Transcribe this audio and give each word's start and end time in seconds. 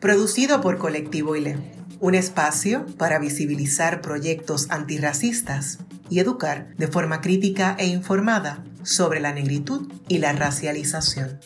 producido 0.00 0.60
por 0.60 0.78
Colectivo 0.78 1.36
ILE, 1.36 1.58
un 2.00 2.14
espacio 2.14 2.86
para 2.98 3.18
visibilizar 3.18 4.00
proyectos 4.00 4.70
antirracistas 4.70 5.78
y 6.10 6.20
educar 6.20 6.74
de 6.76 6.88
forma 6.88 7.20
crítica 7.20 7.76
e 7.78 7.86
informada 7.86 8.64
sobre 8.82 9.20
la 9.20 9.32
negritud 9.32 9.90
y 10.08 10.18
la 10.18 10.32
racialización. 10.32 11.40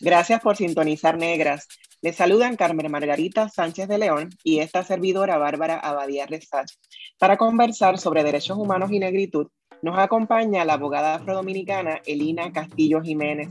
Gracias 0.00 0.40
por 0.42 0.56
sintonizar 0.56 1.16
Negras 1.16 1.66
les 2.04 2.16
saludan 2.16 2.56
Carmen 2.56 2.92
Margarita 2.92 3.48
Sánchez 3.48 3.88
de 3.88 3.96
León 3.96 4.28
y 4.42 4.58
esta 4.58 4.84
servidora 4.84 5.38
Bárbara 5.38 5.78
Abadía 5.78 6.26
Resach. 6.26 6.70
Para 7.18 7.38
conversar 7.38 7.96
sobre 7.96 8.22
derechos 8.22 8.58
humanos 8.58 8.92
y 8.92 8.98
negritud, 8.98 9.46
nos 9.84 9.98
acompaña 9.98 10.64
la 10.64 10.72
abogada 10.72 11.16
afrodominicana 11.16 12.00
Elina 12.06 12.50
Castillo 12.50 13.02
Jiménez. 13.02 13.50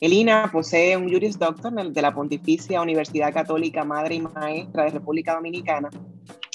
Elina 0.00 0.48
posee 0.52 0.96
un 0.96 1.10
Juris 1.10 1.36
Doctor 1.36 1.72
de 1.92 2.00
la 2.00 2.14
Pontificia 2.14 2.80
Universidad 2.80 3.34
Católica 3.34 3.82
Madre 3.82 4.14
y 4.14 4.20
Maestra 4.20 4.84
de 4.84 4.90
República 4.90 5.34
Dominicana. 5.34 5.90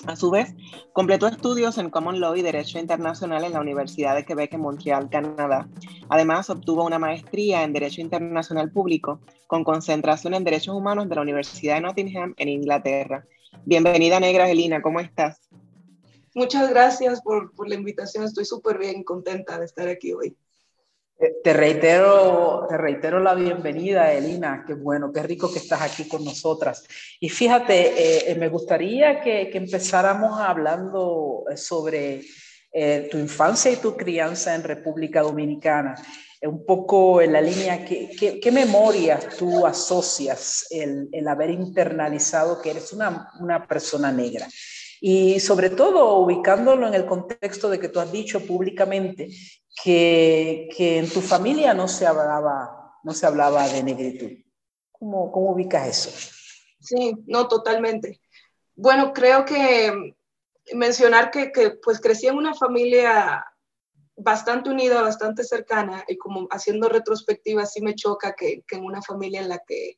A 0.08 0.16
su 0.16 0.32
vez, 0.32 0.56
completó 0.94 1.28
estudios 1.28 1.78
en 1.78 1.90
Common 1.90 2.22
Law 2.22 2.38
y 2.38 2.44
Derecho 2.44 2.80
Internacional 2.80 3.44
en 3.44 3.52
la 3.52 3.60
Universidad 3.60 4.16
de 4.16 4.24
Quebec 4.24 4.54
en 4.54 4.62
Montreal, 4.62 5.10
Canadá. 5.10 5.68
Además, 6.08 6.50
obtuvo 6.50 6.86
una 6.86 6.98
maestría 6.98 7.66
en 7.66 7.74
Derecho 7.74 8.00
Internacional 8.00 8.72
Público 8.72 9.20
con 9.48 9.66
concentración 9.66 10.34
en 10.34 10.46
Derechos 10.46 10.74
Humanos 10.74 11.10
de 11.10 11.16
la 11.16 11.24
Universidad 11.24 11.76
de 11.76 11.82
Nottingham 11.82 12.34
en 12.38 12.48
Inglaterra. 12.48 13.26
Bienvenida, 13.66 14.22
Negra 14.22 14.50
Elina, 14.50 14.82
¿cómo 14.82 15.02
estás? 15.02 15.49
Muchas 16.40 16.70
gracias 16.70 17.22
por, 17.22 17.52
la 17.68 17.76
invitación, 17.76 18.24
estoy 18.24 18.46
súper 18.46 18.78
bien 18.78 19.04
contenta 19.04 19.60
de 19.60 19.66
estar 19.66 19.90
aquí 19.90 20.14
hoy. 20.14 20.38
Eh, 21.20 21.34
te 21.44 21.52
reitero, 21.52 22.66
te 22.70 22.78
reitero 22.78 23.20
la 23.20 23.36
bienvenida, 23.36 24.14
Elina. 24.14 24.64
Qué 24.66 24.74
bueno, 24.74 25.12
qué 25.12 25.22
rico 25.22 25.52
que 25.52 25.60
estás 25.60 25.82
aquí 25.82 26.08
con 26.08 26.24
nosotras. 26.24 26.86
Y 27.20 27.28
fíjate, 27.28 28.32
eh, 28.32 28.36
me 28.36 28.48
gustaría 28.48 29.20
que, 29.20 29.50
que, 29.50 29.58
empezáramos 29.58 30.40
hablando 30.40 31.44
sobre 31.58 32.22
eh, 32.72 33.10
tu 33.12 33.18
infancia 33.18 33.70
y 33.70 33.76
tu 33.76 33.98
crianza 33.98 34.56
en 34.56 34.64
República 34.64 35.22
Dominicana. 35.22 35.96
Un 36.42 36.66
poco 36.66 37.22
en 37.22 37.34
la 37.34 37.42
línea, 37.42 37.84
¿qué, 37.84 38.12
qué, 38.18 38.40
qué 38.40 38.50
memorias 38.50 39.36
tú 39.38 39.66
asocias 39.66 40.68
el, 40.70 41.28
haber 41.28 41.50
internalizado 41.50 42.62
que 42.62 42.72
eres 42.72 42.94
una 42.94 43.68
persona 43.68 44.10
negra? 44.10 44.48
Y 45.02 45.40
sobre 45.40 45.70
todo 45.70 46.18
ubicándolo 46.18 46.88
en 46.88 46.94
el 46.94 47.06
contexto 47.06 47.70
de 47.70 47.80
que 47.80 47.90
tú 47.90 48.00
has 48.00 48.12
dicho 48.12 48.46
públicamente 48.46 49.30
que, 49.84 50.68
que 50.76 51.00
en 51.00 51.10
tu 51.10 51.22
familia 51.22 51.74
no 51.74 51.88
se 51.88 52.06
hablaba, 52.06 53.00
no 53.04 53.14
se 53.14 53.26
hablaba 53.26 53.68
de 53.68 53.84
negritud. 53.84 54.32
¿Cómo, 54.92 55.32
¿Cómo 55.32 55.52
ubicas 55.52 55.88
eso? 55.88 56.10
Sí, 56.80 57.16
no, 57.28 57.48
totalmente. 57.48 58.20
Bueno, 58.76 59.14
creo 59.14 59.46
que 59.46 60.16
mencionar 60.74 61.32
que, 61.32 61.52
que, 61.52 61.72
pues 61.72 62.00
crecí 62.00 62.28
en 62.28 62.38
una 62.38 62.54
familia 62.54 63.46
bastante 64.16 64.70
unida, 64.70 65.02
bastante 65.02 65.44
cercana 65.44 66.04
y 66.08 66.18
como 66.18 66.48
haciendo 66.52 66.90
retrospectiva 66.90 67.66
sí 67.66 67.82
me 67.82 67.96
choca 67.96 68.36
que, 68.36 68.64
que 68.68 68.76
en 68.76 68.84
una 68.84 69.02
familia 69.02 69.42
en 69.42 69.50
la 69.50 69.60
que 69.66 69.98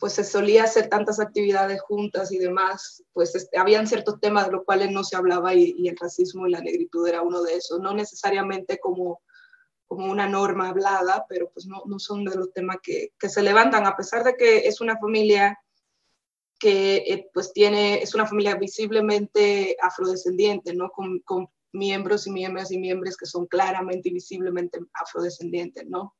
pues 0.00 0.14
se 0.14 0.24
solía 0.24 0.64
hacer 0.64 0.88
tantas 0.88 1.20
actividades 1.20 1.82
juntas 1.82 2.32
y 2.32 2.38
demás, 2.38 3.04
pues 3.12 3.34
este, 3.34 3.58
habían 3.58 3.86
ciertos 3.86 4.18
temas 4.18 4.46
de 4.46 4.52
los 4.52 4.64
cuales 4.64 4.90
no 4.90 5.04
se 5.04 5.14
hablaba 5.14 5.54
y, 5.54 5.86
el 5.86 5.96
racismo 5.96 6.46
y 6.46 6.50
la 6.50 6.62
negritud 6.62 7.06
era 7.06 7.20
uno 7.20 7.42
de 7.42 7.56
esos, 7.56 7.80
no 7.80 7.92
necesariamente 7.92 8.78
como, 8.80 9.20
como 9.86 10.10
una 10.10 10.26
norma 10.26 10.70
hablada, 10.70 11.26
pero 11.28 11.50
pues 11.50 11.66
no, 11.66 11.82
no 11.84 11.98
son 11.98 12.24
de 12.24 12.34
los 12.34 12.50
temas 12.54 12.78
que, 12.82 13.12
que, 13.18 13.28
se 13.28 13.42
levantan, 13.42 13.86
a 13.86 13.94
pesar 13.94 14.24
de 14.24 14.36
que 14.36 14.66
es 14.66 14.80
una 14.80 14.98
familia 14.98 15.58
que 16.58 16.96
eh, 16.96 17.28
pues 17.34 17.52
tiene, 17.52 18.02
es 18.02 18.14
una 18.14 18.26
familia 18.26 18.54
visiblemente 18.54 19.76
afrodescendiente, 19.82 20.74
¿no? 20.74 20.88
Con, 20.90 21.18
con 21.20 21.50
miembros 21.72 22.26
y 22.26 22.30
miembros 22.30 22.72
y 22.72 22.78
miembros 22.78 23.18
que 23.18 23.26
son 23.26 23.46
claramente 23.46 24.08
y 24.08 24.14
visiblemente 24.14 24.78
afrodescendientes, 24.94 25.86
¿no? 25.86 26.14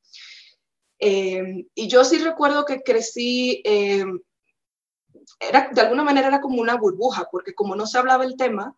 Eh, 1.00 1.66
y 1.74 1.88
yo 1.88 2.04
sí 2.04 2.18
recuerdo 2.18 2.64
que 2.64 2.82
crecí, 2.82 3.62
eh, 3.64 4.04
era, 5.40 5.70
de 5.72 5.80
alguna 5.80 6.04
manera 6.04 6.28
era 6.28 6.40
como 6.40 6.60
una 6.60 6.76
burbuja, 6.76 7.28
porque 7.32 7.54
como 7.54 7.74
no 7.74 7.86
se 7.86 7.98
hablaba 7.98 8.24
el 8.24 8.36
tema, 8.36 8.76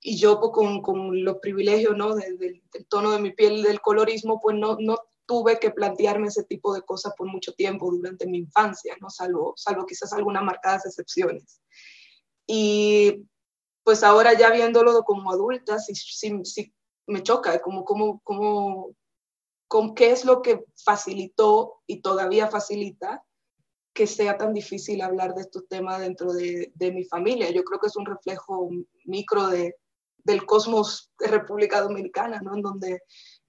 y 0.00 0.16
yo 0.16 0.40
pues, 0.40 0.52
con, 0.52 0.80
con, 0.80 1.22
los 1.22 1.36
privilegios 1.36 1.94
¿no? 1.96 2.14
De, 2.14 2.36
de, 2.38 2.62
del 2.72 2.86
tono 2.88 3.10
de 3.10 3.20
mi 3.20 3.32
piel 3.32 3.62
del 3.62 3.82
colorismo, 3.82 4.40
pues 4.40 4.56
no, 4.56 4.76
no 4.80 4.96
tuve 5.30 5.60
que 5.60 5.70
plantearme 5.70 6.26
ese 6.26 6.42
tipo 6.42 6.74
de 6.74 6.82
cosas 6.82 7.12
por 7.16 7.28
mucho 7.28 7.52
tiempo 7.52 7.88
durante 7.88 8.26
mi 8.26 8.38
infancia, 8.38 8.96
¿no? 9.00 9.10
salvo, 9.10 9.54
salvo 9.56 9.86
quizás 9.86 10.12
algunas 10.12 10.42
marcadas 10.42 10.86
excepciones. 10.86 11.60
Y 12.48 13.28
pues 13.84 14.02
ahora 14.02 14.36
ya 14.36 14.50
viéndolo 14.50 15.04
como 15.04 15.30
adulta, 15.30 15.78
sí, 15.78 15.94
sí, 15.94 16.32
sí 16.42 16.74
me 17.06 17.22
choca, 17.22 17.60
como, 17.60 17.84
como, 17.84 18.20
como 18.24 18.96
con 19.70 19.94
qué 19.94 20.10
es 20.10 20.24
lo 20.24 20.42
que 20.42 20.64
facilitó 20.84 21.80
y 21.86 22.02
todavía 22.02 22.48
facilita 22.48 23.24
que 23.92 24.08
sea 24.08 24.36
tan 24.36 24.52
difícil 24.52 25.00
hablar 25.00 25.32
de 25.36 25.42
estos 25.42 25.68
temas 25.68 26.00
dentro 26.00 26.32
de, 26.32 26.72
mi 26.92 27.04
familia. 27.04 27.52
Yo 27.52 27.62
creo 27.62 27.78
que 27.78 27.86
es 27.86 27.94
un 27.94 28.04
reflejo 28.04 28.68
micro 29.04 29.46
de, 29.46 29.76
del 30.24 30.44
cosmos 30.44 31.12
de 31.20 31.28
República 31.28 31.82
Dominicana, 31.82 32.40
¿no? 32.42 32.56
En 32.56 32.62
donde 32.62 32.94
es 32.94 33.00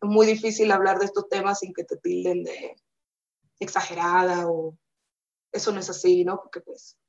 muy 0.03 0.27
difícil 0.27 0.71
hablar 0.71 0.99
de 0.99 1.05
estos 1.05 1.27
temas 1.27 1.57
sin 1.57 1.73
que 1.73 1.85
te 1.85 1.97
tilden 1.97 2.43
de 2.43 2.75
exagerada 3.59 4.47
o 4.47 4.77
eso 5.51 5.71
no 5.71 5.79
es 5.79 5.89
así, 5.89 6.23
¿no? 6.23 6.39
Porque 6.39 6.61
pues 6.61 6.99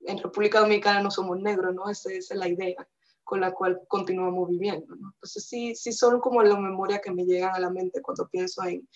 en 0.00 0.16
República 0.16 0.60
Dominicana 0.60 1.02
no 1.02 1.10
somos 1.10 1.38
negros, 1.38 1.74
¿no? 1.74 1.90
Esa 1.90 2.10
es 2.10 2.30
la 2.30 2.48
idea 2.48 2.88
con 3.24 3.40
la 3.40 3.52
cual 3.52 3.80
continuamos 3.88 4.48
viviendo. 4.48 4.94
¿no? 4.96 5.12
Entonces 5.14 5.46
sí, 5.46 5.74
sí 5.74 5.92
son 5.92 6.20
como 6.20 6.42
las 6.42 6.58
memorias 6.58 7.00
que 7.02 7.12
me 7.12 7.24
llegan 7.24 7.54
a 7.54 7.60
la 7.60 7.70
mente 7.70 8.02
cuando 8.02 8.28
pienso 8.28 8.62
en, 8.64 8.88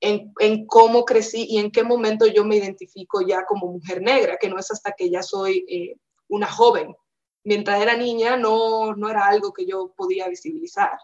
en, 0.00 0.32
en, 0.40 0.66
cómo 0.66 1.04
crecí 1.04 1.46
y 1.48 1.58
en 1.58 1.70
qué 1.70 1.82
momento 1.82 2.26
yo 2.26 2.44
me 2.44 2.56
identifico 2.56 3.20
ya 3.22 3.44
como 3.46 3.72
mujer 3.72 4.02
negra, 4.02 4.36
que 4.40 4.48
no 4.48 4.58
es 4.58 4.70
hasta 4.70 4.92
que 4.92 5.10
ya 5.10 5.22
soy 5.22 5.64
eh, 5.68 5.96
una 6.28 6.46
joven. 6.46 6.94
Mientras 7.44 7.80
era 7.80 7.96
niña 7.96 8.36
no, 8.36 8.94
no 8.94 9.10
era 9.10 9.26
algo 9.26 9.52
que 9.52 9.66
yo 9.66 9.92
podía 9.96 10.28
visibilizar. 10.28 10.98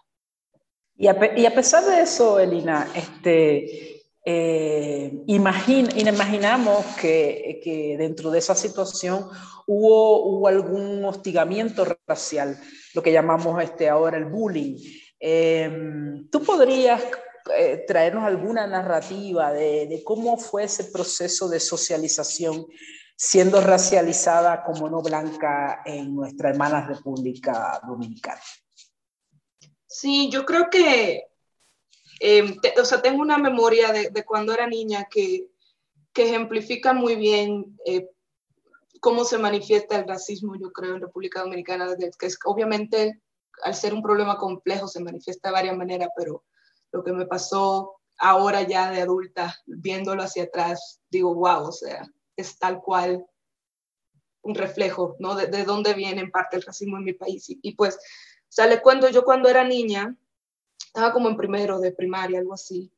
Y 0.97 1.09
a, 1.09 1.39
y 1.39 1.47
a 1.47 1.55
pesar 1.55 1.85
de 1.85 2.03
eso, 2.03 2.39
Elina, 2.39 2.87
este, 2.95 4.00
eh, 4.25 5.23
imaginamos 5.27 6.85
que, 7.01 7.97
dentro 7.99 8.31
de 8.31 8.39
esa 8.39 8.55
situación 8.55 9.27
hubo, 9.67 10.47
algún 10.47 11.05
hostigamiento 11.05 11.87
racial, 12.07 12.59
lo 12.95 13.03
que 13.03 13.13
llamamos 13.13 13.63
este, 13.63 13.89
ahora 13.89 14.19
el 14.19 14.27
bullying. 14.27 14.77
Eh, 15.19 15.71
¿Tú 16.31 16.43
podrías 16.43 17.03
eh, 17.57 17.85
traernos 17.87 18.25
alguna 18.25 18.67
narrativa 18.67 19.53
de, 19.53 20.03
cómo 20.05 20.37
fue 20.37 20.65
ese 20.65 20.85
proceso 20.85 21.49
de 21.49 21.61
socialización 21.61 22.67
siendo 23.17 23.61
racializada 23.61 24.63
como 24.65 24.89
no 24.89 25.03
blanca 25.03 25.83
en 25.85 26.15
nuestra 26.15 26.51
hermana 26.51 26.87
República 26.87 27.81
Dominicana? 27.87 28.41
Sí, 29.87 30.31
yo 30.31 30.47
creo 30.47 30.71
que 30.71 31.30
eh, 32.21 32.57
te, 32.61 32.81
o 32.81 32.85
sea, 32.85 33.03
tengo 33.03 33.21
una 33.23 33.39
memoria 33.39 33.93
de, 33.93 34.11
de 34.11 34.25
cuando 34.25 34.53
era 34.53 34.67
niña 34.67 35.09
que, 35.11 35.49
que 36.13 36.25
ejemplifica 36.25 36.93
muy 36.93 37.17
bien 37.17 37.79
eh, 37.87 38.09
cómo 39.01 39.25
se 39.25 39.39
manifiesta 39.39 39.97
el 39.97 40.07
racismo, 40.07 40.55
yo 40.57 40.71
creo, 40.71 40.95
en 40.95 41.01
República 41.01 41.41
Dominicana, 41.41 41.97
que 42.19 42.27
es 42.27 42.39
obviamente 42.45 43.21
al 43.63 43.75
ser 43.75 43.95
un 43.95 44.03
problema 44.03 44.37
complejo 44.37 44.87
se 44.87 45.03
manifiesta 45.03 45.49
de 45.49 45.55
varias 45.55 45.77
maneras, 45.77 46.11
pero 46.17 46.45
lo 46.93 47.03
que 47.03 47.13
me 47.13 47.27
pasó 47.27 47.97
ahora 48.19 48.63
ya 48.63 48.91
de 48.91 49.01
adulta, 49.01 49.57
viéndolo 49.67 50.23
hacia 50.23 50.45
atrás, 50.45 51.01
digo, 51.11 51.35
wow, 51.35 51.69
o 51.69 51.73
sea, 51.73 52.07
es 52.37 52.59
tal 52.59 52.81
cual 52.81 53.27
un 54.43 54.55
reflejo, 54.55 55.17
¿no? 55.19 55.35
De, 55.35 55.47
de 55.47 55.65
dónde 55.65 55.95
viene 55.95 56.21
en 56.21 56.31
parte 56.31 56.57
el 56.57 56.63
racismo 56.63 56.97
en 56.97 57.05
mi 57.05 57.13
país. 57.13 57.49
Y, 57.49 57.59
y 57.63 57.75
pues, 57.75 57.97
o 57.97 58.53
sea, 58.53 58.67
le 58.67 58.83
cuento, 58.83 59.09
yo 59.09 59.25
cuando 59.25 59.49
era 59.49 59.65
niña, 59.65 60.17
estaba 60.93 61.13
como 61.13 61.29
en 61.29 61.37
primero 61.37 61.79
de 61.79 61.93
primaria, 61.93 62.41
algo 62.41 62.55
así. 62.55 62.91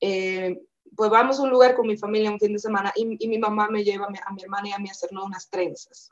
Eh, 0.00 0.60
pues 0.94 1.10
vamos 1.10 1.38
a 1.38 1.42
un 1.42 1.50
lugar 1.50 1.74
con 1.74 1.86
mi 1.86 1.96
familia 1.96 2.30
un 2.30 2.38
fin 2.38 2.52
de 2.52 2.58
semana 2.58 2.92
y, 2.94 3.04
mi 3.06 3.38
mamá 3.38 3.68
me 3.70 3.82
lleva 3.82 4.06
a 4.06 4.10
mi, 4.10 4.42
hermana 4.42 4.68
y 4.68 4.72
a 4.72 4.78
mí 4.78 4.88
a 4.88 4.92
hacernos 4.92 5.24
unas 5.24 5.48
trenzas. 5.48 6.10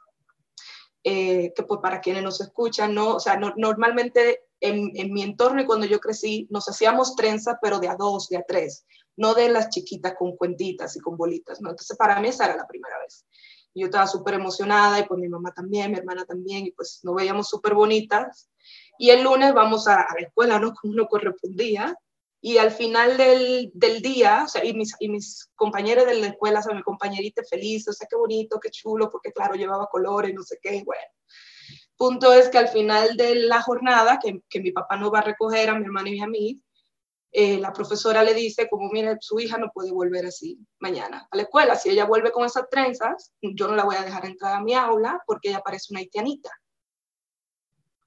Eh, 1.04 1.52
que 1.54 1.62
pues 1.62 1.80
para 1.80 2.00
quienes 2.00 2.22
nos 2.22 2.40
escuchan, 2.40 2.94
no, 2.94 3.16
o 3.16 3.20
sea, 3.20 3.38
normalmente 3.56 4.44
en, 4.60 4.90
en, 4.94 5.12
mi 5.12 5.22
entorno 5.22 5.62
y 5.62 5.66
cuando 5.66 5.86
yo 5.86 6.00
crecí 6.00 6.46
nos 6.50 6.68
hacíamos 6.68 7.14
trenzas, 7.14 7.56
pero 7.62 7.78
de 7.78 7.88
a 7.88 7.96
dos, 7.96 8.28
de 8.28 8.38
a 8.38 8.42
tres, 8.42 8.84
no 9.16 9.34
de 9.34 9.48
las 9.48 9.68
chiquitas 9.68 10.14
con 10.18 10.36
cuentitas 10.36 10.96
y 10.96 11.00
con 11.00 11.16
bolitas, 11.16 11.60
¿no? 11.60 11.70
Entonces 11.70 11.96
para 11.96 12.20
mí 12.20 12.28
esa 12.28 12.46
era 12.46 12.56
la 12.56 12.66
primera 12.66 12.98
vez. 13.00 13.26
Yo 13.74 13.86
estaba 13.86 14.06
súper 14.06 14.34
emocionada 14.34 14.98
y 14.98 15.04
pues 15.04 15.20
mi 15.20 15.28
mamá 15.28 15.52
también, 15.52 15.92
mi 15.92 15.98
hermana 15.98 16.24
también, 16.24 16.66
y 16.66 16.72
pues 16.72 17.00
nos 17.04 17.14
veíamos 17.14 17.48
súper 17.48 17.74
bonitas. 17.74 18.50
Y 18.98 19.10
el 19.10 19.22
lunes 19.22 19.54
vamos 19.54 19.88
a, 19.88 20.02
a 20.02 20.14
la 20.14 20.26
escuela, 20.26 20.58
¿no? 20.58 20.74
Como 20.74 20.92
uno 20.92 21.06
correspondía 21.06 21.96
y 22.40 22.58
al 22.58 22.70
final 22.70 23.16
del, 23.16 23.70
del 23.74 24.00
día, 24.00 24.44
o 24.44 24.48
sea, 24.48 24.64
y 24.64 24.72
mis, 24.72 24.94
y 25.00 25.08
mis 25.08 25.50
compañeros 25.56 26.06
de 26.06 26.14
la 26.14 26.26
escuela, 26.28 26.60
o 26.60 26.62
sea, 26.62 26.74
mi 26.74 26.82
compañerita 26.82 27.42
feliz, 27.48 27.88
o 27.88 27.92
sea, 27.92 28.06
qué 28.08 28.16
bonito, 28.16 28.60
qué 28.60 28.70
chulo, 28.70 29.10
porque 29.10 29.32
claro, 29.32 29.54
llevaba 29.54 29.88
colores, 29.90 30.34
no 30.34 30.42
sé 30.42 30.58
qué, 30.62 30.82
bueno. 30.84 31.02
Punto 31.96 32.32
es 32.32 32.48
que 32.48 32.58
al 32.58 32.68
final 32.68 33.16
de 33.16 33.34
la 33.34 33.60
jornada, 33.60 34.20
que, 34.22 34.40
que 34.48 34.60
mi 34.60 34.70
papá 34.70 34.96
no 34.96 35.10
va 35.10 35.18
a 35.18 35.22
recoger 35.22 35.70
a 35.70 35.74
mi 35.74 35.84
hermano 35.84 36.08
y 36.08 36.20
a 36.20 36.28
mí, 36.28 36.62
eh, 37.32 37.58
la 37.58 37.72
profesora 37.72 38.22
le 38.22 38.34
dice, 38.34 38.68
como 38.70 38.88
mire, 38.90 39.16
su 39.20 39.38
hija 39.40 39.58
no 39.58 39.70
puede 39.74 39.90
volver 39.92 40.24
así 40.26 40.58
mañana 40.78 41.26
a 41.30 41.36
la 41.36 41.42
escuela. 41.42 41.76
Si 41.76 41.90
ella 41.90 42.06
vuelve 42.06 42.30
con 42.30 42.44
esas 42.46 42.70
trenzas, 42.70 43.32
yo 43.42 43.68
no 43.68 43.76
la 43.76 43.84
voy 43.84 43.96
a 43.96 44.02
dejar 44.02 44.24
entrar 44.24 44.54
a 44.54 44.62
mi 44.62 44.74
aula 44.74 45.20
porque 45.26 45.50
ella 45.50 45.60
parece 45.60 45.92
una 45.92 46.00
haitianita. 46.00 46.50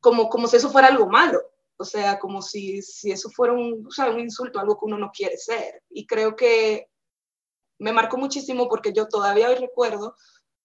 Como, 0.01 0.29
como 0.29 0.47
si 0.47 0.57
eso 0.57 0.69
fuera 0.69 0.89
algo 0.89 1.07
malo. 1.07 1.39
O 1.77 1.85
sea, 1.85 2.19
como 2.19 2.41
si, 2.41 2.81
si 2.81 3.11
eso 3.11 3.29
fuera 3.29 3.53
un, 3.53 3.85
o 3.87 3.91
sea, 3.91 4.11
un 4.11 4.19
insulto, 4.19 4.59
algo 4.59 4.77
que 4.77 4.85
uno 4.85 4.97
no 4.97 5.11
quiere 5.11 5.37
ser. 5.37 5.81
Y 5.89 6.05
creo 6.05 6.35
que 6.35 6.87
me 7.79 7.93
marcó 7.93 8.17
muchísimo 8.17 8.67
porque 8.69 8.93
yo 8.93 9.07
todavía 9.07 9.49
hoy 9.49 9.55
recuerdo 9.55 10.15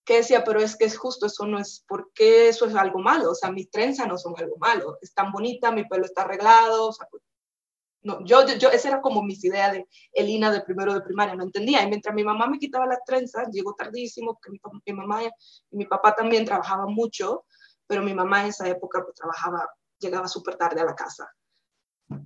que 0.05 0.19
decía, 0.19 0.45
pero 0.45 0.61
es 0.61 0.77
que 0.77 0.85
es 0.85 0.97
justo, 0.97 1.27
eso 1.27 1.47
no 1.47 1.59
es, 1.59 1.85
¿por 1.89 2.13
qué 2.15 2.49
eso 2.49 2.67
es 2.67 2.75
algo 2.75 3.01
malo? 3.01 3.31
O 3.31 3.35
sea, 3.35 3.51
mis 3.51 3.71
trenzas 3.71 4.07
no 4.07 4.19
son 4.19 4.35
algo 4.39 4.57
malo, 4.59 4.99
es 5.01 5.13
tan 5.15 5.33
bonita, 5.33 5.73
mi 5.73 5.85
pelo 5.85 6.05
está 6.05 6.23
arreglado, 6.23 6.89
o 6.89 6.93
sea, 6.93 7.09
pues, 7.11 7.23
no, 8.03 8.25
yo, 8.25 8.47
yo, 8.59 8.69
esa 8.69 8.89
era 8.89 9.01
como 9.01 9.23
mis 9.23 9.43
ideas 9.45 9.73
de 9.73 9.89
Elina 10.13 10.53
de 10.53 10.61
primero 10.61 10.95
de 10.95 11.01
primaria, 11.01 11.35
no 11.35 11.43
entendía. 11.43 11.83
Y 11.83 11.89
mientras 11.89 12.15
mi 12.15 12.23
mamá 12.23 12.47
me 12.47 12.61
quitaba 12.61 12.87
las 12.87 13.03
trenzas, 13.05 13.49
llegó 13.51 13.75
tardísimo, 13.75 14.35
porque 14.35 14.51
mi, 14.53 14.61
mi 14.87 14.93
mamá 14.93 15.25
y 15.25 15.31
mi 15.71 15.87
papá 15.87 16.15
también 16.15 16.45
trabajaban 16.45 16.95
mucho, 16.95 17.45
pero 17.87 18.03
mi 18.03 18.15
mamá 18.15 18.43
en 18.43 18.49
esa 18.49 18.69
época 18.69 19.03
pues, 19.03 19.15
trabajaba 19.15 19.67
llegaba 19.99 20.29
súper 20.29 20.57
tarde 20.57 20.81
a 20.81 20.85
la 20.85 20.95
casa, 20.95 21.31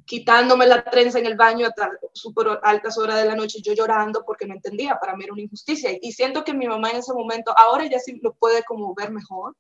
quitándome 0.05 0.67
la 0.67 0.85
trenza 0.85 1.19
en 1.19 1.27
el 1.27 1.37
baño 1.37 1.67
a 1.67 1.91
súper 2.13 2.61
altas 2.63 2.99
horas 2.99 3.17
de 3.17 3.25
la 3.27 3.35
noche, 3.35 3.63
yo 3.63 3.73
llorando 3.73 4.25
porque 4.25 4.47
no 4.47 4.55
entendía, 4.55 4.99
para 4.99 5.17
mí 5.17 5.25
era 5.25 5.33
una 5.33 5.43
injusticia. 5.43 5.91
Y 6.01 6.13
siento 6.13 6.45
que 6.45 6.53
mi 6.53 6.67
mamá 6.67 6.91
en 6.91 6.97
ese 6.97 7.15
momento, 7.15 7.55
ahora 7.57 7.87
ya 7.87 7.99
sí 7.99 8.19
lo 8.23 8.35
puede 8.35 8.63
como 8.65 8.95
ver 8.95 9.11
mejor, 9.11 9.57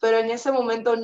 pero 0.00 0.18
en 0.18 0.30
ese 0.30 0.52
momento 0.52 0.94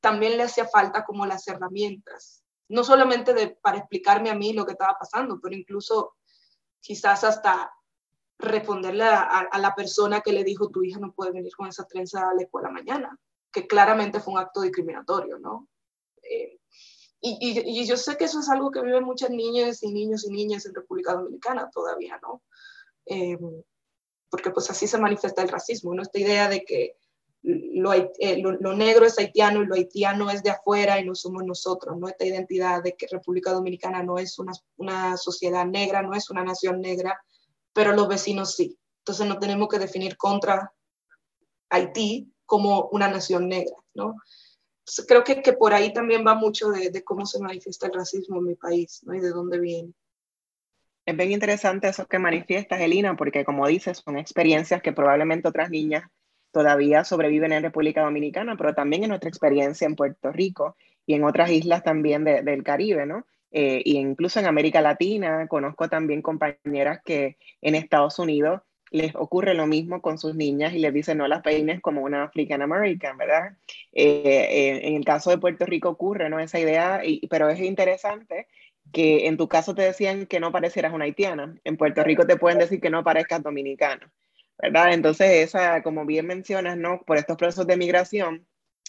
también 0.00 0.36
le 0.36 0.44
hacía 0.44 0.66
falta 0.66 1.04
como 1.04 1.26
las 1.26 1.46
herramientas, 1.48 2.42
no 2.68 2.84
solamente 2.84 3.34
de, 3.34 3.48
para 3.48 3.78
explicarme 3.78 4.30
a 4.30 4.34
mí 4.34 4.52
lo 4.52 4.64
que 4.64 4.72
estaba 4.72 4.96
pasando, 4.98 5.38
pero 5.42 5.54
incluso 5.54 6.14
quizás 6.80 7.24
hasta 7.24 7.72
responderle 8.38 9.04
a, 9.04 9.22
a, 9.22 9.58
la 9.58 9.74
persona 9.74 10.20
que 10.20 10.32
le 10.32 10.44
dijo, 10.44 10.68
tu 10.68 10.82
hija 10.82 10.98
no 10.98 11.12
puede 11.12 11.32
venir 11.32 11.54
con 11.56 11.68
esa 11.68 11.86
trenza 11.86 12.28
a 12.28 12.34
la 12.34 12.42
escuela 12.42 12.68
mañana 12.68 13.18
que 13.54 13.66
claramente 13.68 14.20
fue 14.20 14.34
un 14.34 14.40
acto 14.40 14.60
discriminatorio, 14.60 15.38
¿no? 15.38 15.68
Eh, 16.22 16.58
y, 17.20 17.86
yo 17.86 17.96
sé 17.96 18.18
que 18.18 18.24
eso 18.24 18.40
es 18.40 18.50
algo 18.50 18.70
que 18.70 18.82
viven 18.82 19.04
muchas 19.04 19.30
niñas 19.30 19.82
y 19.82 19.90
niños 19.90 20.26
y 20.26 20.30
niñas 20.30 20.66
en 20.66 20.74
República 20.74 21.14
Dominicana 21.14 21.70
todavía, 21.70 22.18
¿no? 22.20 22.42
Eh, 23.06 23.38
porque 24.28 24.50
pues 24.50 24.68
así 24.68 24.86
se 24.86 24.98
manifiesta 24.98 25.40
el 25.40 25.48
racismo, 25.48 25.94
¿no? 25.94 26.02
Esta 26.02 26.18
idea 26.18 26.48
de 26.48 26.64
que 26.64 26.96
lo, 27.42 27.92
eh, 27.94 28.42
lo, 28.42 28.74
negro 28.74 29.06
es 29.06 29.18
haitiano 29.18 29.62
y 29.62 29.66
lo 29.66 29.74
haitiano 29.74 30.30
es 30.30 30.42
de 30.42 30.50
afuera 30.50 30.98
y 31.00 31.06
no 31.06 31.14
somos 31.14 31.44
nosotros, 31.44 31.96
¿no? 31.96 32.08
Esta 32.08 32.26
identidad 32.26 32.82
de 32.82 32.94
que 32.94 33.06
República 33.06 33.52
Dominicana 33.52 34.02
no 34.02 34.18
es 34.18 34.38
una, 34.38 34.52
una 34.76 35.16
sociedad 35.16 35.64
negra, 35.64 36.02
no 36.02 36.14
es 36.14 36.28
una 36.30 36.42
nación 36.42 36.80
negra, 36.80 37.24
pero 37.72 37.94
los 37.94 38.08
vecinos 38.08 38.54
sí. 38.54 38.78
Entonces 38.98 39.26
no 39.26 39.38
tenemos 39.38 39.68
que 39.68 39.78
definir 39.78 40.16
contra 40.16 40.72
Haití, 41.70 42.33
como 42.46 42.88
una 42.92 43.08
nación 43.08 43.48
negra, 43.48 43.76
¿no? 43.94 44.16
creo 45.06 45.24
que, 45.24 45.42
que, 45.42 45.52
por 45.52 45.72
ahí 45.72 45.92
también 45.92 46.24
va 46.26 46.34
mucho 46.34 46.70
de, 46.70 47.02
cómo 47.04 47.26
se 47.26 47.40
manifiesta 47.40 47.86
el 47.86 47.94
racismo 47.94 48.38
en 48.38 48.44
mi 48.44 48.54
país, 48.54 49.00
¿no? 49.04 49.14
Y 49.14 49.20
de 49.20 49.30
dónde 49.30 49.58
viene. 49.58 49.92
Es 51.06 51.16
bien 51.16 51.32
interesante 51.32 51.88
eso 51.88 52.06
que 52.06 52.18
manifiestas, 52.18 52.80
Elina, 52.80 53.16
porque 53.16 53.44
como 53.44 53.66
dices, 53.66 54.02
son 54.04 54.18
experiencias 54.18 54.82
que 54.82 54.92
probablemente 54.92 55.48
otras 55.48 55.70
niñas 55.70 56.04
todavía 56.50 57.04
sobreviven 57.04 57.52
en 57.52 57.62
República 57.62 58.02
Dominicana, 58.02 58.56
pero 58.56 58.74
también 58.74 59.02
en 59.02 59.08
nuestra 59.08 59.28
experiencia 59.28 59.86
en 59.86 59.96
Puerto 59.96 60.32
Rico 60.32 60.76
y 61.04 61.14
en 61.14 61.24
otras 61.24 61.50
islas 61.50 61.82
también 61.82 62.24
de, 62.24 62.42
del 62.42 62.62
Caribe, 62.62 63.06
¿no? 63.06 63.26
Eh, 63.50 63.82
y 63.84 63.98
incluso 63.98 64.40
en 64.40 64.46
América 64.46 64.80
Latina, 64.80 65.46
conozco 65.46 65.88
también 65.88 66.22
compañeras 66.22 67.00
que 67.04 67.36
en 67.60 67.74
Estados 67.74 68.18
Unidos 68.18 68.62
les 68.94 69.12
ocurre 69.16 69.54
lo 69.54 69.66
mismo 69.66 70.00
con 70.00 70.18
sus 70.18 70.36
niñas 70.36 70.72
y 70.72 70.78
les 70.78 70.94
dicen 70.94 71.18
no 71.18 71.26
las 71.26 71.42
peines 71.42 71.80
como 71.80 72.02
una 72.02 72.22
African 72.22 72.62
American, 72.62 73.18
¿verdad? 73.18 73.56
Eh, 73.92 74.22
eh, 74.24 74.80
en 74.84 74.94
el 74.94 75.04
caso 75.04 75.30
de 75.30 75.38
Puerto 75.38 75.66
Rico 75.66 75.88
ocurre, 75.88 76.30
¿no? 76.30 76.38
Esa 76.38 76.60
idea, 76.60 77.00
y, 77.04 77.26
pero 77.26 77.48
es 77.48 77.58
interesante 77.58 78.46
que 78.92 79.26
en 79.26 79.36
tu 79.36 79.48
caso 79.48 79.74
te 79.74 79.82
decían 79.82 80.26
que 80.26 80.38
no 80.38 80.52
parecieras 80.52 80.92
una 80.92 81.06
haitiana, 81.06 81.56
en 81.64 81.76
Puerto 81.76 82.04
Rico 82.04 82.24
te 82.24 82.36
pueden 82.36 82.60
decir 82.60 82.80
que 82.80 82.88
no 82.88 83.02
parezcas 83.02 83.42
dominicano, 83.42 84.06
¿verdad? 84.62 84.92
Entonces 84.92 85.28
esa, 85.48 85.82
como 85.82 86.06
bien 86.06 86.26
mencionas, 86.28 86.76
¿no? 86.76 87.02
Por 87.02 87.16
estos 87.16 87.36
procesos 87.36 87.66
de 87.66 87.76
migración, 87.76 88.46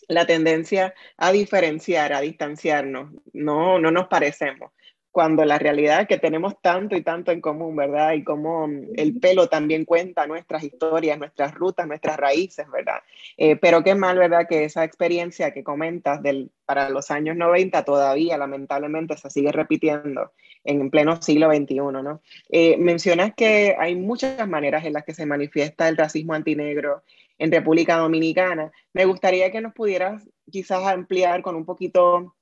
la 0.07 0.27
tendencia 0.27 0.93
a 1.17 1.31
diferenciar, 1.31 2.13
a 2.13 2.21
distanciarnos, 2.21 3.11
no, 3.33 3.79
no 3.79 3.89
nos 3.89 4.07
parecemos 4.07 4.71
cuando 5.15 5.45
la 5.45 5.57
realidad 5.57 6.01
es 6.01 6.07
que 6.09 6.17
tenemos 6.17 6.61
tanto 6.61 6.97
y 6.97 7.01
tanto 7.01 7.31
en 7.31 7.39
común, 7.39 7.73
¿verdad? 7.73 8.11
Y 8.15 8.25
como 8.25 8.67
el 8.97 9.17
pelo 9.17 9.47
también 9.47 9.85
cuenta 9.85 10.27
nuestras 10.27 10.61
historias, 10.61 11.17
nuestras 11.17 11.53
rutas, 11.53 11.87
nuestras 11.87 12.17
raíces, 12.17 12.69
¿verdad? 12.69 12.97
Eh, 13.37 13.55
pero 13.55 13.81
qué 13.81 13.95
mal, 13.95 14.17
¿verdad? 14.17 14.45
Que 14.45 14.65
esa 14.65 14.83
experiencia 14.83 15.53
que 15.53 15.63
comentas 15.63 16.21
del, 16.21 16.51
para 16.65 16.89
los 16.89 17.11
años 17.11 17.37
90 17.37 17.85
todavía 17.85 18.37
lamentablemente 18.37 19.15
se 19.15 19.29
sigue 19.29 19.53
repitiendo 19.53 20.33
en 20.65 20.89
pleno 20.89 21.21
siglo 21.21 21.49
XXI, 21.49 21.75
¿no? 21.75 22.21
Eh, 22.49 22.75
mencionas 22.75 23.33
que 23.35 23.73
hay 23.79 23.95
muchas 23.95 24.45
maneras 24.49 24.83
en 24.83 24.91
las 24.91 25.05
que 25.05 25.13
se 25.13 25.25
manifiesta 25.25 25.87
el 25.87 25.95
racismo 25.95 26.33
antinegro 26.33 27.03
en 27.37 27.53
República 27.53 27.95
Dominicana. 27.95 28.69
Me 28.91 29.05
gustaría 29.05 29.49
que 29.49 29.61
nos 29.61 29.73
pudieras 29.73 30.27
quizás 30.51 30.85
ampliar 30.85 31.41
con 31.41 31.55
un 31.55 31.63
poquito 31.63 32.35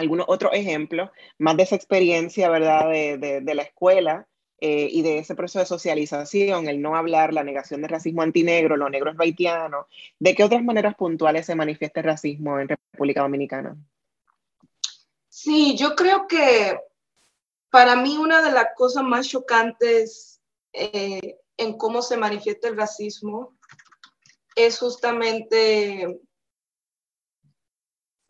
algunos 0.00 0.26
otros 0.28 0.52
ejemplos, 0.54 1.10
más 1.38 1.56
de 1.56 1.62
esa 1.62 1.76
experiencia, 1.76 2.48
¿verdad?, 2.50 2.88
de, 2.90 3.40
de, 3.42 3.54
la 3.54 3.62
escuela 3.62 4.26
eh, 4.60 4.88
y 4.90 5.02
de 5.02 5.18
ese 5.18 5.34
proceso 5.34 5.60
de 5.60 5.66
socialización, 5.66 6.68
el 6.68 6.82
no 6.82 6.96
hablar, 6.96 7.32
la 7.32 7.44
negación 7.44 7.82
del 7.82 7.90
racismo 7.90 8.22
antinegro, 8.22 8.76
los 8.76 8.90
negros 8.90 9.14
haitianos. 9.18 9.86
¿De 10.18 10.34
qué 10.34 10.44
otras 10.44 10.62
maneras 10.62 10.94
puntuales 10.96 11.46
se 11.46 11.54
manifiesta 11.54 12.00
el 12.00 12.06
racismo 12.06 12.58
en 12.58 12.68
República 12.68 13.22
Dominicana? 13.22 13.76
Sí, 15.28 15.76
yo 15.76 15.94
creo 15.94 16.26
que 16.26 16.78
para 17.70 17.96
mí 17.96 18.18
una 18.18 18.42
de 18.42 18.50
las 18.50 18.68
cosas 18.74 19.04
más 19.04 19.28
chocantes 19.28 20.40
eh, 20.72 21.36
en 21.56 21.76
cómo 21.78 22.02
se 22.02 22.16
manifiesta 22.16 22.68
el 22.68 22.76
racismo 22.76 23.56
es 24.56 24.78
justamente 24.78 26.20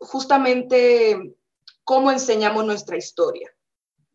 justamente 0.01 1.35
cómo 1.83 2.11
enseñamos 2.11 2.65
nuestra 2.65 2.97
historia. 2.97 3.49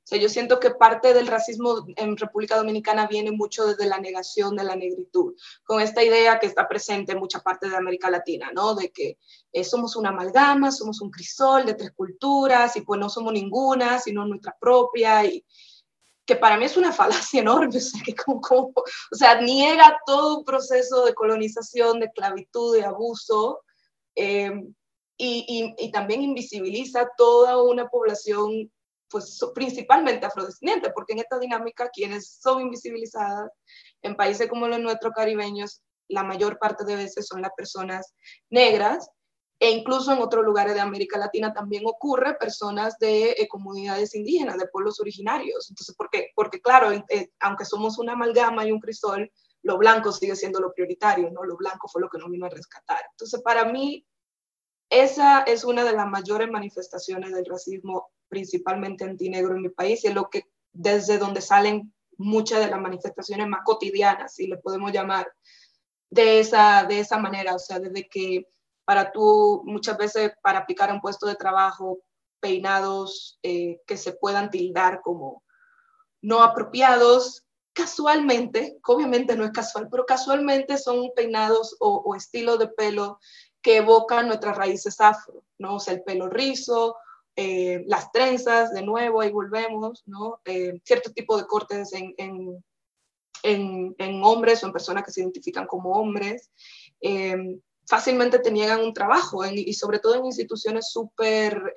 O 0.07 0.09
sea, 0.09 0.21
yo 0.21 0.29
siento 0.29 0.61
que 0.61 0.71
parte 0.71 1.13
del 1.15 1.27
racismo 1.27 1.85
en 1.97 2.17
República 2.17 2.57
Dominicana 2.57 3.09
viene 3.09 3.33
mucho 3.33 3.67
desde 3.67 3.87
la 3.87 3.99
negación 3.99 4.55
de 4.55 4.63
la 4.63 4.77
negritud, 4.77 5.35
con 5.65 5.81
esta 5.81 6.05
idea 6.05 6.39
que 6.39 6.47
está 6.47 6.69
presente 6.69 7.11
en 7.11 7.19
mucha 7.19 7.41
parte 7.41 7.69
de 7.69 7.75
América 7.75 8.09
Latina, 8.09 8.53
¿no? 8.55 8.77
De 8.77 8.93
que 8.93 9.19
eh, 9.53 9.65
somos 9.65 9.97
una 9.97 10.11
amalgama, 10.11 10.71
somos 10.71 11.01
un 11.01 11.11
crisol 11.11 11.67
de 11.67 11.75
tres 11.75 11.91
culturas 11.91 12.77
y 12.77 12.83
pues 12.83 13.01
no 13.01 13.09
somos 13.09 13.33
ninguna, 13.33 13.99
sino 13.99 14.25
nuestra 14.25 14.57
propia 14.61 15.25
y 15.25 15.45
que 16.25 16.37
para 16.37 16.57
mí 16.57 16.67
es 16.67 16.77
una 16.77 16.93
falacia 16.93 17.41
enorme, 17.41 17.77
o 17.77 17.81
sea, 17.81 18.01
que 18.05 18.15
como, 18.15 18.41
como, 18.41 18.73
o 18.77 19.17
sea, 19.17 19.41
niega 19.41 19.99
todo 20.07 20.39
un 20.39 20.45
proceso 20.45 21.05
de 21.05 21.15
colonización, 21.15 21.99
de 21.99 22.07
esclavitud, 22.07 22.77
de 22.77 22.85
abuso, 22.85 23.63
eh, 24.15 24.53
y, 25.19 25.75
y, 25.79 25.91
también 25.91 26.23
invisibiliza 26.23 27.09
toda 27.17 27.63
una 27.63 27.89
población, 27.89 28.71
pues 29.09 29.41
principalmente 29.55 30.27
afrodescendiente, 30.27 30.91
porque 30.91 31.15
en 31.15 31.21
esta 31.21 31.39
dinámica 31.39 31.89
quienes 31.91 32.39
son 32.41 32.61
invisibilizadas 32.61 33.51
en 34.03 34.17
países 34.17 34.49
como 34.49 34.69
los 34.69 34.81
nuestros 34.81 35.13
caribeños, 35.15 35.83
la 36.09 36.23
mayor 36.23 36.59
parte 36.59 36.85
de 36.85 36.97
veces 36.97 37.27
son 37.27 37.43
las 37.43 37.53
personas 37.57 38.15
negras 38.51 39.09
e 39.59 39.71
incluso 39.71 40.13
en 40.13 40.21
otros 40.21 40.45
lugares 40.45 40.75
de 40.75 40.81
América 40.81 41.19
Latina 41.19 41.53
también 41.53 41.85
ocurre 41.87 42.35
personas 42.35 42.99
de 42.99 43.31
eh, 43.31 43.49
comunidades 43.49 44.15
indígenas, 44.15 44.59
de 44.59 44.69
pueblos 44.69 45.01
originarios. 45.01 45.71
Entonces, 45.71 45.97
¿por 45.97 46.11
qué? 46.11 46.31
Porque 46.35 46.61
claro, 46.61 46.93
eh, 46.93 47.31
aunque 47.41 47.65
somos 47.65 47.99
una 47.99 48.13
amalgama 48.13 48.67
y 48.67 48.73
un 48.73 48.81
crisol, 48.81 49.31
lo 49.63 49.79
blanco 49.79 50.13
sigue 50.13 50.37
siendo 50.37 50.61
lo 50.61 50.73
prioritario, 50.73 51.31
¿no? 51.31 51.43
Lo 51.43 51.57
blanco 51.57 51.89
fue 51.89 52.03
lo 52.03 52.09
que 52.11 52.19
nos 52.19 52.31
vino 52.31 52.47
a 52.47 52.51
rescatar. 52.51 53.01
Entonces, 53.13 53.41
para 53.43 53.65
mí, 53.65 54.07
esa 54.91 55.41
es 55.43 55.65
una 55.65 55.85
de 55.85 55.93
las 55.93 56.07
mayores 56.07 56.51
manifestaciones 56.51 57.33
del 57.33 57.47
racismo, 57.47 58.09
principalmente 58.29 59.05
antinegro 59.05 59.55
en 59.57 59.63
mi 59.63 59.69
país, 59.69 60.05
y 60.05 60.09
es 60.09 60.15
lo 60.15 60.29
que 60.31 60.45
desde 60.73 61.19
donde 61.19 61.41
salen 61.41 61.93
muchas 62.19 62.61
de 62.61 62.71
las 62.71 62.81
manifestaciones 62.81 63.49
más 63.49 63.61
cotidianas, 63.65 64.35
si 64.35 64.47
le 64.47 64.57
podemos 64.59 64.93
llamar 64.93 65.31
de 66.11 66.41
esa, 66.41 66.85
de 66.85 67.01
esa 67.01 67.19
manera, 67.19 67.55
o 67.55 67.59
sea, 67.59 67.79
desde 67.79 68.09
que 68.09 68.47
para 68.85 69.11
tú, 69.11 69.63
muchas 69.65 69.99
veces 69.99 70.33
para 70.43 70.61
aplicar 70.61 70.93
un 70.93 71.01
puesto 71.01 71.27
de 71.27 71.35
trabajo, 71.35 71.99
peinados 72.41 73.39
eh, 73.43 73.81
que 73.87 73.97
se 73.97 74.13
puedan 74.13 74.51
tildar 74.51 75.01
como 75.03 75.43
no 76.23 76.43
apropiados, 76.43 77.45
casualmente, 77.73 78.79
obviamente 78.87 79.37
no 79.37 79.45
es 79.45 79.51
casual, 79.51 79.89
pero 79.91 80.07
casualmente 80.07 80.79
son 80.79 81.11
peinados 81.15 81.77
o, 81.81 82.03
o 82.07 82.15
estilos 82.15 82.59
de 82.59 82.69
pelo 82.69 83.19
que 83.67 83.79
evocan 83.79 84.29
nuestras 84.29 84.57
raíces 84.57 85.01
afro, 85.01 85.43
¿no? 85.59 85.75
O 85.75 85.81
sea, 85.81 85.95
el 85.95 86.05
pelo 86.05 86.29
rizo, 86.29 86.95
eh, 87.35 87.83
las 87.89 88.13
trenzas, 88.13 88.73
de 88.73 88.81
nuevo, 88.81 89.21
ahí 89.21 89.33
volvemos, 89.33 90.05
¿no? 90.07 90.41
Eh, 90.45 90.81
cierto 90.85 91.11
tipo 91.13 91.37
de 91.37 91.47
cortes 91.47 91.93
en, 91.93 92.15
en, 92.17 92.63
en, 93.99 94.23
hombres 94.23 94.63
o 94.63 94.69
en 94.69 94.73
personas 94.73 95.03
que 95.03 95.11
se 95.11 95.21
identifican 95.21 95.67
como 95.67 95.95
hombres. 95.95 96.49
Eh, 97.01 97.59
fácilmente 97.89 98.39
te 98.39 98.53
un 98.53 98.95
trabajo 98.95 99.45
y 99.45 99.75
sobre 99.75 99.99
todo 99.99 100.15
en 100.15 100.27
instituciones 100.27 100.89
súper 100.89 101.75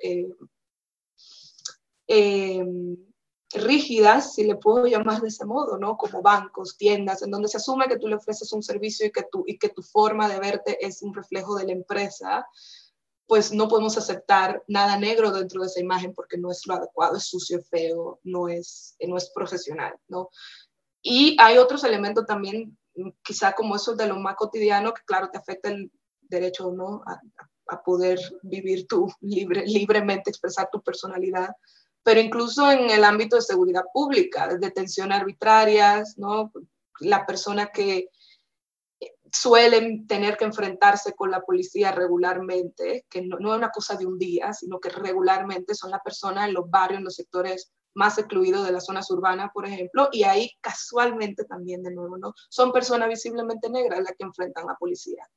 rígidas, 3.52 4.34
si 4.34 4.44
le 4.44 4.56
puedo 4.56 4.86
llamar 4.86 5.20
de 5.20 5.28
ese 5.28 5.44
modo, 5.44 5.76
¿no? 5.76 5.96
Como 5.96 6.22
bancos, 6.22 6.76
tiendas, 6.76 7.22
en 7.22 7.30
donde 7.30 7.48
se 7.48 7.56
asume 7.56 7.88
que 7.88 7.98
tú 7.98 8.06
le 8.06 8.16
ofreces 8.16 8.52
un 8.52 8.62
servicio 8.62 9.06
y 9.06 9.12
que, 9.12 9.24
tú, 9.30 9.44
y 9.46 9.58
que 9.58 9.70
tu 9.70 9.82
forma 9.82 10.28
de 10.28 10.38
verte 10.38 10.84
es 10.84 11.02
un 11.02 11.12
reflejo 11.12 11.56
de 11.56 11.66
la 11.66 11.72
empresa, 11.72 12.46
pues 13.26 13.52
no 13.52 13.68
podemos 13.68 13.96
aceptar 13.96 14.62
nada 14.68 14.98
negro 14.98 15.32
dentro 15.32 15.62
de 15.62 15.68
esa 15.68 15.80
imagen 15.80 16.14
porque 16.14 16.36
no 16.36 16.50
es 16.50 16.66
lo 16.66 16.74
adecuado, 16.74 17.16
es 17.16 17.24
sucio, 17.24 17.60
feo, 17.62 18.20
no 18.24 18.48
es, 18.48 18.96
no 19.00 19.16
es 19.16 19.30
profesional, 19.30 19.94
¿no? 20.08 20.30
Y 21.02 21.36
hay 21.40 21.58
otros 21.58 21.82
elementos 21.84 22.26
también, 22.26 22.76
quizá 23.22 23.52
como 23.52 23.76
eso 23.76 23.94
de 23.94 24.06
lo 24.06 24.16
más 24.16 24.36
cotidiano, 24.36 24.92
que 24.92 25.02
claro, 25.04 25.28
te 25.30 25.38
afecta 25.38 25.70
el 25.70 25.90
derecho, 26.20 26.70
¿no? 26.72 27.02
A, 27.06 27.20
a 27.68 27.82
poder 27.82 28.18
vivir 28.42 28.86
tú 28.86 29.08
libre, 29.20 29.64
libremente, 29.66 30.30
expresar 30.30 30.68
tu 30.70 30.82
personalidad, 30.82 31.50
pero 32.02 32.20
incluso 32.20 32.70
en 32.70 32.90
el 32.90 33.04
ámbito 33.04 33.36
de 33.36 33.42
seguridad 33.42 33.84
pública, 33.92 34.48
de 34.48 34.58
detención 34.58 35.12
arbitrarias, 35.12 36.16
¿no? 36.18 36.52
La 37.00 37.26
persona 37.26 37.70
que 37.72 38.08
suelen 39.32 40.06
tener 40.06 40.36
que 40.36 40.44
enfrentarse 40.44 41.14
con 41.14 41.30
la 41.30 41.42
policía 41.42 41.92
regularmente, 41.92 43.06
que 43.08 43.22
no, 43.22 43.38
no, 43.38 43.52
es 43.52 43.58
una 43.58 43.70
cosa 43.70 43.96
de 43.96 44.06
un 44.06 44.18
día, 44.18 44.52
sino 44.52 44.80
que 44.80 44.88
regularmente 44.88 45.74
son 45.74 45.90
las 45.90 46.02
personas 46.02 46.48
en 46.48 46.54
los 46.54 46.68
barrios, 46.68 46.98
en 46.98 47.04
los 47.04 47.14
sectores 47.14 47.72
más 47.94 48.18
excluidos 48.18 48.64
de 48.64 48.72
las 48.72 48.86
zonas 48.86 49.10
urbanas, 49.10 49.50
por 49.52 49.66
ejemplo, 49.66 50.08
y 50.12 50.22
ahí 50.22 50.52
casualmente 50.60 51.44
también 51.44 51.82
de 51.82 51.92
nuevo, 51.92 52.18
¿no? 52.18 52.34
Son 52.48 52.72
personas 52.72 53.08
visiblemente 53.08 53.68
negras 53.68 54.00
las 54.00 54.12
que 54.16 54.24
enfrentan 54.24 54.64
a 54.64 54.72
la 54.72 54.78
policía, 54.78 55.28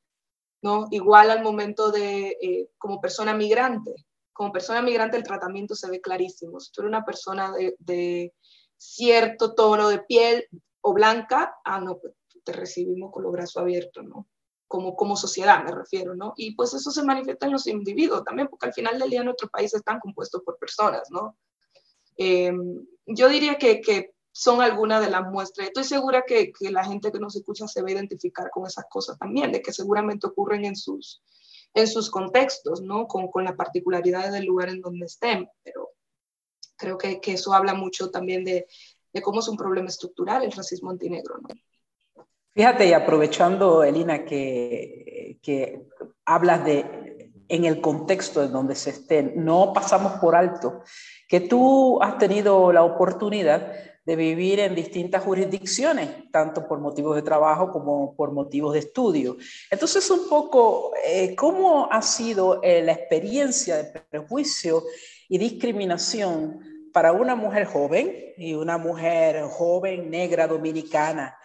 ¿no? 0.62 0.88
Igual 0.91 1.32
al 1.32 1.43
momento 1.43 1.91
de, 1.91 2.38
eh, 2.41 2.70
como 2.77 3.01
persona 3.01 3.34
migrante, 3.34 3.93
como 4.33 4.51
persona 4.51 4.81
migrante 4.81 5.15
el 5.15 5.23
tratamiento 5.23 5.75
se 5.75 5.89
ve 5.89 6.01
clarísimo. 6.01 6.59
Si 6.59 6.71
tú 6.71 6.81
eres 6.81 6.89
una 6.89 7.05
persona 7.05 7.53
de, 7.79 8.33
cierto 8.77 9.53
tono 9.53 9.87
de 9.87 9.99
piel 9.99 10.47
o 10.81 10.93
blanca, 10.93 11.55
ah, 11.63 11.79
no, 11.79 11.99
pues 11.99 12.13
te 12.43 12.51
recibimos 12.51 13.11
con 13.11 13.23
los 13.23 13.31
brazos 13.31 13.57
abiertos, 13.57 14.03
¿no? 14.03 14.27
Como, 14.67 14.95
como 14.95 15.15
sociedad 15.15 15.63
me 15.63 15.71
refiero, 15.71 16.15
¿no? 16.15 16.33
Y 16.35 16.55
pues 16.55 16.73
eso 16.73 16.91
se 16.91 17.03
manifiesta 17.03 17.45
en 17.45 17.53
los 17.53 17.67
individuos 17.67 18.23
también, 18.23 18.47
porque 18.49 18.65
al 18.65 18.73
final 18.73 18.99
del 18.99 19.09
día 19.09 19.23
nuestro 19.23 19.47
país 19.47 19.73
están 19.73 19.99
compuestos 19.99 20.41
por 20.43 20.57
personas, 20.57 21.03
¿no? 21.11 21.37
Em, 22.17 22.85
yo 23.05 23.29
diría 23.29 23.57
que, 23.57 23.79
que 23.81 24.13
son 24.31 24.61
algunas 24.61 25.01
de 25.01 25.11
las 25.11 25.29
muestras. 25.29 25.67
Estoy 25.67 25.83
segura 25.83 26.23
que, 26.27 26.51
que, 26.51 26.71
la 26.71 26.83
gente 26.83 27.11
que 27.11 27.19
nos 27.19 27.35
escucha 27.35 27.67
se 27.67 27.81
va 27.81 27.89
a 27.89 27.91
identificar 27.91 28.49
con 28.49 28.65
esas 28.65 28.85
cosas 28.89 29.17
también, 29.17 29.51
de 29.51 29.61
que 29.61 29.71
seguramente 29.71 30.27
ocurren 30.27 30.65
en 30.65 30.75
sus, 30.75 31.21
en 31.74 31.88
sus 31.88 32.10
contextos, 32.10 32.82
¿no? 32.82 33.08
Con, 33.08 33.30
con 33.30 33.44
la 33.44 33.56
particularidad 33.56 34.32
del 34.32 34.46
lugar 34.46 34.70
en 34.70 34.82
donde 34.82 35.06
estén, 35.06 35.50
pero 35.63 35.89
creo 36.75 36.98
que, 36.98 37.20
que 37.20 37.34
eso 37.34 37.53
habla 37.53 37.74
mucho 37.74 38.12
también 38.12 38.44
de, 38.44 38.68
de, 39.12 39.22
cómo 39.22 39.39
es 39.39 39.48
un 39.48 39.58
problema 39.58 39.88
estructural 39.88 40.44
el 40.44 40.51
racismo 40.51 40.92
antinegro, 40.92 41.38
¿no? 41.38 41.50
Fíjate, 42.51 42.88
y 42.88 42.94
aprovechando, 42.94 43.84
Elina, 43.84 44.25
que, 44.25 45.39
que 45.42 45.88
hablas 46.24 46.63
de 46.63 47.32
en 47.50 47.65
el 47.65 47.82
contexto 47.82 48.44
en 48.44 48.51
donde 48.51 48.75
se 48.75 48.92
estén, 48.92 49.44
no 49.44 49.74
pasamos 49.74 50.13
por 50.13 50.36
alto 50.36 50.82
que 51.27 51.42
tú 51.42 52.01
has 52.01 52.18
tenido 52.18 52.72
la 52.72 52.84
oportunidad 52.84 53.74
de 54.05 54.15
vivir 54.15 54.60
en 54.60 54.75
distintas 54.75 55.24
jurisdicciones, 55.24 56.29
tanto 56.31 56.67
por 56.67 56.79
motivos 56.79 57.15
de 57.15 57.22
trabajo 57.22 57.72
como 57.72 58.15
por 58.15 58.31
motivos 58.31 58.74
de 58.74 58.79
estudio. 58.79 59.38
Entonces, 59.72 60.10
un 60.12 60.27
poco, 60.27 60.91
eh, 61.05 61.36
¿cómo 61.36 61.88
ha 61.89 62.01
sido 62.01 62.62
eh, 62.63 62.81
la 62.83 62.91
experiencia 62.91 63.77
de 63.77 64.01
prejuicio 64.01 64.83
y 65.29 65.38
discriminación 65.38 66.60
para 66.91 67.13
una 67.13 67.36
mujer 67.36 67.65
joven 67.65 68.33
y 68.38 68.53
una 68.53 68.77
mujer 68.77 69.43
joven 69.43 70.10
negra 70.10 70.48
dominicana? 70.48 71.38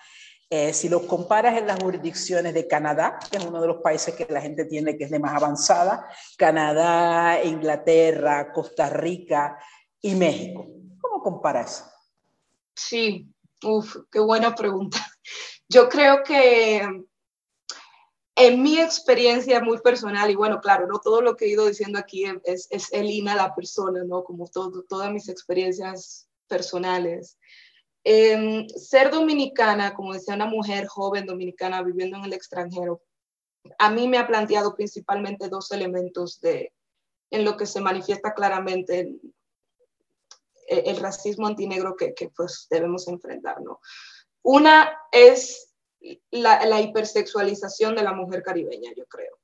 Eh, 0.50 0.73
si 0.73 0.88
lo 0.88 1.07
comparas 1.07 1.59
en 1.59 1.67
las 1.67 1.79
jurisdicciones 1.79 2.55
de 2.55 2.67
Canadá, 2.67 3.19
que 3.31 3.37
es 3.37 3.45
uno 3.45 3.61
de 3.61 3.69
los 3.69 3.83
países 3.83 4.15
que 4.15 4.27
la 4.31 4.41
gente 4.41 4.65
tiene 4.65 4.97
que 4.97 5.05
es 5.05 5.11
de 5.11 5.19
más 5.19 5.35
avanzada, 5.35 6.09
Canadá, 6.38 7.45
Inglaterra, 7.45 8.50
Costa 8.53 8.88
Rica 8.88 9.59
y 10.00 10.15
México. 10.15 10.67
¿Cómo 11.00 11.23
comparas? 11.23 11.98
Sí, 12.79 13.27
uf, 13.65 13.97
qué 14.13 14.21
buena 14.21 14.55
pregunta. 14.55 14.99
Yo 15.69 15.89
creo 15.89 16.23
que 16.23 16.81
en 18.37 18.63
mi 18.63 18.79
experiencia 18.79 19.61
muy 19.61 19.81
personal, 19.81 20.31
y 20.31 20.37
bueno, 20.37 20.61
claro, 20.61 20.87
no 20.87 21.01
todo 21.01 21.21
lo 21.21 21.35
que 21.35 21.47
he 21.47 21.49
ido 21.49 21.67
diciendo 21.67 21.99
aquí 21.99 22.25
es, 22.45 22.69
es 22.71 22.93
Elina 22.93 23.35
la 23.35 23.53
persona, 23.53 24.05
¿no? 24.05 24.23
Como 24.23 24.47
todo, 24.47 24.85
todas 24.89 25.11
mis 25.11 25.29
experiencias 25.29 26.29
personales. 26.47 27.37
Eh, 28.05 28.69
ser 28.77 29.11
dominicana, 29.11 29.93
como 29.95 30.15
decía 30.15 30.37
una 30.37 30.47
mujer 30.47 30.87
joven 30.87 31.27
dominicana 31.27 31.83
viviendo 31.83 32.17
en 32.17 32.27
el 32.27 32.33
extranjero, 32.33 33.03
a 33.77 33.91
mí 33.91 34.07
me 34.07 34.19
ha 34.19 34.29
planteado 34.29 34.77
principalmente 34.77 35.49
dos 35.49 35.73
elementos 35.73 36.41
de, 36.41 36.73
en 37.33 37.45
lo 37.45 37.57
que 37.57 37.67
se 37.67 37.81
manifiesta 37.81 38.35
claramente 38.35 39.19
el 40.69 40.97
racismo 40.99 41.47
antinegro 41.47 41.97
que, 41.97 42.15
que 42.15 42.29
pues 42.29 42.67
debemos 42.71 43.09
enfrentar, 43.09 43.61
¿no? 43.61 43.81
Una 44.43 44.99
es 45.13 45.75
la, 46.31 46.65
la, 46.65 46.81
hipersexualización 46.81 47.97
de 47.97 48.03
la 48.03 48.13
mujer 48.13 48.43
caribeña, 48.43 48.93
yo 48.97 49.05
creo. 49.07 49.39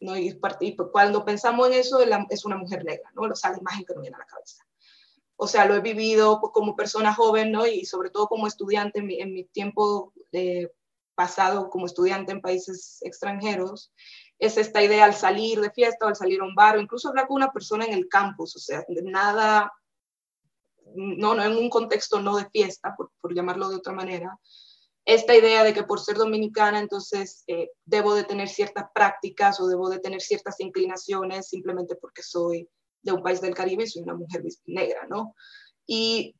¿no? 0.00 0.16
Y, 0.16 0.38
y 0.60 0.76
cuando 0.76 1.24
pensamos 1.24 1.66
en 1.68 1.74
eso, 1.74 1.98
es 2.30 2.44
una 2.44 2.56
mujer 2.56 2.84
negra, 2.84 3.10
¿no? 3.14 3.22
O 3.22 3.34
sea, 3.34 3.50
la 3.50 3.58
imagen 3.58 3.84
que 3.84 3.94
nos 3.94 4.02
viene 4.02 4.16
a 4.16 4.20
la 4.20 4.26
cabeza. 4.26 4.64
O 5.36 5.46
sea, 5.46 5.66
lo 5.66 5.74
he 5.74 5.80
vivido 5.80 6.40
como 6.40 6.76
persona 6.76 7.12
joven, 7.12 7.52
¿no? 7.52 7.66
Y 7.66 7.84
sobre 7.84 8.10
todo 8.10 8.26
como 8.26 8.46
estudiante 8.46 9.00
en 9.00 9.06
mi, 9.06 9.20
en 9.20 9.32
mi 9.32 9.44
tiempo 9.44 10.12
eh, 10.32 10.70
pasado 11.14 11.70
como 11.70 11.86
estudiante 11.86 12.32
en 12.32 12.40
países 12.40 12.98
extranjeros, 13.02 13.92
es 14.38 14.56
esta 14.58 14.82
idea 14.82 15.04
al 15.04 15.14
salir 15.14 15.60
de 15.60 15.70
fiesta 15.70 16.04
o 16.04 16.08
al 16.08 16.16
salir 16.16 16.40
a 16.40 16.44
un 16.44 16.54
bar 16.54 16.76
o 16.76 16.80
incluso 16.80 17.08
hablar 17.08 17.26
con 17.26 17.36
una 17.36 17.52
persona 17.52 17.86
en 17.86 17.94
el 17.94 18.08
campus, 18.08 18.54
o 18.56 18.58
sea, 18.58 18.84
nada 18.88 19.72
no, 20.96 21.34
no 21.34 21.42
en 21.44 21.56
un 21.56 21.70
contexto 21.70 22.20
no 22.20 22.36
de 22.36 22.48
fiesta, 22.50 22.94
por, 22.96 23.34
llamarlo 23.34 23.68
de 23.68 23.76
otra 23.76 23.92
manera, 23.92 24.38
esta 25.04 25.36
idea 25.36 25.62
de 25.62 25.72
que 25.72 25.84
por 25.84 26.00
ser 26.00 26.16
dominicana 26.16 26.80
entonces 26.80 27.44
eh, 27.46 27.70
debo 27.84 28.14
de 28.14 28.24
tener 28.24 28.48
ciertas 28.48 28.86
prácticas 28.92 29.60
o 29.60 29.68
debo 29.68 29.88
de 29.88 30.00
tener 30.00 30.20
ciertas 30.20 30.58
inclinaciones 30.58 31.48
simplemente 31.48 31.94
porque 31.94 32.22
soy 32.22 32.68
de 33.02 33.12
un 33.12 33.22
país 33.22 33.40
del 33.40 33.54
Caribe 33.54 33.84
y 33.84 33.86
soy 33.86 34.02
una 34.02 34.14
mujer 34.14 34.42
negra, 34.64 35.06
¿no? 35.08 35.34
Y 35.86 36.34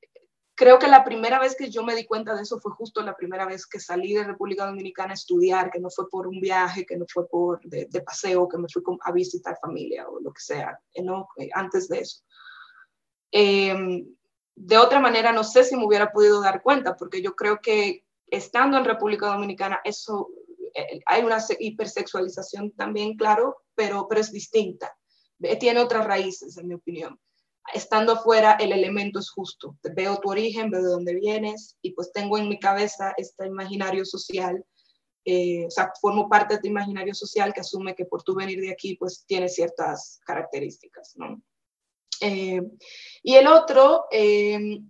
creo 0.57 0.79
que 0.79 0.89
la 0.89 1.05
primera 1.05 1.39
vez 1.39 1.55
que 1.55 1.71
yo 1.71 1.85
me 1.85 1.95
di 1.95 2.05
cuenta 2.07 2.35
de 2.35 2.43
eso 2.43 2.59
fue 2.59 2.73
justo 2.73 3.03
la 3.03 3.15
primera 3.15 3.47
vez 3.47 3.67
que 3.67 3.79
salí 3.79 4.15
de 4.15 4.25
República 4.25 4.67
Dominicana 4.67 5.13
a 5.13 5.15
estudiar, 5.15 5.71
que 5.71 5.79
no 5.79 5.91
fue 5.91 6.09
por 6.09 6.27
un 6.27 6.41
viaje, 6.41 6.85
que 6.85 6.97
no 6.97 7.05
fue 7.13 7.29
por 7.29 7.61
de, 7.61 7.87
paseo, 8.01 8.49
que 8.49 8.59
me 8.59 8.67
fui 8.69 8.83
a 9.03 9.13
visitar 9.13 9.57
familia 9.61 10.09
o 10.09 10.19
lo 10.19 10.33
que 10.33 10.41
sea, 10.41 10.77
¿no? 11.05 11.29
Antes 11.55 11.89
de 11.89 12.01
eso. 12.01 12.23
Eh, 13.31 14.07
de 14.57 14.79
otra 14.79 15.01
manera 15.01 15.33
no 15.33 15.45
sé 15.45 15.65
si 15.65 15.77
me 15.77 15.85
hubiera 15.85 16.11
podido 16.11 16.41
dar 16.41 16.63
cuenta, 16.63 16.97
porque 16.97 17.23
yo 17.23 17.37
creo 17.37 17.61
que 17.61 18.05
estando 18.27 18.77
en 18.77 18.85
República 18.85 19.27
Dominicana, 19.27 19.81
eso 19.85 20.31
eh, 20.75 21.01
hay 21.07 21.23
una 21.23 21.39
hipersexualización 21.59 22.73
también, 22.73 23.17
claro, 23.17 23.63
pero, 23.75 24.07
pero 24.09 24.21
es 24.21 24.33
distinta. 24.33 24.97
Tiene 25.61 25.81
otras 25.81 26.07
raíces, 26.07 26.57
en 26.57 26.69
mi 26.69 26.75
opinión. 26.75 27.21
Estando 27.75 28.13
afuera, 28.13 28.57
el 28.59 28.73
elemento 28.73 29.19
es 29.19 29.31
justo. 29.31 29.77
Veo 29.95 30.19
tu 30.19 30.31
origen, 30.31 30.71
veo 30.71 30.83
de 30.83 30.89
dónde 30.89 31.15
vienes 31.15 31.77
y 31.83 31.93
pues 31.93 32.11
tengo 32.13 32.39
en 32.39 32.49
mi 32.49 32.59
cabeza 32.59 33.13
este 33.19 33.47
imaginario 33.47 34.05
social 34.05 34.65
eh, 35.29 35.67
o 35.67 35.71
sea, 35.71 35.91
formo 36.01 36.29
parte 36.29 36.55
de 36.55 36.61
tu 36.61 36.69
imaginario 36.69 37.13
social 37.13 37.53
que 37.53 37.61
asume 37.61 37.97
que 37.97 38.05
por 38.05 38.23
tu 38.23 38.33
venir 38.33 38.61
de 38.61 38.71
aquí, 38.71 38.95
pues 38.95 39.25
tiene 39.27 39.49
ciertas 39.49 40.21
características, 40.25 41.15
¿no? 41.17 41.43
Eh, 42.20 42.62
y 43.23 43.35
el 43.35 43.46
otro, 43.46 44.06
eh, 44.11 44.80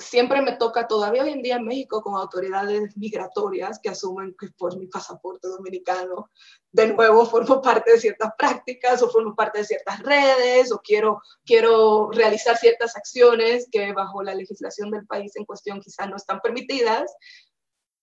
siempre 0.00 0.42
me 0.42 0.56
toca 0.56 0.86
todavía 0.86 1.22
hoy 1.22 1.30
en 1.30 1.42
día 1.42 1.56
en 1.56 1.64
México 1.64 2.02
con 2.02 2.14
autoridades 2.14 2.96
migratorias 2.96 3.78
que 3.80 3.90
asumen 3.90 4.34
que 4.38 4.48
por 4.58 4.76
mi 4.78 4.86
pasaporte 4.86 5.48
dominicano, 5.48 6.30
de 6.72 6.92
nuevo 6.92 7.24
formo 7.26 7.60
parte 7.62 7.92
de 7.92 8.00
ciertas 8.00 8.32
prácticas 8.36 9.02
o 9.02 9.10
formo 9.10 9.34
parte 9.34 9.58
de 9.60 9.64
ciertas 9.64 10.00
redes 10.00 10.72
o 10.72 10.80
quiero, 10.82 11.20
quiero 11.44 12.10
realizar 12.10 12.56
ciertas 12.56 12.96
acciones 12.96 13.68
que 13.70 13.92
bajo 13.92 14.22
la 14.22 14.34
legislación 14.34 14.90
del 14.90 15.06
país 15.06 15.36
en 15.36 15.44
cuestión 15.44 15.80
quizás 15.80 16.08
no 16.08 16.16
están 16.16 16.40
permitidas 16.40 17.14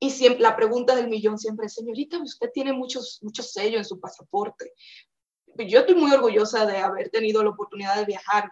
y 0.03 0.09
siempre, 0.09 0.41
la 0.41 0.57
pregunta 0.57 0.97
del 0.97 1.07
millón 1.07 1.39
siempre 1.39 1.67
es, 1.67 1.75
señorita, 1.75 2.21
usted 2.21 2.50
tiene 2.53 2.73
muchos, 2.73 3.19
muchos 3.21 3.53
sellos 3.53 3.77
en 3.77 3.85
su 3.85 4.01
pasaporte. 4.01 4.73
Yo 5.57 5.79
estoy 5.79 5.95
muy 5.95 6.12
orgullosa 6.12 6.65
de 6.65 6.77
haber 6.77 7.10
tenido 7.10 7.43
la 7.43 7.51
oportunidad 7.51 7.95
de 7.95 8.05
viajar 8.05 8.51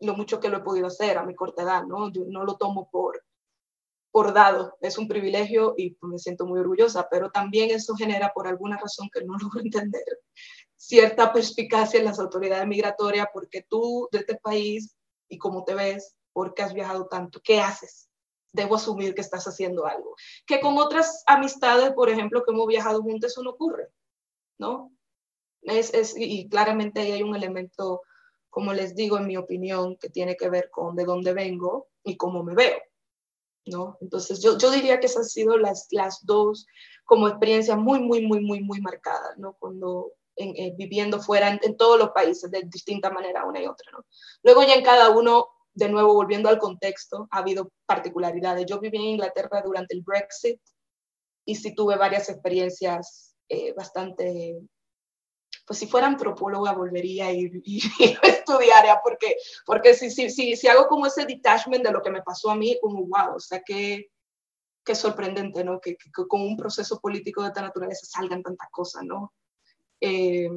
lo 0.00 0.14
mucho 0.14 0.40
que 0.40 0.48
lo 0.48 0.58
he 0.58 0.62
podido 0.62 0.86
hacer 0.86 1.18
a 1.18 1.24
mi 1.24 1.34
corta 1.34 1.62
edad, 1.62 1.84
¿no? 1.84 2.10
Yo 2.10 2.22
no 2.26 2.44
lo 2.44 2.56
tomo 2.56 2.88
por, 2.90 3.22
por 4.10 4.32
dado, 4.32 4.76
es 4.80 4.96
un 4.96 5.08
privilegio 5.08 5.74
y 5.76 5.96
me 6.02 6.18
siento 6.18 6.46
muy 6.46 6.60
orgullosa, 6.60 7.08
pero 7.10 7.30
también 7.30 7.70
eso 7.70 7.94
genera, 7.94 8.32
por 8.34 8.46
alguna 8.46 8.78
razón 8.78 9.10
que 9.12 9.24
no 9.24 9.34
logro 9.42 9.60
entender, 9.60 10.04
cierta 10.76 11.32
perspicacia 11.32 11.98
en 11.98 12.06
las 12.06 12.18
autoridades 12.18 12.66
migratorias 12.66 13.28
porque 13.32 13.66
tú 13.68 14.08
de 14.12 14.18
este 14.18 14.36
país 14.36 14.96
y 15.28 15.36
cómo 15.36 15.64
te 15.64 15.74
ves, 15.74 16.16
porque 16.32 16.62
has 16.62 16.72
viajado 16.72 17.06
tanto, 17.06 17.40
¿qué 17.42 17.60
haces? 17.60 18.10
debo 18.52 18.76
asumir 18.76 19.14
que 19.14 19.20
estás 19.20 19.46
haciendo 19.46 19.86
algo. 19.86 20.16
Que 20.46 20.60
con 20.60 20.76
otras 20.78 21.22
amistades, 21.26 21.92
por 21.92 22.08
ejemplo, 22.08 22.42
que 22.44 22.52
hemos 22.52 22.66
viajado 22.66 23.02
juntos, 23.02 23.32
eso 23.32 23.42
no 23.42 23.50
ocurre, 23.50 23.88
¿no? 24.58 24.92
Es, 25.70 25.94
es, 25.94 26.14
y 26.16 26.48
claramente 26.48 27.00
ahí 27.00 27.12
hay 27.12 27.22
un 27.22 27.34
elemento, 27.34 28.02
como 28.48 28.72
les 28.72 28.94
digo, 28.94 29.18
en 29.18 29.26
mi 29.26 29.36
opinión, 29.36 29.96
que 29.96 30.08
tiene 30.08 30.36
que 30.36 30.48
ver 30.48 30.70
con 30.70 30.96
de 30.96 31.04
dónde 31.04 31.32
vengo 31.32 31.88
y 32.04 32.16
cómo 32.16 32.42
me 32.42 32.54
veo, 32.54 32.78
¿no? 33.66 33.96
Entonces, 34.00 34.42
yo, 34.42 34.58
yo 34.58 34.70
diría 34.70 35.00
que 35.00 35.06
esas 35.06 35.18
han 35.18 35.24
sido 35.28 35.56
las, 35.58 35.88
las 35.90 36.24
dos 36.24 36.66
como 37.04 37.28
experiencias 37.28 37.78
muy, 37.78 38.00
muy, 38.00 38.26
muy, 38.26 38.40
muy, 38.40 38.60
muy 38.60 38.80
marcadas, 38.80 39.36
¿no? 39.38 39.54
Cuando 39.58 40.12
en, 40.36 40.56
eh, 40.56 40.74
viviendo 40.76 41.20
fuera 41.20 41.48
en, 41.48 41.60
en, 41.62 41.76
todos 41.76 41.98
los 41.98 42.10
países 42.10 42.50
de 42.50 42.62
distinta 42.62 43.10
manera 43.10 43.44
una 43.44 43.60
y 43.60 43.66
otra, 43.66 43.90
¿no? 43.92 44.04
Luego 44.42 44.62
ya 44.64 44.74
en 44.74 44.84
cada 44.84 45.10
uno 45.10 45.48
de 45.74 45.88
nuevo, 45.88 46.14
volviendo 46.14 46.48
al 46.48 46.58
contexto, 46.58 47.28
ha 47.30 47.38
habido 47.38 47.70
particularidades. 47.86 48.66
Yo 48.66 48.80
viví 48.80 48.96
en 48.98 49.04
Inglaterra 49.04 49.62
durante 49.64 49.94
el 49.94 50.02
Brexit 50.02 50.60
y 51.44 51.54
sí 51.54 51.74
tuve 51.74 51.96
varias 51.96 52.28
experiencias 52.28 53.34
eh, 53.48 53.72
bastante, 53.72 54.60
pues 55.70 55.78
si 55.78 55.86
fuera 55.86 56.08
antropóloga 56.08 56.72
volvería 56.72 57.26
a 57.26 57.32
ir 57.32 57.62
y, 57.64 57.78
estudiaría, 58.24 59.00
porque, 59.04 59.36
porque 59.64 59.94
si, 59.94 60.10
si, 60.10 60.28
si, 60.28 60.56
si 60.56 60.66
hago 60.66 60.88
como 60.88 61.06
ese 61.06 61.24
detachment 61.24 61.84
de 61.84 61.92
lo 61.92 62.02
que 62.02 62.10
me 62.10 62.22
pasó 62.22 62.50
a 62.50 62.56
mí, 62.56 62.76
como 62.82 63.06
wow, 63.06 63.36
o 63.36 63.38
sea, 63.38 63.62
qué, 63.64 64.10
qué 64.84 64.94
sorprendente, 64.96 65.62
¿no? 65.62 65.80
Que, 65.80 65.94
que, 65.94 66.10
con 66.10 66.40
un 66.40 66.56
proceso 66.56 66.98
político 66.98 67.42
de 67.42 67.50
esta 67.50 67.62
naturaleza 67.62 68.04
salgan 68.04 68.42
tantas 68.42 68.68
cosas, 68.72 69.04
¿no? 69.04 69.32
Eh, 70.00 70.50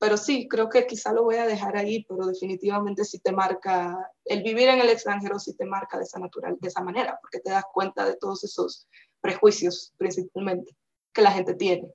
pero 0.00 0.16
sí, 0.16 0.48
creo 0.48 0.68
que 0.68 0.84
quizá 0.84 1.12
lo 1.12 1.22
voy 1.22 1.36
a 1.36 1.46
dejar 1.46 1.76
ahí, 1.76 2.04
pero 2.08 2.26
definitivamente 2.26 3.04
sí 3.04 3.20
te 3.20 3.30
marca, 3.30 3.96
el 4.24 4.42
vivir 4.42 4.68
en 4.68 4.80
el 4.80 4.90
extranjero 4.90 5.38
sí 5.38 5.54
te 5.56 5.64
marca 5.64 5.96
de 5.96 6.02
esa, 6.02 6.18
natural, 6.18 6.56
de 6.60 6.66
esa 6.66 6.82
manera, 6.82 7.20
porque 7.22 7.38
te 7.38 7.50
das 7.50 7.66
cuenta 7.72 8.04
de 8.04 8.16
todos 8.16 8.42
esos 8.42 8.88
prejuicios 9.20 9.94
principalmente 9.96 10.76
que 11.12 11.22
la 11.22 11.30
gente 11.30 11.54
tiene 11.54 11.88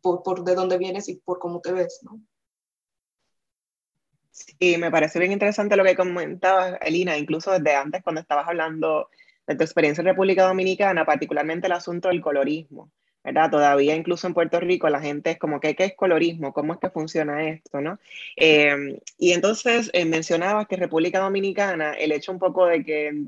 por, 0.00 0.22
por 0.22 0.44
de 0.44 0.54
dónde 0.54 0.78
vienes 0.78 1.08
y 1.08 1.16
por 1.16 1.38
cómo 1.38 1.60
te 1.60 1.72
ves, 1.72 2.00
¿no? 2.02 2.20
Sí, 4.30 4.78
me 4.78 4.90
parece 4.90 5.18
bien 5.18 5.32
interesante 5.32 5.76
lo 5.76 5.84
que 5.84 5.96
comentabas, 5.96 6.78
Elina, 6.82 7.18
incluso 7.18 7.50
desde 7.50 7.74
antes 7.74 8.02
cuando 8.02 8.20
estabas 8.20 8.48
hablando 8.48 9.10
de 9.46 9.56
tu 9.56 9.64
experiencia 9.64 10.00
en 10.02 10.06
República 10.06 10.44
Dominicana, 10.44 11.04
particularmente 11.04 11.66
el 11.66 11.72
asunto 11.72 12.08
del 12.08 12.20
colorismo. 12.20 12.90
¿verdad? 13.22 13.50
Todavía 13.50 13.94
incluso 13.96 14.26
en 14.26 14.34
Puerto 14.34 14.60
Rico 14.60 14.88
la 14.88 15.00
gente 15.00 15.32
es 15.32 15.38
como 15.38 15.60
que, 15.60 15.74
¿qué 15.76 15.84
es 15.84 15.94
colorismo? 15.94 16.52
¿Cómo 16.52 16.72
es 16.72 16.78
que 16.78 16.90
funciona 16.90 17.48
esto? 17.48 17.80
¿no? 17.80 17.98
Eh, 18.36 18.98
y 19.18 19.32
entonces 19.32 19.90
eh, 19.92 20.04
mencionabas 20.06 20.66
que 20.66 20.76
República 20.76 21.20
Dominicana, 21.20 21.92
el 21.92 22.12
hecho 22.12 22.32
un 22.32 22.38
poco 22.38 22.66
de 22.66 22.84
que 22.84 23.26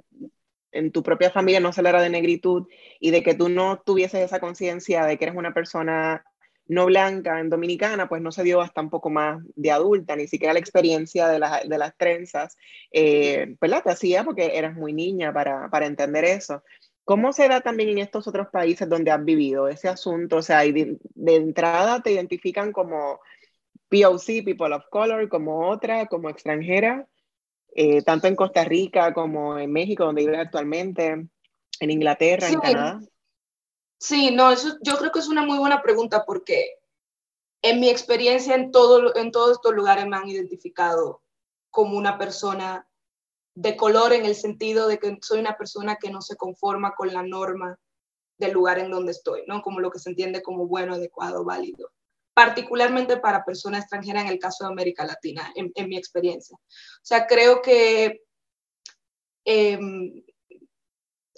en, 0.72 0.92
tu 0.92 1.02
propia 1.02 1.30
familia 1.30 1.60
no 1.60 1.72
se 1.72 1.82
era 1.82 2.00
de 2.00 2.08
negritud 2.08 2.66
y 3.00 3.10
de 3.10 3.22
que 3.22 3.34
tú 3.34 3.48
no 3.48 3.82
tuvieses 3.84 4.20
esa 4.20 4.40
conciencia 4.40 5.04
de 5.04 5.18
que 5.18 5.26
eres 5.26 5.36
una 5.36 5.52
persona 5.52 6.24
no 6.66 6.86
blanca 6.86 7.40
en 7.40 7.50
Dominicana, 7.50 8.08
pues 8.08 8.22
no 8.22 8.32
se 8.32 8.44
dio 8.44 8.60
hasta 8.60 8.80
un 8.80 8.90
poco 8.90 9.10
más 9.10 9.42
de 9.56 9.70
adulta, 9.70 10.16
ni 10.16 10.26
siquiera 10.26 10.52
la 10.52 10.60
experiencia 10.60 11.28
de, 11.28 11.40
de 11.68 11.78
las 11.78 11.96
trenzas, 11.96 12.56
eh, 12.92 13.56
¿verdad? 13.60 13.82
Te 13.82 13.90
hacía 13.90 14.24
porque 14.24 14.56
eras 14.56 14.74
muy 14.74 14.92
niña 14.92 15.32
para, 15.32 15.68
para 15.70 15.86
entender 15.86 16.24
eso. 16.24 16.62
¿Cómo 17.04 17.32
se 17.32 17.48
da 17.48 17.60
también 17.60 17.88
en 17.90 17.98
estos 17.98 18.28
otros 18.28 18.48
países 18.48 18.88
donde 18.88 19.10
has 19.10 19.24
vivido 19.24 19.66
ese 19.66 19.88
asunto? 19.88 20.36
O 20.36 20.42
sea, 20.42 20.60
de, 20.60 20.98
entrada 21.26 22.00
te 22.00 22.12
identifican 22.12 22.72
como 22.72 23.20
POC, 23.88 24.44
People 24.44 24.74
of 24.74 24.84
Color, 24.88 25.28
como 25.28 25.68
otra, 25.68 26.06
como 26.06 26.30
extranjera, 26.30 27.06
eh, 27.74 28.02
tanto 28.02 28.28
en 28.28 28.36
Costa 28.36 28.64
Rica 28.64 29.12
como 29.12 29.58
en 29.58 29.72
México, 29.72 30.04
donde 30.04 30.22
vives 30.22 30.38
actualmente, 30.38 31.26
en 31.80 31.90
Inglaterra, 31.90 32.48
en 32.48 32.60
Canadá. 32.60 33.00
Sí, 34.02 34.32
no, 34.32 34.50
eso 34.50 34.78
yo 34.82 34.96
creo 34.98 35.12
que 35.12 35.20
es 35.20 35.28
una 35.28 35.46
muy 35.46 35.58
buena 35.58 35.80
pregunta 35.80 36.24
porque 36.26 36.74
en 37.62 37.78
mi 37.78 37.88
experiencia 37.88 38.56
en, 38.56 38.72
todo, 38.72 39.14
en 39.14 39.30
todos 39.30 39.52
estos 39.52 39.74
lugares 39.74 40.08
me 40.08 40.16
han 40.16 40.28
identificado 40.28 41.22
como 41.70 41.96
una 41.96 42.18
persona 42.18 42.88
de 43.54 43.76
color 43.76 44.12
en 44.12 44.24
el 44.26 44.34
sentido 44.34 44.88
de 44.88 44.98
que 44.98 45.16
soy 45.22 45.38
una 45.38 45.56
persona 45.56 45.98
que 46.02 46.10
no 46.10 46.20
se 46.20 46.34
conforma 46.34 46.96
con 46.96 47.12
la 47.12 47.22
norma 47.22 47.78
del 48.38 48.50
lugar 48.50 48.80
en 48.80 48.90
donde 48.90 49.12
estoy, 49.12 49.44
¿no? 49.46 49.62
Como 49.62 49.78
lo 49.78 49.92
que 49.92 50.00
se 50.00 50.10
entiende 50.10 50.42
como 50.42 50.66
bueno, 50.66 50.94
adecuado, 50.94 51.44
válido. 51.44 51.92
Particularmente 52.34 53.18
para 53.18 53.44
personas 53.44 53.82
extranjeras 53.82 54.24
en 54.24 54.30
el 54.30 54.40
caso 54.40 54.64
de 54.64 54.72
América 54.72 55.04
Latina, 55.04 55.52
en, 55.54 55.88
mi 55.88 55.96
experiencia. 55.96 56.56
O 56.56 57.04
sea, 57.04 57.28
creo 57.28 57.62
que 57.62 58.24
em, 59.44 60.24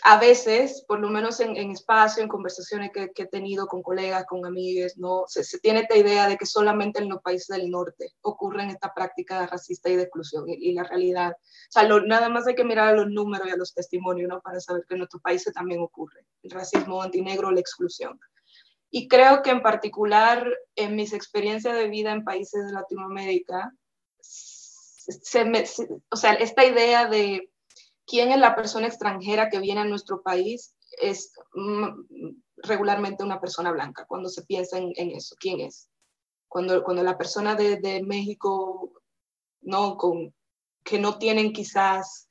a 0.06 0.18
veces, 0.18 0.84
por 0.86 1.00
lo 1.00 1.08
menos 1.08 1.40
en, 1.40 1.56
espacio, 1.70 2.22
en 2.22 2.28
conversaciones 2.28 2.90
que, 2.92 3.10
he 3.14 3.26
tenido 3.26 3.66
con 3.66 3.82
colegas, 3.82 4.26
con 4.26 4.44
amigos, 4.44 4.98
¿no? 4.98 5.24
Se, 5.28 5.58
tiene 5.60 5.80
esta 5.80 5.96
idea 5.96 6.28
de 6.28 6.36
que 6.36 6.44
solamente 6.44 7.00
en 7.00 7.08
los 7.08 7.22
países 7.22 7.56
del 7.56 7.70
norte 7.70 8.10
ocurren 8.20 8.68
esta 8.68 8.92
práctica 8.92 9.46
racista 9.46 9.88
y 9.88 9.96
de 9.96 10.02
exclusión. 10.02 10.44
Y, 10.46 10.74
la 10.74 10.84
realidad, 10.84 11.32
o 11.32 11.70
sea, 11.70 11.88
nada 12.06 12.28
más 12.28 12.46
hay 12.46 12.54
que 12.54 12.64
mirar 12.64 12.88
a 12.88 12.96
los 12.96 13.08
números 13.08 13.48
y 13.48 13.52
a 13.52 13.56
los 13.56 13.72
testimonios, 13.72 14.28
¿no? 14.28 14.42
Para 14.42 14.60
saber 14.60 14.84
que 14.86 14.92
en 14.92 14.98
nuestros 14.98 15.22
países 15.22 15.54
también 15.54 15.80
ocurre 15.80 16.26
el 16.42 16.50
racismo 16.50 17.00
antinegro, 17.00 17.50
la 17.50 17.60
exclusión. 17.60 18.20
Y 18.90 19.08
creo 19.08 19.40
que 19.40 19.52
en 19.52 19.62
particular 19.62 20.46
en 20.76 20.96
mis 20.96 21.14
experiencias 21.14 21.76
de 21.76 21.88
vida 21.88 22.12
en 22.12 22.24
países 22.24 22.66
de 22.66 22.72
Latinoamérica, 22.72 23.72
se 24.18 25.46
me, 25.46 25.64
o 26.10 26.16
sea, 26.16 26.34
esta 26.34 26.62
idea 26.62 27.06
de 27.06 27.48
quién 28.06 28.32
es 28.32 28.38
la 28.38 28.54
persona 28.54 28.86
extranjera 28.86 29.48
que 29.48 29.60
viene 29.60 29.80
a 29.80 29.84
nuestro 29.84 30.22
país 30.22 30.74
es 31.00 31.32
mm, 31.54 31.88
regularmente 32.56 33.24
una 33.24 33.40
persona 33.40 33.72
blanca, 33.72 34.06
cuando 34.06 34.28
se 34.28 34.42
piensa 34.42 34.78
en, 34.78 35.10
eso, 35.10 35.36
quién 35.38 35.60
es. 35.60 35.88
Cuando, 36.48 36.82
cuando 36.84 37.02
la 37.02 37.18
persona 37.18 37.54
de, 37.56 37.76
de 37.76 38.02
México, 38.02 38.92
no, 39.62 39.96
con, 39.96 40.34
que 40.84 40.98
no 40.98 41.18
tienen 41.18 41.52
quizás 41.52 42.28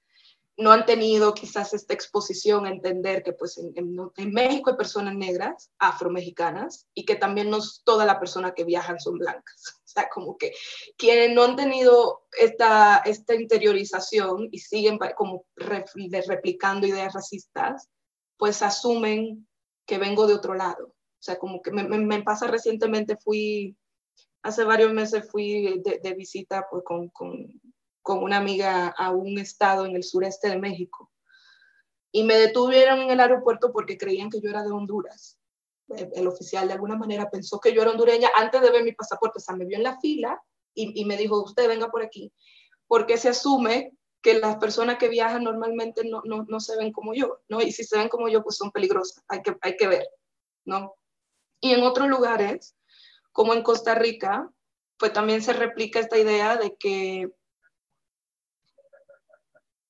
no 0.58 0.72
han 0.72 0.86
tenido 0.86 1.34
quizás 1.34 1.74
esta 1.74 1.94
exposición 1.94 2.66
a 2.66 2.70
entender 2.70 3.24
que 3.24 3.34
pues 3.34 3.58
en, 3.58 3.74
en, 3.76 4.32
México 4.32 4.70
hay 4.70 4.78
personas 4.78 5.16
negras, 5.16 5.72
afromexicanas, 5.80 6.88
y 6.94 7.06
que 7.06 7.16
también 7.16 7.50
no 7.50 7.60
toda 7.84 8.06
la 8.06 8.20
persona 8.20 8.54
que 8.54 8.64
viajan 8.64 9.00
son 9.00 9.18
blancas. 9.18 9.82
Sea, 9.94 10.10
como 10.10 10.38
que 10.38 10.54
quienes 10.98 11.36
no 11.36 11.44
han 11.44 11.56
tenido 11.56 12.26
esta, 12.38 12.98
esta 13.06 13.36
interiorización 13.36 14.50
y 14.52 14.60
siguen 14.60 14.98
como 15.16 15.46
replicando 15.56 16.88
ideas 16.88 17.14
racistas, 17.14 17.90
pues 18.38 18.62
asumen 18.62 19.48
que 19.86 19.98
vengo 19.98 20.26
de 20.26 20.34
otro 20.34 20.56
lado. 20.56 20.88
O 20.88 21.24
sea, 21.24 21.38
como 21.38 21.62
que 21.62 21.72
me, 21.72 21.84
me, 21.84 22.24
pasa 22.24 22.48
recientemente, 22.48 23.18
fui, 23.18 23.78
hace 24.42 24.64
varios 24.64 24.92
meses 24.92 25.30
fui 25.30 25.80
de, 25.80 26.00
de 26.02 26.14
visita 26.14 26.68
pues, 26.70 26.84
con, 26.84 27.10
con 27.10 27.62
con 28.04 28.22
una 28.22 28.38
amiga 28.38 28.90
a 28.90 29.12
un 29.12 29.40
estado 29.40 29.86
en 29.86 29.96
el 29.96 30.04
sureste 30.04 30.50
de 30.50 30.60
México 30.60 31.10
y 32.12 32.24
me 32.24 32.36
detuvieron 32.36 33.00
en 33.00 33.10
el 33.10 33.20
aeropuerto 33.20 33.72
porque 33.72 33.98
creían 33.98 34.30
que 34.30 34.42
yo 34.42 34.50
era 34.50 34.62
de 34.62 34.72
Honduras. 34.72 35.40
El 35.96 36.28
oficial 36.28 36.68
de 36.68 36.74
alguna 36.74 36.96
manera 36.96 37.30
pensó 37.30 37.60
que 37.60 37.74
yo 37.74 37.82
era 37.82 37.92
hondureña 37.92 38.30
antes 38.36 38.62
de 38.62 38.72
ver 38.72 38.84
mi 38.84 38.94
pasaporte, 38.94 39.38
o 39.38 39.42
sea, 39.42 39.56
me 39.56 39.66
vio 39.66 39.78
en 39.78 39.84
la 39.84 40.00
fila 40.00 40.42
y, 40.76 41.06
me 41.06 41.18
dijo, 41.18 41.44
usted 41.44 41.68
venga 41.68 41.90
por 41.90 42.02
aquí, 42.02 42.34
porque 42.88 43.18
se 43.18 43.30
asume 43.30 43.94
que 44.22 44.40
las 44.40 44.56
personas 44.56 44.98
que 44.98 45.10
viajan 45.10 45.44
normalmente 45.44 46.04
no, 46.04 46.22
no, 46.26 46.46
no, 46.48 46.60
se 46.60 46.76
ven 46.78 46.92
como 46.92 47.14
yo, 47.14 47.42
¿no? 47.50 47.62
Y 47.62 47.72
si 47.72 47.84
se 47.84 47.98
ven 47.98 48.10
como 48.10 48.30
yo, 48.30 48.42
pues 48.42 48.56
son 48.56 48.72
peligrosas, 48.72 49.24
hay 49.28 49.42
que, 49.42 49.56
hay 49.62 49.78
que 49.78 49.88
ver, 49.88 50.08
¿no? 50.66 50.96
Y 51.60 51.74
en 51.74 51.84
otros 51.84 52.08
lugares, 52.08 52.76
como 53.32 53.54
en 53.54 53.62
Costa 53.62 53.96
Rica, 53.96 54.50
pues 54.98 55.14
también 55.14 55.42
se 55.42 55.54
replica 55.54 56.00
esta 56.00 56.18
idea 56.18 56.58
de 56.58 56.76
que 56.76 57.32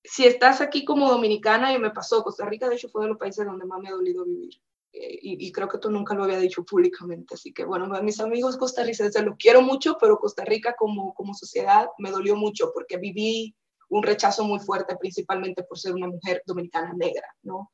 si 0.04 0.26
estás 0.26 0.62
aquí 0.62 0.84
como 0.84 1.10
dominicana, 1.10 1.74
y 1.74 1.80
me 1.80 1.92
pasó, 1.92 2.24
Costa 2.24 2.46
Rica 2.46 2.68
de 2.68 2.76
hecho 2.76 2.90
fue 2.90 3.04
de 3.04 3.10
los 3.10 3.18
países 3.18 3.46
donde 3.46 3.66
más 3.66 3.80
me 3.80 3.90
ha 3.90 3.94
dolido 3.94 4.26
vivir. 4.26 4.62
Eh, 4.94 5.20
y, 5.24 5.52
creo 5.52 5.68
que 5.68 5.80
tú 5.80 5.90
nunca 5.90 6.14
lo 6.14 6.24
había 6.24 6.38
dicho 6.38 6.64
públicamente. 6.64 7.34
Así 7.34 7.52
que 7.52 7.66
bueno, 7.66 7.88
mis 8.04 8.20
amigos 8.20 8.58
costarricenses 8.58 9.24
los 9.26 9.36
quiero 9.38 9.62
mucho, 9.62 9.98
pero 10.00 10.20
Costa 10.20 10.46
Rica 10.46 10.76
como, 10.78 11.14
como 11.16 11.34
sociedad 11.34 11.88
me 11.98 12.12
dolió 12.12 12.36
mucho 12.36 12.72
porque 12.74 12.98
viví 12.98 13.56
un 13.90 14.04
rechazo 14.04 14.44
muy 14.44 14.60
fuerte, 14.60 14.96
principalmente 14.96 15.64
por 15.64 15.80
ser 15.80 15.94
una 15.94 16.08
mujer 16.08 16.44
dominicana 16.46 16.94
negra, 16.94 17.28
¿no? 17.42 17.72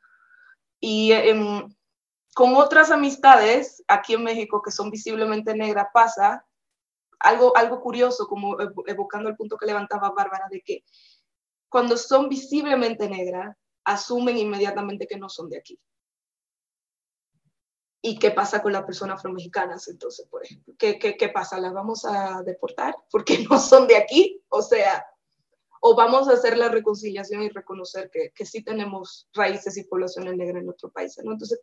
Y 0.80 1.12
em, 1.12 1.68
con 2.34 2.56
otras 2.56 2.90
amistades 2.90 3.84
aquí 3.88 4.14
en 4.14 4.24
México 4.24 4.62
que 4.62 4.72
son 4.72 4.90
visiblemente 4.90 5.54
negras 5.54 5.88
pasa 5.94 6.46
algo, 7.20 7.56
algo 7.58 7.82
curioso, 7.82 8.28
como 8.28 8.58
evocando 8.88 9.28
el 9.28 9.36
punto 9.36 9.58
que 9.58 9.66
levantaba 9.66 10.12
Bárbara, 10.12 10.48
de 10.50 10.62
que 10.62 10.86
cuando 11.68 11.98
son 11.98 12.30
visiblemente 12.30 13.10
negras, 13.10 13.58
asumen 13.84 14.38
inmediatamente 14.38 15.06
que 15.06 15.18
no 15.18 15.28
son 15.28 15.50
de 15.50 15.58
aquí. 15.58 15.80
¿Y 18.02 18.18
qué 18.18 18.32
pasa 18.32 18.62
con 18.62 18.72
las 18.72 18.84
personas 18.84 19.18
afromexicanas 19.18 19.88
entonces, 19.90 20.26
por 20.28 20.46
ejemplo? 20.46 20.74
¿Qué, 20.78 20.98
qué, 20.98 21.18
qué 21.18 21.30
pasa? 21.30 21.60
¿Las 21.60 21.74
vamos 21.74 22.06
a 22.06 22.42
deportar 22.44 22.96
porque 23.12 23.40
no 23.50 23.60
son 23.60 23.88
de 23.88 23.98
aquí? 23.98 24.42
O 24.50 24.62
sea, 24.62 25.06
o 25.82 25.96
vamos 25.96 26.28
a 26.28 26.34
hacer 26.34 26.58
la 26.58 26.70
reconciliación 26.70 27.44
y 27.44 27.50
reconocer 27.50 28.10
que, 28.10 28.32
que 28.34 28.46
sí 28.46 28.64
tenemos 28.64 29.28
raíces 29.34 29.78
y 29.78 29.84
poblaciones 29.84 30.36
negras 30.36 30.60
en 30.60 30.66
nuestro 30.66 30.92
país, 30.92 31.18
¿no? 31.24 31.32
Entonces, 31.34 31.60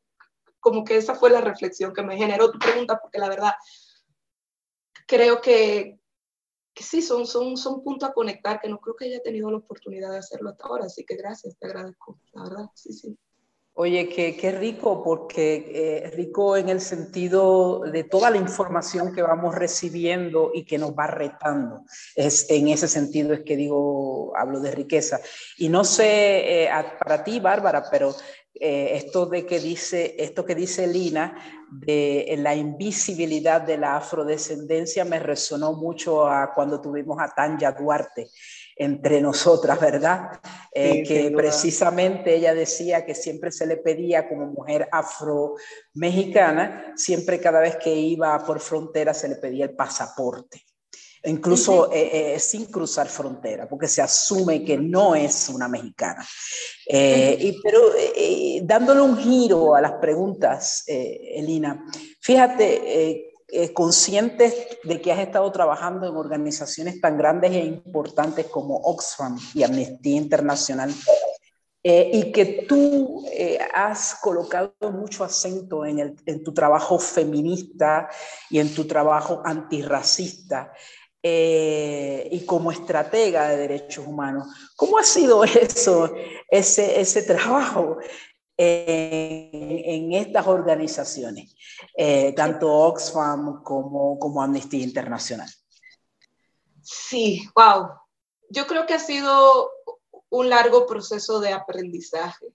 como 0.61 0.85
que 0.85 0.96
esa 0.96 1.14
fue 1.14 1.31
la 1.31 1.40
reflexión 1.40 1.92
que 1.92 2.03
me 2.03 2.16
generó 2.16 2.51
tu 2.51 2.59
pregunta, 2.59 2.99
porque 3.01 3.18
la 3.18 3.29
verdad, 3.29 3.53
creo 5.07 5.40
que, 5.40 6.01
que 6.75 6.83
sí, 6.83 7.03
son, 7.03 7.27
son, 7.27 7.57
son 7.57 7.83
puntos 7.83 8.09
a 8.09 8.12
conectar, 8.12 8.61
que 8.61 8.68
no 8.68 8.79
creo 8.79 8.96
que 8.96 9.07
haya 9.07 9.22
tenido 9.22 9.51
la 9.51 9.59
oportunidad 9.59 10.11
de 10.11 10.18
hacerlo 10.18 10.51
hasta 10.51 10.66
ahora, 10.66 10.87
así 10.87 11.05
que 11.05 11.16
gracias, 11.16 11.57
te 11.59 11.66
agradezco, 11.66 12.18
la 12.33 12.42
verdad, 12.42 12.66
sí, 12.75 12.92
sí. 12.92 13.18
Oye, 13.79 14.09
qué, 14.09 14.39
qué 14.39 14.53
rico, 14.53 15.05
porque 15.05 15.71
eh, 15.75 16.11
rico 16.12 16.57
en 16.57 16.71
el 16.71 16.81
sentido 16.81 17.81
de 17.81 18.05
toda 18.05 18.31
la 18.31 18.39
información 18.39 19.15
que 19.15 19.21
vamos 19.21 19.55
recibiendo 19.55 20.51
y 20.55 20.65
que 20.65 20.79
nos 20.79 20.93
va 20.93 21.07
retando. 21.07 21.85
Es, 22.15 22.49
en 22.49 22.69
ese 22.69 22.89
sentido 22.89 23.35
es 23.35 23.41
que 23.41 23.55
digo, 23.55 24.33
hablo 24.35 24.61
de 24.61 24.71
riqueza. 24.71 25.21
Y 25.59 25.69
no 25.69 25.85
sé 25.85 26.65
eh, 26.65 26.71
para 26.99 27.23
ti, 27.23 27.39
Bárbara, 27.39 27.85
pero 27.91 28.17
eh, 28.55 28.93
esto 28.95 29.27
de 29.27 29.45
que 29.45 29.61
dice, 29.61 30.15
esto 30.19 30.47
que 30.47 30.55
dice 30.55 30.87
Lina 30.87 31.37
de 31.71 32.35
la 32.39 32.55
invisibilidad 32.55 33.61
de 33.61 33.77
la 33.77 33.97
afrodescendencia 33.97 35.05
me 35.05 35.19
resonó 35.19 35.75
mucho 35.75 36.27
a 36.27 36.55
cuando 36.55 36.81
tuvimos 36.81 37.19
a 37.21 37.29
Tanya 37.35 37.73
Duarte 37.73 38.31
entre 38.77 39.23
nosotras, 39.23 39.81
¿verdad? 39.81 40.39
Eh, 40.71 41.03
que 41.03 41.31
precisamente 41.31 42.37
ella 42.37 42.55
decía 42.55 43.07
que 43.07 43.15
siempre 43.15 43.51
se 43.51 43.67
le 43.67 43.79
pedía 43.79 44.29
como 44.29 44.47
mujer 44.47 44.87
afro-mexicana, 44.93 46.93
siempre 46.95 47.41
cada 47.41 47.61
vez 47.61 47.77
que 47.77 47.95
iba 47.95 48.39
por 48.45 48.61
frontera 48.61 49.15
se 49.15 49.31
le 49.31 49.37
pedía 49.37 49.65
el 49.65 49.75
pasaporte, 49.75 50.62
incluso 51.25 51.91
eh, 51.91 52.35
eh, 52.35 52.39
sin 52.39 52.67
cruzar 52.67 53.09
frontera, 53.09 53.67
porque 53.67 53.89
se 53.89 54.03
asume 54.03 54.62
que 54.62 54.77
no 54.77 55.15
es 55.15 55.49
una 55.49 55.69
mexicana. 55.69 56.23
y, 56.87 57.59
pero 57.62 57.81
dándole 58.62 59.01
un 59.01 59.17
giro 59.17 59.75
a 59.75 59.81
las 59.81 59.95
preguntas, 59.95 60.85
Elina, 60.87 61.83
fíjate 62.21 63.33
eh, 63.48 63.72
conscientes 63.72 64.78
de 64.82 65.00
que 65.00 65.12
has 65.12 65.20
estado 65.20 65.50
trabajando 65.52 66.09
en 66.09 66.16
organizaciones 66.16 67.00
tan 67.00 67.16
grandes 67.16 67.52
e 67.52 67.64
importantes 67.64 68.46
como 68.46 68.76
Oxfam 68.76 69.38
y 69.54 69.62
Amnistía 69.62 70.16
Internacional, 70.16 70.92
eh, 71.85 72.11
y 72.12 72.32
que 72.32 72.66
tú 72.68 73.24
eh, 73.30 73.61
has 73.72 74.16
colocado 74.20 74.74
mucho 74.90 75.22
acento 75.22 75.85
en, 75.85 76.16
tu 76.42 76.52
trabajo 76.52 76.98
feminista 76.98 78.09
y 78.50 78.59
en 78.59 78.74
tu 78.74 78.85
trabajo 78.85 79.42
antirracista. 79.44 80.72
y 81.22 82.44
como 82.46 82.70
estratega 82.70 83.48
de 83.48 83.56
derechos 83.56 84.06
humanos. 84.06 84.46
¿Cómo 84.76 84.96
ha 84.98 85.02
sido 85.02 85.42
eso, 85.44 86.14
ese 86.50 87.22
trabajo 87.22 87.98
en, 88.57 90.12
estas 90.12 90.47
organizaciones, 90.47 91.55
eh, 91.97 92.33
tanto 92.33 92.73
Oxfam 92.73 93.62
como, 93.62 94.19
como 94.19 94.42
Amnistía 94.42 94.83
Internacional? 94.83 95.49
Sí, 96.83 97.42
wow. 97.55 97.88
Yo 98.49 98.66
creo 98.66 98.87
que 98.87 98.95
ha 98.95 98.99
sido 98.99 99.71
un 100.31 100.49
largo 100.49 100.87
proceso 100.87 101.40
de 101.40 101.53
aprendizaje 101.53 102.47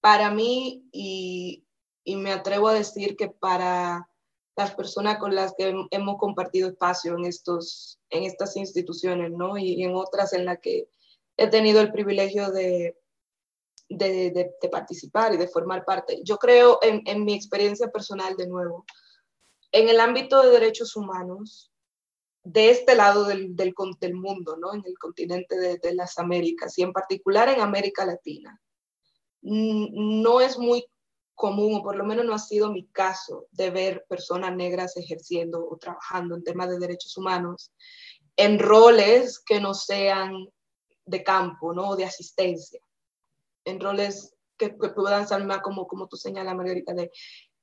para 0.00 0.30
mí 0.30 0.88
y, 0.92 1.64
y 2.04 2.16
me 2.16 2.32
atrevo 2.32 2.68
a 2.68 2.74
decir 2.74 3.16
que 3.16 3.28
para 3.28 4.08
las 4.56 4.74
personas 4.74 5.18
con 5.18 5.34
las 5.34 5.54
que 5.56 5.74
hemos 5.90 6.18
compartido 6.18 6.68
espacio 6.68 7.16
en, 7.16 7.24
estos, 7.24 7.98
en 8.10 8.24
estas 8.24 8.56
instituciones, 8.56 9.32
¿no? 9.32 9.56
Y, 9.58 9.74
y 9.74 9.84
en 9.84 9.96
otras 9.96 10.32
en 10.32 10.44
las 10.44 10.58
que 10.60 10.88
he 11.36 11.48
tenido 11.48 11.80
el 11.80 11.90
privilegio 11.90 12.52
de, 12.52 12.96
de, 13.88 14.54
participar 14.70 15.34
y 15.34 15.36
de 15.36 15.48
formar 15.48 15.84
parte. 15.84 16.20
Yo 16.24 16.38
creo 16.38 16.78
en, 16.82 17.24
mi 17.24 17.34
experiencia 17.34 17.90
personal 17.90 18.36
de 18.36 18.46
nuevo, 18.46 18.84
en 19.72 19.88
el 19.88 20.00
ámbito 20.00 20.42
de 20.42 20.50
derechos 20.50 20.96
humanos, 20.96 21.70
de 22.42 22.70
este 22.70 22.94
lado 22.94 23.24
del, 23.24 23.56
del, 23.56 23.74
mundo, 24.14 24.56
¿no? 24.56 24.74
en 24.74 24.82
el 24.84 24.98
continente 24.98 25.56
de, 25.56 25.94
las 25.94 26.18
Américas 26.18 26.78
y 26.78 26.82
en 26.82 26.92
particular 26.92 27.48
en 27.48 27.60
América 27.60 28.04
Latina, 28.04 28.60
no 29.42 30.40
es 30.40 30.58
muy 30.58 30.86
común, 31.34 31.76
o 31.76 31.82
por 31.82 31.96
lo 31.96 32.04
menos 32.04 32.24
no 32.24 32.34
ha 32.34 32.38
sido 32.38 32.70
mi 32.70 32.86
caso, 32.88 33.46
de 33.50 33.70
ver 33.70 34.04
personas 34.08 34.54
negras 34.54 34.96
ejerciendo 34.96 35.66
o 35.68 35.76
trabajando 35.76 36.36
en 36.36 36.44
temas 36.44 36.68
de 36.68 36.78
derechos 36.78 37.16
humanos 37.16 37.72
en 38.36 38.58
roles 38.58 39.38
que 39.40 39.60
no 39.60 39.74
sean 39.74 40.48
de 41.06 41.22
campo, 41.22 41.72
¿no? 41.72 41.96
de 41.96 42.04
asistencia 42.04 42.80
en 43.64 43.80
roles 43.80 44.34
que, 44.56 44.70
puedan 44.70 45.26
ser 45.26 45.44
más 45.44 45.60
como, 45.60 45.86
como 45.86 46.06
tú 46.06 46.16
señalas, 46.16 46.54
Margarita, 46.54 46.94
de, 46.94 47.10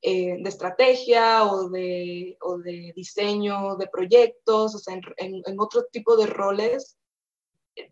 eh, 0.02 0.38
de 0.42 0.50
estrategia 0.50 1.46
o 1.46 1.70
de, 1.70 2.38
o 2.42 2.58
de, 2.58 2.94
diseño 2.96 3.76
de 3.78 3.88
proyectos, 3.88 4.76
o 4.76 4.80
sea, 4.80 4.96
en, 4.96 5.42
en, 5.46 5.60
otro 5.60 5.86
tipo 5.92 6.16
de 6.18 6.28
roles. 6.28 6.98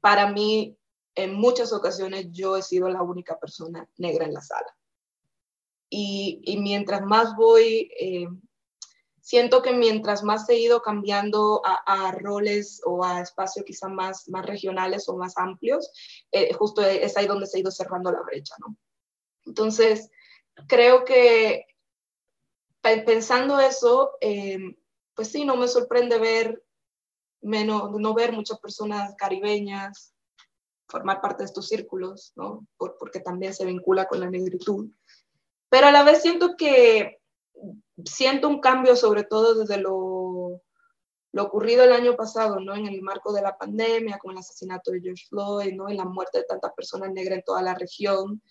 Para 0.02 0.32
mí, 0.32 0.78
en 1.16 1.34
muchas 1.34 1.72
ocasiones, 1.72 2.28
yo 2.32 2.58
he 2.58 2.62
sido 2.62 2.90
la 2.90 3.02
única 3.02 3.40
persona 3.40 3.88
negra 3.98 4.26
en 4.26 4.34
la 4.34 4.42
sala. 4.42 4.76
Y, 5.90 6.42
y 6.44 6.58
mientras 6.58 7.02
más 7.02 7.36
voy 7.36 7.92
eh, 8.00 8.28
siento 9.30 9.62
que 9.62 9.74
mientras 9.74 10.24
más 10.24 10.50
he 10.50 10.58
ido 10.58 10.82
cambiando 10.82 11.62
a, 11.64 12.12
roles 12.14 12.82
o 12.84 13.06
a 13.06 13.22
espacios 13.22 13.64
quizá 13.64 13.88
más, 13.88 14.28
más 14.28 14.44
regionales 14.44 15.08
o 15.08 15.18
más 15.18 15.38
amplios, 15.38 15.92
eh, 16.32 16.52
justo 16.54 16.82
es 16.82 17.16
ahí 17.16 17.28
donde 17.28 17.46
se 17.46 17.58
ha 17.58 17.62
ido 17.62 17.70
cerrando 17.70 18.12
la 18.12 18.24
brecha, 18.24 18.56
¿no? 18.58 18.76
Entonces, 19.46 20.10
creo 20.68 21.06
que 21.06 21.68
pensando 22.82 23.60
eso, 23.60 24.14
em, 24.20 24.76
pues 25.14 25.28
sí, 25.28 25.46
no 25.46 25.58
me 25.58 25.68
sorprende 25.68 26.18
ver, 26.18 26.64
menos, 27.42 27.92
no 28.00 28.16
ver 28.16 28.34
muchas 28.34 28.60
personas 28.60 29.14
caribeñas 29.16 30.16
formar 30.88 31.22
parte 31.22 31.44
de 31.44 31.50
estos 31.50 31.68
círculos, 31.68 32.34
¿no? 32.36 32.66
porque 32.78 33.20
también 33.20 33.54
se 33.54 33.64
vincula 33.64 34.08
con 34.08 34.22
la 34.22 34.30
negritud. 34.32 34.90
Pero 35.70 35.86
a 35.86 35.92
la 35.92 36.02
vez 36.02 36.24
siento 36.24 36.56
que 36.58 37.20
siento 38.06 38.48
un 38.48 38.60
cambio 38.60 38.96
sobre 38.96 39.24
todo 39.24 39.56
desde 39.56 39.78
lo, 39.78 40.62
lo, 41.32 41.44
ocurrido 41.44 41.84
el 41.84 41.94
año 41.94 42.16
pasado, 42.16 42.60
¿no? 42.60 42.76
En 42.76 42.88
el 42.88 43.02
marco 43.02 43.34
de 43.34 43.42
la 43.42 43.58
pandemia, 43.58 44.20
con 44.20 44.32
el 44.32 44.40
asesinato 44.40 44.92
de 44.92 45.02
George 45.02 45.26
Floyd, 45.30 45.74
¿no? 45.74 45.90
Y 45.90 45.96
la 45.96 46.06
muerte 46.06 46.40
de 46.40 46.46
tantas 46.46 46.74
personas 46.74 47.12
negras 47.12 47.40
en 47.40 47.44
toda 47.44 47.62
la 47.62 47.76
región, 47.76 48.42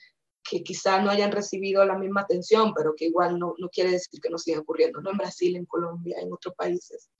que 0.48 0.62
quizá 0.62 1.02
no 1.02 1.10
hayan 1.10 1.32
recibido 1.32 1.84
la 1.84 1.98
misma 1.98 2.22
atención, 2.22 2.72
pero 2.74 2.94
que 2.96 3.06
igual 3.06 3.38
no, 3.38 3.54
no 3.58 3.68
quiere 3.68 3.90
decir 3.90 4.20
que 4.20 4.30
no 4.30 4.38
siga 4.38 4.60
ocurriendo, 4.60 5.00
¿no? 5.00 5.10
En 5.10 5.18
Brasil, 5.18 5.56
en 5.56 5.66
Colombia, 5.66 6.18
en 6.20 6.32
otros 6.32 6.54
países. 6.54 7.10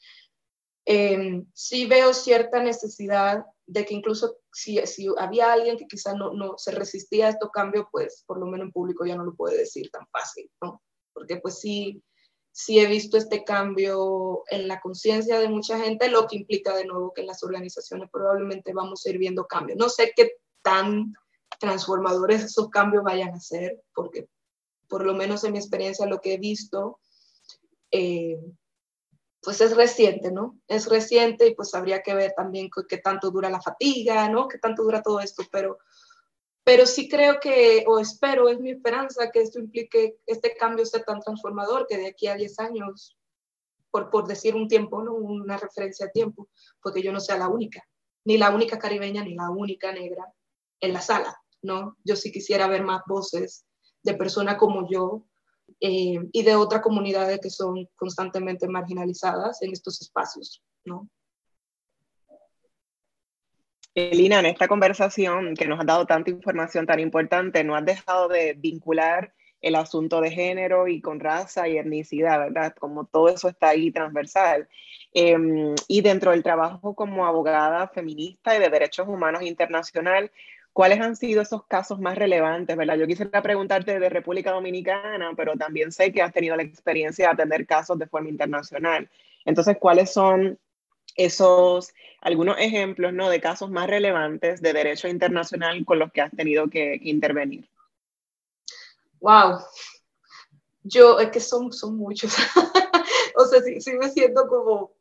Eh, 0.87 1.45
sí 1.53 1.85
veo 1.85 2.15
cierta 2.15 2.63
necesidad 2.63 3.45
de 3.67 3.85
que 3.85 3.93
incluso 3.93 4.39
si, 4.51 4.79
si 4.87 5.07
había 5.19 5.53
alguien 5.53 5.77
que 5.77 5.87
quizá 5.87 6.15
no, 6.15 6.33
no 6.33 6.57
se 6.57 6.71
resistía 6.71 7.27
a 7.27 7.31
estos 7.31 7.51
cambios, 7.51 7.87
pues 7.93 8.25
por 8.27 8.39
lo 8.39 8.47
menos 8.47 8.67
en 8.67 8.73
público 8.73 9.05
ya 9.05 9.15
no 9.15 9.25
lo 9.25 9.35
puede 9.35 9.59
decir 9.59 9.91
tan 9.91 10.07
fácil, 10.11 10.51
¿no? 10.63 10.83
porque 11.19 11.39
pues 11.39 11.59
sí, 11.59 12.01
sí 12.59 12.81
he 12.81 12.89
visto 12.89 13.17
este 13.17 13.45
cambio 13.45 14.43
en 14.51 14.67
la 14.67 14.81
conciencia 14.81 15.39
de 15.39 15.49
mucha 15.49 15.79
gente, 15.79 16.11
lo 16.11 16.27
que 16.27 16.35
implica 16.35 16.75
de 16.75 16.87
nuevo 16.87 17.13
que 17.15 17.21
en 17.21 17.29
las 17.29 17.45
organizaciones 17.45 18.11
probablemente 18.11 18.73
vamos 18.73 19.07
a 19.07 19.11
ir 19.11 19.19
viendo 19.19 19.47
cambios. 19.47 19.79
No 19.79 19.89
sé 19.89 20.13
qué 20.17 20.33
tan 20.61 21.15
transformadores 21.61 22.43
esos 22.43 22.69
cambios 22.69 23.05
vayan 23.05 23.29
a 23.29 23.39
ser, 23.39 23.81
porque 23.95 24.29
por 24.89 25.07
lo 25.07 25.15
menos 25.15 25.45
en 25.45 25.53
mi 25.53 25.59
experiencia 25.59 26.05
lo 26.07 26.21
que 26.21 26.35
he 26.35 26.39
visto, 26.39 26.99
eh, 27.93 28.41
pues 29.41 29.61
es 29.61 29.77
reciente, 29.77 30.33
¿no? 30.33 30.59
Es 30.67 30.89
reciente 30.89 31.47
y 31.47 31.55
pues 31.55 31.73
habría 31.77 32.03
que 32.03 32.15
ver 32.17 32.33
también 32.37 32.71
qué 32.89 32.99
tanto 32.99 33.31
dura 33.31 33.51
la 33.51 33.63
fatiga, 33.63 34.29
¿no? 34.29 34.49
Qué 34.49 34.59
tanto 34.59 34.83
dura 34.83 35.01
todo 35.01 35.21
esto, 35.21 35.45
pero, 35.53 35.79
pero 36.69 36.85
sí 36.85 37.09
creo 37.09 37.41
que, 37.41 37.83
o 37.87 37.99
espero, 37.99 38.47
es 38.51 38.61
mi 38.61 38.73
esperanza 38.73 39.31
que 39.31 39.41
esto 39.41 39.59
implique, 39.59 40.19
este 40.27 40.55
cambio 40.55 40.85
sea 40.85 41.03
tan 41.03 41.19
transformador 41.19 41.87
que 41.89 41.97
de 41.97 42.09
aquí 42.09 42.27
a 42.27 42.35
10 42.35 42.61
años, 42.61 43.17
por, 43.91 44.11
por 44.11 44.27
decir 44.27 44.55
un 44.55 44.69
tiempo, 44.69 45.03
¿no? 45.03 45.15
Una 45.15 45.57
referencia 45.57 46.05
a 46.05 46.11
tiempo, 46.11 46.51
porque 46.83 47.01
yo 47.01 47.11
no 47.11 47.21
sea 47.21 47.39
la 47.39 47.49
única, 47.49 47.83
ni 48.27 48.37
la 48.37 48.51
única 48.51 48.79
caribeña, 48.79 49.25
ni 49.25 49.35
la 49.35 49.49
única 49.49 49.93
negra 49.93 50.31
en 50.81 50.93
la 50.93 51.01
sala, 51.01 51.41
¿no? 51.63 51.97
Yo 52.05 52.17
sí 52.17 52.31
quisiera 52.31 52.69
ver 52.69 52.85
más 52.85 53.01
voces 53.07 53.65
de 54.03 54.13
personas 54.13 54.59
como 54.59 54.87
yo 54.91 55.25
eh, 55.81 56.19
y 56.33 56.43
de 56.43 56.55
otras 56.55 56.83
comunidades 56.83 57.41
que 57.41 57.49
son 57.49 57.89
constantemente 57.97 58.69
marginalizadas 58.69 59.63
en 59.63 59.73
estos 59.73 60.03
espacios, 60.03 60.63
¿no? 60.85 61.09
Elina, 63.95 64.41
en 64.41 64.47
esta 64.47 64.69
conversación 64.69 65.55
que 65.55 65.67
nos 65.67 65.81
ha 65.81 65.85
dado 65.85 66.07
tanta 66.07 66.31
información 66.31 66.87
tan 66.87 67.01
importante, 67.01 67.65
no 67.65 67.75
has 67.75 67.85
dejado 67.85 68.29
de 68.29 68.55
vincular 68.55 69.33
el 69.61 69.75
asunto 69.75 70.21
de 70.21 70.31
género 70.31 70.87
y 70.87 71.01
con 71.01 71.19
raza 71.19 71.69
y 71.69 71.79
etnicidad, 71.79 72.39
¿verdad? 72.39 72.75
Como 72.79 73.07
todo 73.07 73.29
eso 73.29 73.49
está 73.49 73.71
ahí 73.71 73.91
transversal. 73.91 74.69
Em, 75.13 75.75
y 75.89 76.01
dentro 76.03 76.31
del 76.31 76.43
trabajo 76.45 76.95
como 76.95 77.27
abogada 77.27 77.89
feminista 77.89 78.57
y 78.57 78.61
de 78.61 78.69
derechos 78.69 79.09
humanos 79.09 79.43
internacional, 79.43 80.31
¿Cuáles 80.79 81.01
han 81.01 81.17
sido 81.17 81.43
esos 81.43 81.67
casos 81.67 81.99
más 81.99 82.17
relevantes, 82.17 82.77
verdad? 82.77 82.97
Yo 82.97 83.09
quisiera 83.09 83.43
preguntarte 83.43 83.99
de 83.99 84.09
República 84.09 84.53
Dominicana, 84.53 85.33
pero 85.37 85.57
también 85.57 85.91
sé 85.91 86.13
que 86.13 86.23
has 86.23 86.33
tenido 86.33 86.55
la 86.55 86.63
experiencia 86.63 87.27
de 87.27 87.33
atender 87.33 87.67
casos 87.67 87.99
de 87.99 88.07
forma 88.07 88.29
internacional. 88.29 89.11
Entonces, 89.45 89.77
¿cuáles 89.81 90.13
son 90.13 90.57
esos, 91.19 91.93
algunos 92.21 92.57
ejemplos, 92.59 93.13
¿no? 93.13 93.29
De 93.29 93.41
casos 93.41 93.71
más 93.71 93.89
relevantes 93.89 94.63
de 94.63 94.73
derecho 94.73 95.09
internacional 95.09 95.85
con 95.85 95.99
los 95.99 96.11
que 96.13 96.23
has 96.23 96.31
tenido 96.31 96.71
que, 96.71 96.99
intervenir? 97.03 97.69
Wow. 99.21 99.59
Yo, 100.85 101.19
es 101.19 101.31
que 101.31 101.41
son, 101.41 101.73
son 101.73 101.97
muchos. 101.97 102.33
o 103.37 103.45
sea, 103.45 103.61
sí, 103.61 103.81
sí 103.81 103.93
me 103.95 104.09
siento 104.09 104.47
como, 104.49 104.95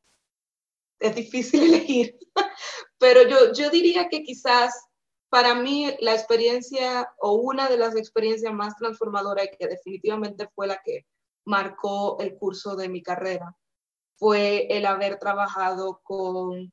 es 0.99 1.15
difícil 1.15 1.63
elegir. 1.73 2.17
Pero 2.97 3.21
yo, 3.27 3.53
yo 3.53 3.69
diría 3.69 4.09
que 4.09 4.23
quizás 4.23 4.73
para 5.29 5.53
mí 5.53 5.95
la 5.99 6.13
experiencia 6.13 7.13
o 7.19 7.33
una 7.33 7.69
de 7.69 7.77
las 7.77 7.95
experiencias 7.95 8.53
más 8.53 8.75
transformadoras 8.75 9.45
y 9.45 9.55
que 9.55 9.67
definitivamente 9.67 10.47
fue 10.55 10.65
la 10.67 10.81
que 10.83 11.05
marcó 11.45 12.17
el 12.19 12.35
curso 12.37 12.75
de 12.75 12.89
mi 12.89 13.03
carrera 13.03 13.55
fue 14.17 14.67
el 14.69 14.85
haber 14.85 15.19
trabajado 15.19 16.01
con 16.03 16.71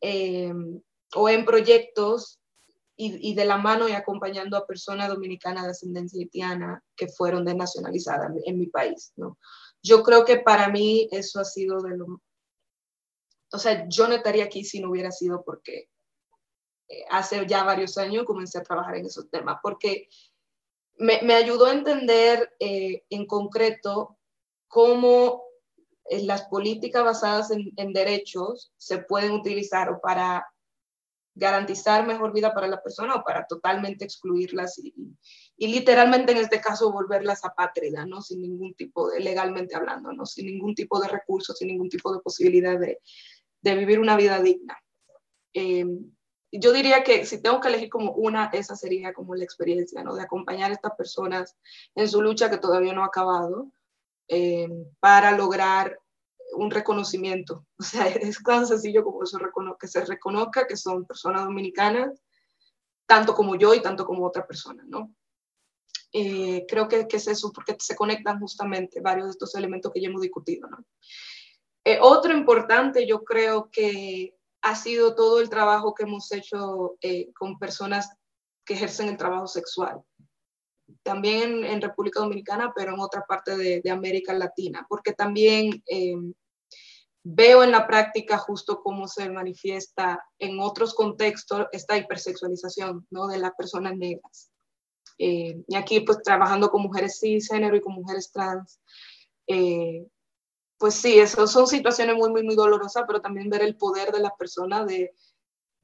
eh, 0.00 0.52
o 1.14 1.28
en 1.28 1.44
proyectos 1.44 2.40
y, 3.00 3.34
de 3.34 3.44
la 3.44 3.58
mano 3.58 3.88
y 3.88 3.92
acompañando 3.92 4.56
a 4.56 4.66
personas 4.66 5.08
dominicanas 5.08 5.64
de 5.64 5.70
ascendencia 5.70 6.20
haitiana 6.20 6.82
que 6.96 7.06
fueron 7.06 7.44
desnacionalizadas 7.44 8.32
en 8.44 8.58
mi 8.58 8.66
país. 8.66 9.12
¿no? 9.14 9.38
Yo 9.82 10.02
creo 10.02 10.24
que 10.24 10.38
para 10.38 10.68
mí 10.68 11.08
eso 11.12 11.38
ha 11.38 11.44
sido 11.44 11.80
de 11.80 11.96
lo... 11.96 12.20
O 13.52 13.58
sea, 13.58 13.86
yo 13.88 14.08
no 14.08 14.14
estaría 14.14 14.44
aquí 14.44 14.64
si 14.64 14.80
no 14.80 14.90
hubiera 14.90 15.12
sido 15.12 15.44
porque 15.44 15.88
hace 17.10 17.46
ya 17.46 17.64
varios 17.64 17.98
años 17.98 18.24
comencé 18.24 18.58
a 18.58 18.62
trabajar 18.62 18.96
en 18.96 19.06
esos 19.06 19.30
temas, 19.30 19.58
porque 19.62 20.08
me, 20.96 21.20
me 21.22 21.34
ayudó 21.34 21.66
a 21.66 21.72
entender 21.72 22.54
eh, 22.58 23.04
en 23.10 23.26
concreto 23.26 24.18
cómo 24.66 25.42
eh, 25.42 25.47
las 26.22 26.42
políticas 26.48 27.04
basadas 27.04 27.50
en, 27.50 27.92
derechos 27.92 28.72
se 28.76 28.98
pueden 28.98 29.32
utilizar 29.32 29.90
o 29.90 30.00
para 30.00 30.46
garantizar 31.34 32.06
mejor 32.06 32.32
vida 32.32 32.52
para 32.52 32.66
la 32.66 32.82
persona 32.82 33.14
o 33.14 33.22
para 33.22 33.46
totalmente 33.46 34.04
excluirlas 34.04 34.78
y, 34.78 34.92
y 35.56 35.68
literalmente 35.68 36.32
en 36.32 36.38
este 36.38 36.60
caso 36.60 36.92
volverlas 36.92 37.44
apátridas, 37.44 38.06
¿no? 38.06 38.22
Sin 38.22 38.40
ningún 38.40 38.74
tipo 38.74 39.10
de, 39.10 39.20
legalmente 39.20 39.76
hablando, 39.76 40.12
¿no? 40.12 40.26
Sin 40.26 40.46
ningún 40.46 40.74
tipo 40.74 41.00
de 41.00 41.08
recursos, 41.08 41.56
sin 41.56 41.68
ningún 41.68 41.88
tipo 41.88 42.12
de 42.12 42.20
posibilidad 42.20 42.78
de, 42.78 43.00
de 43.60 43.74
vivir 43.76 44.00
una 44.00 44.16
vida 44.16 44.42
digna. 44.42 44.76
Eh, 45.54 45.86
yo 46.50 46.72
diría 46.72 47.04
que 47.04 47.26
si 47.26 47.42
tengo 47.42 47.60
que 47.60 47.68
elegir 47.68 47.90
como 47.90 48.12
una, 48.12 48.46
esa 48.52 48.74
sería 48.74 49.12
como 49.12 49.34
la 49.34 49.44
experiencia, 49.44 50.02
¿no? 50.02 50.14
De 50.14 50.22
acompañar 50.22 50.70
a 50.70 50.74
estas 50.74 50.94
personas 50.96 51.56
en 51.94 52.08
su 52.08 52.22
lucha 52.22 52.50
que 52.50 52.58
todavía 52.58 52.94
no 52.94 53.02
ha 53.02 53.08
acabado 53.08 53.70
eh, 54.28 54.68
para 55.00 55.32
lograr 55.32 55.98
un 56.54 56.70
reconocimiento. 56.70 57.64
O 57.78 57.82
sea, 57.82 58.06
es 58.08 58.42
tan 58.42 58.66
sencillo 58.66 59.04
como 59.04 59.20
que 59.78 59.88
se 59.88 60.04
reconozca 60.04 60.66
que 60.66 60.76
son 60.76 61.06
personas 61.06 61.44
dominicanas, 61.44 62.20
tanto 63.06 63.34
como 63.34 63.56
yo 63.56 63.74
y 63.74 63.80
tanto 63.80 64.04
como 64.04 64.26
otra 64.26 64.46
persona, 64.46 64.84
¿no? 64.86 65.14
Eh, 66.12 66.64
creo 66.66 66.88
que, 66.88 67.06
es 67.10 67.28
eso, 67.28 67.52
porque 67.52 67.76
se 67.78 67.94
conectan 67.94 68.40
justamente 68.40 69.00
varios 69.00 69.26
de 69.26 69.30
estos 69.32 69.54
elementos 69.54 69.92
que 69.92 70.00
ya 70.00 70.08
hemos 70.08 70.22
discutido. 70.22 70.68
Eh, 71.84 71.98
otro 72.00 72.32
importante, 72.32 73.06
yo 73.06 73.24
creo 73.24 73.70
que 73.70 74.34
ha 74.62 74.74
sido 74.74 75.14
todo 75.14 75.40
el 75.40 75.48
trabajo 75.48 75.94
que 75.94 76.04
hemos 76.04 76.30
hecho 76.32 76.96
eh, 77.00 77.32
con 77.34 77.58
personas 77.58 78.10
que 78.64 78.74
ejercen 78.74 79.08
el 79.08 79.16
trabajo 79.16 79.46
sexual. 79.46 80.02
También 81.02 81.64
en, 81.64 81.80
República 81.80 82.20
Dominicana, 82.20 82.72
pero 82.74 82.94
en 82.94 83.00
otra 83.00 83.24
parte 83.26 83.56
de, 83.56 83.90
América 83.90 84.32
Latina, 84.32 84.86
porque 84.88 85.12
también 85.12 85.82
eh, 85.88 86.14
veo 87.22 87.62
en 87.62 87.70
la 87.70 87.86
práctica 87.86 88.36
justo 88.38 88.82
cómo 88.82 89.08
se 89.08 89.28
manifiesta 89.30 90.22
en 90.38 90.60
otros 90.60 90.94
contextos 90.94 91.66
esta 91.72 91.96
hipersexualización 91.96 93.06
¿no? 93.10 93.26
de 93.26 93.38
las 93.38 93.52
personas 93.56 93.96
negras. 93.96 94.50
Eh, 95.18 95.62
y 95.66 95.74
aquí 95.74 96.00
pues 96.00 96.22
trabajando 96.22 96.70
con 96.70 96.82
mujeres 96.82 97.18
cisgénero 97.18 97.76
y 97.76 97.80
con 97.80 97.94
mujeres 97.94 98.30
trans, 98.30 98.80
pues 100.78 100.94
sí, 100.94 101.18
eso 101.18 101.46
son 101.46 101.66
situaciones 101.66 102.16
muy, 102.16 102.30
muy, 102.30 102.42
muy 102.44 102.54
dolorosas, 102.54 103.04
pero 103.06 103.20
también 103.20 103.50
ver 103.50 103.62
el 103.62 103.76
poder 103.76 104.12
de 104.12 104.20
la 104.20 104.34
persona 104.36 104.84
de, 104.84 105.12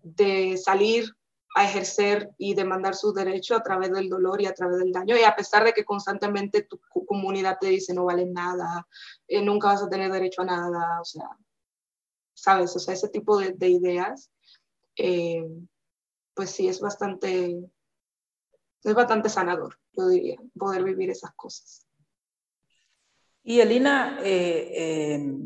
de 0.05 0.57
salir 0.57 1.17
a 1.55 1.65
ejercer 1.65 2.31
y 2.37 2.55
demandar 2.55 2.95
sus 2.95 3.15
derechos 3.15 3.59
a 3.59 3.63
través 3.63 3.93
del 3.93 4.09
dolor 4.09 4.43
y 4.43 4.47
a 4.47 4.55
través 4.55 4.79
del 4.79 4.93
daño. 4.93 5.17
Y 5.17 5.23
a 5.23 5.37
pesar 5.37 5.65
de 5.65 5.73
que 5.73 5.85
constantemente 5.85 6.63
tu 6.63 6.81
comunidad 7.07 7.59
te 7.61 7.69
dice 7.69 7.95
no 7.95 8.05
vale 8.05 8.27
nada, 8.27 8.87
eh, 9.29 9.41
nunca 9.43 9.69
vas 9.69 9.83
a 9.83 9.89
tener 9.89 10.11
derecho 10.11 10.43
a 10.43 10.47
nada, 10.47 11.01
o 11.01 11.05
sea, 11.05 11.29
¿sabes? 12.35 12.75
O 12.75 12.79
sea, 12.79 12.95
ese 12.95 13.09
tipo 13.09 13.39
de, 13.39 13.53
de 13.53 13.69
ideas, 13.69 14.31
eh, 14.97 15.49
pues 16.35 16.51
sí, 16.51 16.69
es 16.69 16.81
bastante, 16.81 17.57
es 18.83 18.95
bastante 18.95 19.29
sanador, 19.29 19.79
yo 19.93 20.09
diría, 20.09 20.37
poder 20.59 20.83
vivir 20.83 21.11
esas 21.11 21.33
cosas. 21.35 21.87
Y 23.47 23.61
Elina, 23.61 24.19
eh, 24.25 24.73
eh, 24.75 25.37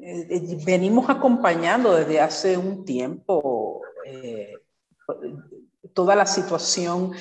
eh, 0.00 0.58
venimos 0.64 1.10
acompañando 1.10 1.92
desde 1.94 2.20
hace 2.20 2.56
un 2.56 2.84
tiempo 2.84 3.82
toda 5.94 6.14
la 6.14 6.26
situación 6.26 7.12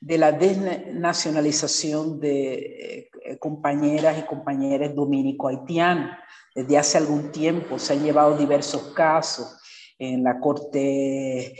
de 0.00 0.18
la 0.18 0.32
desnacionalización 0.32 2.20
de 2.20 3.10
compañeras 3.40 4.18
y 4.18 4.26
compañeros 4.26 4.94
dominico-haitianos. 4.94 6.10
Desde 6.54 6.78
hace 6.78 6.98
algún 6.98 7.32
tiempo 7.32 7.78
se 7.78 7.94
han 7.94 8.02
llevado 8.02 8.36
diversos 8.36 8.92
casos 8.94 9.58
en 9.98 10.22
la 10.22 10.38
Corte 10.40 11.54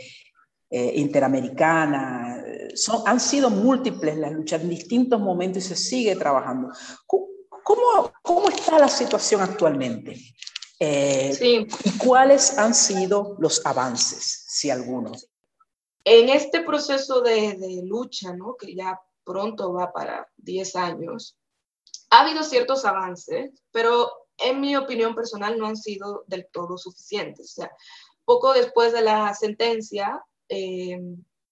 Interamericana. 0.69 2.43
Son, 2.75 3.01
han 3.05 3.19
sido 3.19 3.49
múltiples 3.49 4.17
las 4.17 4.31
luchas 4.31 4.61
en 4.61 4.69
distintos 4.69 5.19
momentos 5.19 5.63
y 5.63 5.67
se 5.67 5.75
sigue 5.75 6.15
trabajando. 6.15 6.69
¿Cómo, 7.05 8.11
cómo 8.21 8.49
está 8.49 8.79
la 8.79 8.87
situación 8.87 9.41
actualmente? 9.41 10.15
Eh, 10.79 11.33
sí. 11.33 11.67
¿Y 11.83 11.97
cuáles 11.97 12.57
han 12.57 12.75
sido 12.75 13.35
los 13.39 13.65
avances, 13.65 14.45
si 14.47 14.69
algunos? 14.69 15.27
En 16.09 16.29
este 16.29 16.61
proceso 16.61 17.19
de, 17.19 17.81
lucha, 17.83 18.33
¿no? 18.33 18.55
que 18.55 18.73
ya 18.73 18.97
pronto 19.25 19.73
va 19.73 19.91
para 19.91 20.31
10 20.37 20.75
años, 20.77 21.37
ha 22.09 22.21
habido 22.21 22.43
ciertos 22.43 22.85
avances, 22.85 23.51
pero 23.73 24.09
en 24.37 24.61
mi 24.61 24.77
opinión 24.77 25.13
personal 25.13 25.59
no 25.59 25.67
han 25.67 25.75
sido 25.75 26.23
del 26.27 26.47
todo 26.49 26.77
suficientes. 26.77 27.57
Poco 28.23 28.53
después 28.53 28.93
de 28.93 29.01
la 29.01 29.33
sentencia 29.33 30.23
eh, 30.47 30.97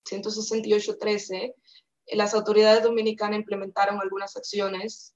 168-13, 0.10 1.54
las 2.14 2.34
autoridades 2.34 2.82
dominicanas 2.82 3.40
implementaron 3.40 4.00
algunas 4.00 4.38
acciones 4.38 5.14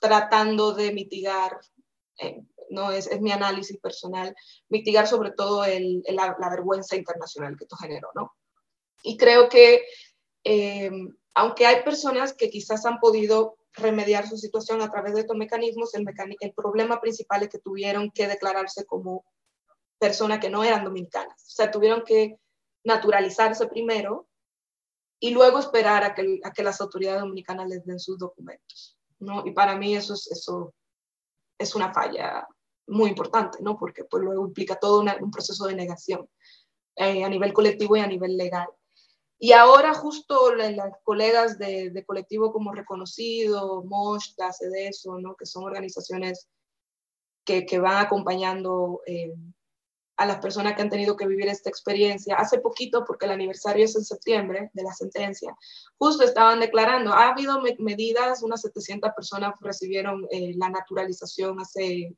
tratando 0.00 0.74
de 0.74 0.92
mitigar, 0.92 1.60
eh, 2.18 2.42
no 2.70 2.90
es, 2.90 3.06
es, 3.06 3.20
mi 3.20 3.30
análisis 3.30 3.78
personal, 3.78 4.34
mitigar 4.68 5.06
sobre 5.06 5.30
todo 5.30 5.64
la, 5.64 6.36
la, 6.36 6.50
vergüenza 6.50 6.96
internacional 6.96 7.56
que 7.56 7.62
esto 7.62 7.76
generó, 7.76 8.10
¿no? 8.16 8.32
Y 9.02 9.16
creo 9.16 9.48
que 9.48 9.84
eh, 10.44 10.90
aunque 11.34 11.66
hay 11.66 11.82
personas 11.82 12.34
que 12.34 12.50
quizás 12.50 12.84
han 12.86 12.98
podido 12.98 13.56
remediar 13.74 14.28
su 14.28 14.36
situación 14.36 14.82
a 14.82 14.90
través 14.90 15.14
de 15.14 15.20
estos 15.20 15.36
mecanismos, 15.36 15.94
el, 15.94 16.04
el 16.40 16.52
problema 16.52 17.00
principal 17.00 17.42
es 17.42 17.48
que 17.48 17.58
tuvieron 17.58 18.10
que 18.10 18.28
declararse 18.28 18.84
como 18.84 19.24
personas 19.98 20.40
que 20.40 20.50
no 20.50 20.62
eran 20.62 20.84
dominicanas. 20.84 21.42
O 21.42 21.50
sea, 21.50 21.70
tuvieron 21.70 22.02
que 22.04 22.38
naturalizarse 22.84 23.66
primero 23.68 24.28
y 25.20 25.30
luego 25.30 25.58
esperar 25.58 26.02
a 26.02 26.14
que, 26.14 26.40
a 26.42 26.50
que 26.50 26.64
las 26.64 26.80
autoridades 26.80 27.20
dominicanas 27.20 27.68
les 27.68 27.84
den 27.84 28.00
sus 28.00 28.18
documentos. 28.18 28.98
¿no? 29.20 29.46
Y 29.46 29.52
para 29.52 29.76
mí 29.76 29.94
eso 29.94 30.14
es, 30.14 30.30
eso 30.30 30.74
es 31.56 31.74
una 31.74 31.92
falla 31.94 32.46
muy 32.88 33.10
importante, 33.10 33.58
¿no? 33.62 33.78
porque 33.78 34.04
pues, 34.04 34.22
luego 34.22 34.44
implica 34.44 34.76
todo 34.76 35.00
un 35.00 35.30
proceso 35.30 35.66
de 35.66 35.76
negación 35.76 36.28
eh, 36.96 37.24
a 37.24 37.28
nivel 37.28 37.52
colectivo 37.52 37.96
y 37.96 38.00
a 38.00 38.06
nivel 38.06 38.36
legal. 38.36 38.68
Y 39.44 39.50
ahora 39.50 39.92
justo 39.92 40.54
las, 40.54 40.72
colegas 41.02 41.58
de, 41.58 41.90
de, 41.90 42.04
colectivo 42.04 42.52
como 42.52 42.72
Reconocido, 42.72 43.82
MOSH, 43.82 44.36
CEDESO, 44.56 45.18
¿no? 45.18 45.34
que 45.34 45.46
son 45.46 45.64
organizaciones 45.64 46.48
que, 47.44 47.66
que 47.66 47.80
van 47.80 47.96
acompañando 47.96 49.00
eh, 49.04 49.34
a 50.16 50.26
las 50.26 50.38
personas 50.38 50.76
que 50.76 50.82
han 50.82 50.90
tenido 50.90 51.16
que 51.16 51.26
vivir 51.26 51.48
esta 51.48 51.68
experiencia. 51.68 52.36
Hace 52.36 52.60
poquito, 52.60 53.04
porque 53.04 53.26
el 53.26 53.32
aniversario 53.32 53.84
es 53.84 53.96
en 53.96 54.04
septiembre 54.04 54.70
de 54.74 54.84
la 54.84 54.92
sentencia, 54.92 55.52
justo 55.98 56.22
estaban 56.22 56.60
declarando, 56.60 57.12
ha 57.12 57.30
habido 57.30 57.60
medidas, 57.80 58.44
unas 58.44 58.60
700 58.60 59.10
personas 59.10 59.54
recibieron 59.60 60.24
eh, 60.30 60.52
la 60.56 60.68
naturalización 60.68 61.58
hace 61.58 62.16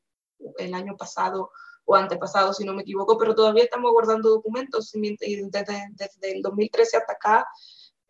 el 0.59 0.73
año 0.75 0.95
pasado 0.95 1.49
o 1.85 1.95
antepasado, 1.95 2.53
si 2.53 2.65
no 2.65 2.73
me 2.73 2.81
equivoco, 2.81 3.17
pero 3.17 3.35
todavía 3.35 3.63
estamos 3.63 3.91
guardando 3.91 4.29
documentos 4.29 4.93
y 4.95 5.15
desde, 5.49 5.87
desde 5.91 6.31
el 6.31 6.41
2013 6.41 6.97
hasta 6.97 7.13
acá, 7.13 7.47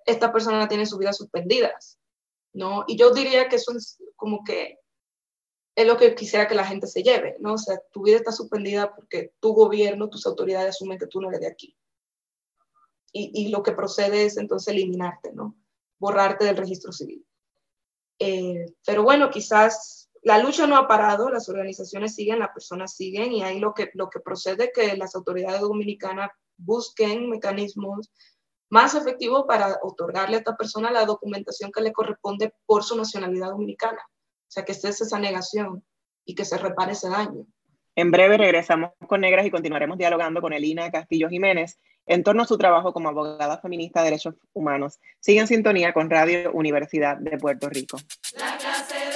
esta 0.05 0.31
persona 0.31 0.67
tiene 0.67 0.85
sus 0.85 0.97
vidas 0.97 1.17
suspendidas, 1.17 1.99
¿no? 2.53 2.85
Y 2.87 2.97
yo 2.97 3.11
diría 3.11 3.49
que 3.49 3.57
eso 3.57 3.73
es 3.73 4.01
como 4.15 4.43
que 4.43 4.79
es 5.75 5.85
lo 5.85 5.97
que 5.97 6.15
quisiera 6.15 6.47
que 6.47 6.55
la 6.55 6.65
gente 6.65 6.87
se 6.87 7.03
lleve, 7.03 7.35
¿no? 7.39 7.53
O 7.53 7.57
sea, 7.57 7.81
tu 7.91 8.03
vida 8.03 8.15
está 8.15 8.31
suspendida 8.31 8.95
porque 8.95 9.33
tu 9.41 9.53
gobierno, 9.53 10.09
tus 10.09 10.25
autoridades 10.25 10.69
asumen 10.69 10.97
que 10.97 11.07
tú 11.07 11.19
no 11.19 11.29
eres 11.29 11.41
de 11.41 11.47
aquí. 11.47 11.77
Y, 13.11 13.31
y 13.33 13.49
lo 13.49 13.61
que 13.61 13.73
procede 13.73 14.25
es 14.25 14.37
entonces 14.37 14.73
eliminarte, 14.73 15.33
¿no? 15.33 15.57
Borrarte 15.99 16.45
del 16.45 16.57
registro 16.57 16.93
civil. 16.93 17.25
Eh, 18.19 18.65
pero 18.85 19.03
bueno, 19.03 19.29
quizás 19.29 20.04
la 20.25 20.39
lucha 20.39 20.65
no 20.65 20.75
ha 20.75 20.87
parado, 20.87 21.29
las 21.29 21.47
organizaciones 21.49 22.15
siguen, 22.15 22.39
las 22.39 22.49
personas 22.49 22.95
siguen 22.95 23.31
y 23.31 23.43
ahí 23.43 23.59
lo 23.59 23.75
que, 23.75 23.91
lo 23.93 24.09
que 24.09 24.19
procede 24.19 24.65
es 24.65 24.71
que 24.73 24.97
las 24.97 25.13
autoridades 25.13 25.61
dominicanas 25.61 26.31
busquen 26.57 27.29
mecanismos 27.29 28.11
más 28.69 28.95
efectivos 28.95 29.45
para 29.47 29.77
otorgarle 29.83 30.37
a 30.37 30.39
esta 30.39 30.57
persona 30.57 30.91
la 30.91 31.05
documentación 31.05 31.71
que 31.71 31.83
le 31.83 31.93
corresponde 31.93 32.51
por 32.65 32.83
su 32.83 32.97
nacionalidad 32.97 33.51
dominicana. 33.51 34.01
O 34.03 34.47
sea, 34.51 34.65
que 34.65 34.73
cese 34.73 35.03
esa 35.03 35.19
negación 35.19 35.83
y 36.25 36.33
que 36.33 36.43
se 36.43 36.57
repare 36.57 36.93
ese 36.93 37.07
daño. 37.07 37.45
En 37.95 38.09
breve 38.09 38.37
regresamos 38.37 38.93
con 39.07 39.21
Negras 39.21 39.45
y 39.45 39.51
continuaremos 39.51 39.99
dialogando 39.99 40.41
con 40.41 40.53
Elina 40.53 40.89
Castillo 40.89 41.29
Jiménez 41.29 41.79
en 42.07 42.23
torno 42.23 42.41
a 42.41 42.47
su 42.47 42.57
trabajo 42.57 42.93
como 42.93 43.09
abogada 43.09 43.59
feminista 43.59 43.99
de 43.99 44.05
derechos 44.05 44.33
humanos. 44.53 44.99
Sigue 45.19 45.39
en 45.41 45.47
sintonía 45.47 45.93
con 45.93 46.09
Radio 46.09 46.51
Universidad 46.51 47.15
de 47.17 47.37
Puerto 47.37 47.69
Rico. 47.69 47.97
La 48.37 48.57
clase 48.57 48.95
de 48.95 49.15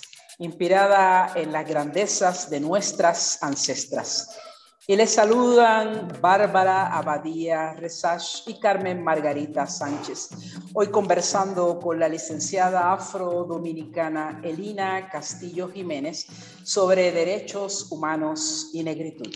inspirada 0.39 1.33
en 1.35 1.51
las 1.51 1.67
grandezas 1.67 2.49
de 2.49 2.59
nuestras 2.59 3.41
ancestras. 3.43 4.37
Y 4.87 4.95
les 4.95 5.13
saludan 5.13 6.07
Bárbara 6.19 6.87
Abadía 6.87 7.73
Resach 7.73 8.47
y 8.47 8.59
Carmen 8.59 9.03
Margarita 9.03 9.67
Sánchez. 9.67 10.29
Hoy 10.73 10.87
conversando 10.87 11.79
con 11.79 11.99
la 11.99 12.09
licenciada 12.09 12.91
afrodominicana 12.91 14.41
Elina 14.43 15.07
Castillo 15.09 15.69
Jiménez 15.69 16.25
sobre 16.63 17.11
derechos 17.11 17.91
humanos 17.91 18.71
y 18.73 18.83
negritud. 18.83 19.31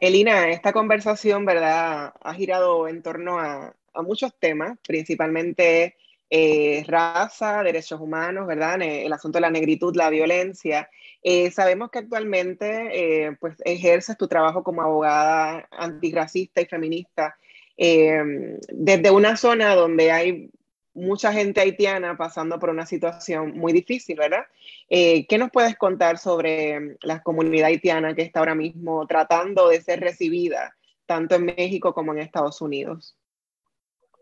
Elina, 0.00 0.48
esta 0.48 0.72
conversación, 0.72 1.44
¿verdad? 1.44 2.12
Ha 2.20 2.34
girado 2.34 2.88
en 2.88 3.02
torno 3.02 3.38
a, 3.38 3.74
muchos 4.02 4.34
temas, 4.38 4.76
principalmente 4.86 5.96
eh, 6.30 6.84
raza, 6.86 7.62
derechos 7.62 8.00
humanos, 8.00 8.46
¿verdad? 8.46 8.80
El 8.82 9.12
asunto 9.12 9.36
de 9.36 9.42
la 9.42 9.50
negritud, 9.50 9.94
la 9.94 10.10
violencia. 10.10 10.88
Eh, 11.22 11.50
sabemos 11.50 11.90
que 11.90 12.00
actualmente 12.00 13.26
eh, 13.26 13.36
pues 13.40 13.56
ejerces 13.64 14.18
tu 14.18 14.28
trabajo 14.28 14.62
como 14.62 14.82
abogada 14.82 15.66
antirracista 15.70 16.60
y 16.60 16.66
feminista 16.66 17.36
eh, 17.76 18.58
desde 18.68 19.10
una 19.10 19.36
zona 19.36 19.74
donde 19.74 20.12
hay 20.12 20.50
mucha 20.92 21.32
gente 21.32 21.60
haitiana 21.60 22.16
pasando 22.16 22.58
por 22.58 22.70
una 22.70 22.86
situación 22.86 23.56
muy 23.56 23.72
difícil, 23.72 24.16
¿verdad? 24.16 24.44
¿Qué 24.88 25.36
nos 25.38 25.50
puedes 25.50 25.76
contar 25.76 26.18
sobre 26.18 26.96
la 27.02 27.20
comunidad 27.22 27.66
haitiana 27.66 28.14
que 28.14 28.22
está 28.22 28.38
ahora 28.38 28.54
mismo 28.54 29.04
tratando 29.06 29.68
de 29.70 29.80
ser 29.80 30.00
recibida 30.00 30.76
tanto 31.06 31.34
en 31.34 31.46
México 31.46 31.94
como 31.94 32.12
en 32.12 32.20
Estados 32.20 32.60
Unidos? 32.60 33.16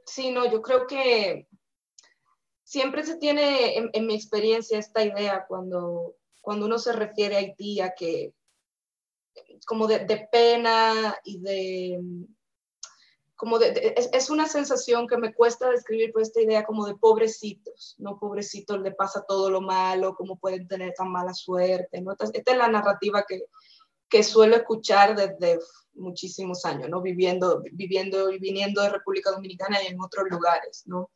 Sí, 0.07 0.31
no, 0.31 0.51
yo 0.51 0.63
creo 0.63 0.87
que 0.87 1.47
siempre 2.73 3.05
se 3.05 3.17
tiene 3.17 3.77
en 3.77 4.07
mi 4.07 4.15
experiencia 4.15 4.79
esta 4.79 5.05
idea 5.05 5.45
cuando 5.47 6.17
cuando 6.43 6.67
uno 6.67 6.79
se 6.79 6.93
refiere 6.93 7.37
a 7.37 7.39
Haití, 7.39 7.81
que 7.97 8.35
como 9.65 9.87
de, 9.87 10.29
pena 10.31 11.17
y 11.25 11.39
de, 11.39 12.01
como 13.37 13.59
es, 13.61 14.29
una 14.29 14.47
sensación 14.47 15.07
que 15.07 15.17
me 15.17 15.33
cuesta 15.33 15.71
describir 15.71 16.13
por 16.13 16.21
esta 16.21 16.43
idea 16.43 16.67
como 16.67 16.85
de 16.85 16.97
pobrecitos, 16.97 17.95
¿no? 17.99 18.19
Pobrecitos 18.19 18.81
le 18.81 18.91
pasa 18.91 19.25
todo 19.27 19.51
lo 19.51 19.61
malo, 19.61 20.17
cómo 20.17 20.37
pueden 20.37 20.67
tener 20.67 20.93
tan 20.95 21.11
mala 21.11 21.33
suerte, 21.33 22.03
¿no? 22.03 22.13
esta 22.13 22.27
es 22.53 22.59
la 22.59 22.69
narrativa 22.69 23.25
que, 23.27 23.45
que 24.09 24.25
suelo 24.25 24.57
escuchar 24.57 25.17
desde 25.17 25.61
muchísimos 25.95 26.65
años, 26.65 26.91
¿no? 26.91 27.01
Viviendo, 27.01 27.63
viviendo 27.73 28.31
y 28.31 28.39
viniendo 28.41 28.83
de 28.83 28.91
República 28.91 29.31
Dominicana 29.31 29.79
y 29.83 29.87
en 29.87 30.01
otros 30.01 30.27
lugares, 30.29 30.83
¿no? 30.87 31.11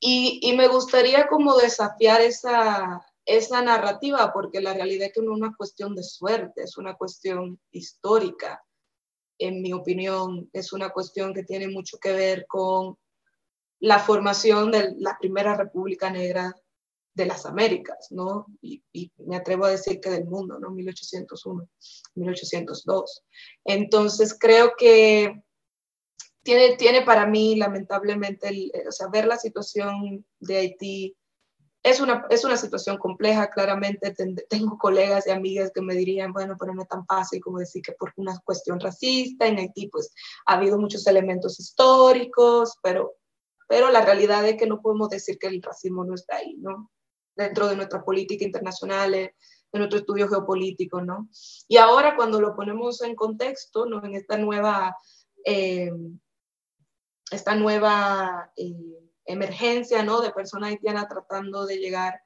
Y, 0.00 0.40
y 0.42 0.56
me 0.56 0.66
gustaría 0.68 1.28
como 1.28 1.56
desafiar 1.56 2.20
esa, 2.22 3.04
esa 3.26 3.62
narrativa, 3.62 4.32
porque 4.32 4.60
la 4.60 4.74
realidad 4.74 5.08
es 5.08 5.12
que 5.12 5.22
no 5.22 5.32
es 5.32 5.38
una 5.38 5.54
cuestión 5.54 5.94
de 5.94 6.02
suerte, 6.02 6.62
es 6.62 6.76
una 6.78 6.94
cuestión 6.94 7.60
histórica, 7.70 8.64
en 9.38 9.62
mi 9.62 9.72
opinión, 9.72 10.50
es 10.52 10.72
una 10.72 10.90
cuestión 10.90 11.32
que 11.32 11.44
tiene 11.44 11.68
mucho 11.68 11.98
que 11.98 12.12
ver 12.12 12.46
con 12.46 12.96
la 13.80 13.98
formación 13.98 14.70
de 14.70 14.94
la 14.98 15.16
primera 15.18 15.56
República 15.56 16.10
Negra 16.10 16.54
de 17.14 17.26
las 17.26 17.46
Américas, 17.46 18.08
¿no? 18.10 18.46
Y, 18.60 18.82
me 19.16 19.36
atrevo 19.36 19.64
a 19.64 19.70
decir 19.70 20.00
que 20.00 20.10
del 20.10 20.26
mundo, 20.26 20.58
¿no? 20.58 20.70
1801, 20.70 21.68
1802. 22.14 23.22
Entonces, 23.64 24.36
creo 24.38 24.72
que 24.76 25.42
tiene, 26.50 26.76
tiene 26.76 27.02
para 27.02 27.26
mí, 27.26 27.54
lamentablemente, 27.54 28.72
o 28.88 28.90
sea, 28.90 29.06
ver 29.06 29.26
la 29.26 29.36
situación 29.36 30.26
de 30.40 30.56
Haití 30.56 31.16
es 31.80 32.00
una, 32.00 32.26
es 32.28 32.44
una 32.44 32.56
situación 32.56 32.98
compleja, 32.98 33.50
claramente 33.50 34.12
tengo 34.48 34.76
colegas 34.76 35.28
y 35.28 35.30
amigas 35.30 35.70
que 35.72 35.80
me 35.80 35.94
dirían, 35.94 36.32
bueno, 36.32 36.56
pero 36.58 36.74
no 36.74 36.82
es 36.82 36.88
tan 36.88 37.06
fácil 37.06 37.40
como 37.40 37.60
decir 37.60 37.82
que 37.82 37.92
por 37.92 38.12
una 38.16 38.36
cuestión 38.44 38.80
racista 38.80 39.46
en 39.46 39.58
Haití 39.58 39.86
pues 39.86 40.12
ha 40.46 40.54
habido 40.54 40.76
muchos 40.76 41.06
elementos 41.06 41.60
históricos, 41.60 42.76
pero, 42.82 43.14
pero 43.68 43.88
la 43.88 44.04
realidad 44.04 44.44
es 44.44 44.56
que 44.56 44.66
no 44.66 44.82
podemos 44.82 45.08
decir 45.08 45.38
que 45.38 45.46
el 45.46 45.62
racismo 45.62 46.04
no 46.04 46.16
está 46.16 46.38
ahí, 46.38 46.56
¿no? 46.58 46.90
Dentro 47.36 47.68
de 47.68 47.76
nuestra 47.76 48.04
política 48.04 48.44
internacional, 48.44 49.14
eh, 49.14 49.36
de 49.72 49.78
nuestro 49.78 50.00
estudio 50.00 50.28
geopolítico, 50.28 51.00
¿no? 51.00 51.28
Y 51.68 51.76
ahora 51.76 52.16
cuando 52.16 52.40
lo 52.40 52.56
ponemos 52.56 53.02
en 53.02 53.14
contexto, 53.14 53.86
¿no? 53.86 54.04
En 54.04 54.16
esta 54.16 54.36
nueva, 54.36 54.96
eh, 55.44 55.92
esta 57.30 57.54
nueva... 57.54 58.52
Eh, 58.56 58.74
emergencia, 59.30 60.02
¿no? 60.02 60.20
De 60.20 60.30
personas 60.30 60.70
haitianas 60.70 61.08
tratando 61.08 61.66
de 61.66 61.78
llegar 61.78 62.20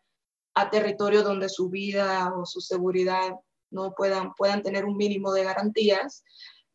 a 0.54 0.70
territorio 0.70 1.22
donde 1.22 1.48
su 1.48 1.68
vida 1.68 2.32
o 2.36 2.46
su 2.46 2.60
seguridad 2.60 3.34
no 3.70 3.92
puedan, 3.94 4.34
puedan 4.34 4.62
tener 4.62 4.84
un 4.84 4.96
mínimo 4.96 5.32
de 5.32 5.44
garantías. 5.44 6.24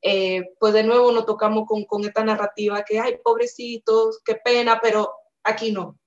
Eh, 0.01 0.53
pues 0.59 0.73
de 0.73 0.83
nuevo 0.83 1.11
nos 1.11 1.25
tocamos 1.25 1.65
con, 1.67 1.85
con 1.85 2.03
esta 2.05 2.23
narrativa 2.23 2.83
que, 2.83 2.99
ay, 2.99 3.17
pobrecitos, 3.23 4.21
qué 4.23 4.35
pena, 4.35 4.79
pero 4.81 5.13
aquí 5.43 5.71
no. 5.71 5.97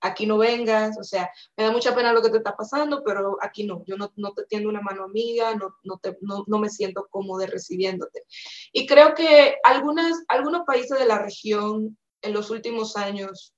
Aquí 0.00 0.26
no 0.26 0.38
vengas, 0.38 0.98
o 0.98 1.04
sea, 1.04 1.30
me 1.56 1.64
da 1.64 1.72
mucha 1.72 1.94
pena 1.94 2.12
lo 2.12 2.22
que 2.22 2.30
te 2.30 2.38
está 2.38 2.56
pasando, 2.56 3.02
pero 3.04 3.36
aquí 3.42 3.64
no, 3.64 3.84
yo 3.86 3.96
no, 3.96 4.12
no 4.16 4.32
te 4.32 4.44
tiendo 4.44 4.68
una 4.68 4.80
mano 4.80 5.04
amiga, 5.04 5.54
no, 5.54 5.74
no, 5.84 5.98
te, 5.98 6.16
no, 6.22 6.44
no 6.46 6.58
me 6.58 6.70
siento 6.70 7.06
cómodo 7.10 7.46
recibiéndote. 7.46 8.24
Y 8.72 8.86
creo 8.86 9.14
que 9.14 9.56
algunas, 9.62 10.22
algunos 10.28 10.62
países 10.66 10.98
de 10.98 11.06
la 11.06 11.18
región 11.18 11.98
en 12.22 12.32
los 12.32 12.50
últimos 12.50 12.96
años, 12.96 13.54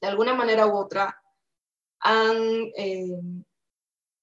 de 0.00 0.08
alguna 0.08 0.34
manera 0.34 0.66
u 0.66 0.76
otra, 0.76 1.20
han 2.00 2.36
eh, 2.76 3.18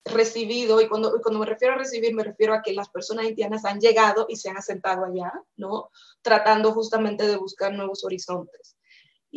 recibido, 0.06 0.80
y 0.82 0.88
cuando, 0.88 1.20
cuando 1.22 1.40
me 1.40 1.46
refiero 1.46 1.76
a 1.76 1.78
recibir, 1.78 2.14
me 2.16 2.24
refiero 2.24 2.54
a 2.54 2.62
que 2.62 2.74
las 2.74 2.90
personas 2.90 3.26
haitianas 3.26 3.66
han 3.66 3.80
llegado 3.80 4.26
y 4.30 4.38
se 4.38 4.50
han 4.50 4.58
asentado 4.58 5.06
allá, 5.06 5.34
¿no? 5.58 5.92
Tratando 6.22 6.72
justamente 6.72 7.28
de 7.28 7.38
buscar 7.38 7.74
nuevos 7.74 8.04
horizontes. 8.04 8.77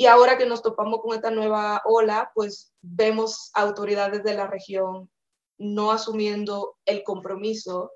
Y 0.01 0.07
ahora 0.07 0.39
que 0.39 0.47
nos 0.47 0.63
topamos 0.63 1.03
con 1.03 1.15
esta 1.15 1.31
nueva 1.31 1.83
ola, 1.85 2.33
pues 2.35 2.73
vemos 2.81 3.51
autoridades 3.53 4.25
de 4.25 4.33
la 4.33 4.47
región 4.47 5.11
no 5.59 5.93
asumiendo 5.93 6.79
el 6.87 7.03
compromiso 7.03 7.93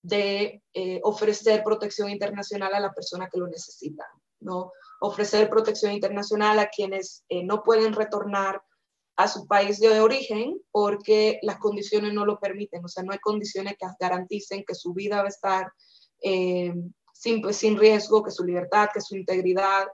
de 0.00 0.62
eh, 0.72 1.00
ofrecer 1.04 1.62
protección 1.62 2.08
internacional 2.08 2.72
a 2.72 2.80
la 2.80 2.94
persona 2.94 3.28
que 3.30 3.38
lo 3.38 3.48
necesita, 3.48 4.06
¿no? 4.40 4.72
Ofrecer 5.00 5.50
protección 5.50 5.92
internacional 5.92 6.58
a 6.58 6.70
quienes 6.70 7.22
eh, 7.28 7.44
no 7.44 7.62
pueden 7.62 7.92
retornar 7.92 8.62
a 9.16 9.28
su 9.28 9.46
país 9.46 9.78
de 9.78 10.00
origen 10.00 10.58
porque 10.70 11.38
las 11.42 11.58
condiciones 11.58 12.14
no 12.14 12.24
lo 12.24 12.40
permiten, 12.40 12.82
o 12.82 12.88
sea, 12.88 13.02
no 13.02 13.12
hay 13.12 13.18
condiciones 13.18 13.76
que 13.78 13.86
garanticen 14.00 14.64
que 14.66 14.74
su 14.74 14.94
vida 14.94 15.18
va 15.18 15.26
a 15.26 15.28
estar 15.28 15.70
eh, 16.22 16.72
sin, 17.12 17.42
pues, 17.42 17.58
sin 17.58 17.78
riesgo, 17.78 18.22
que 18.22 18.30
su 18.30 18.42
libertad, 18.42 18.88
que 18.94 19.02
su 19.02 19.16
integridad 19.16 19.86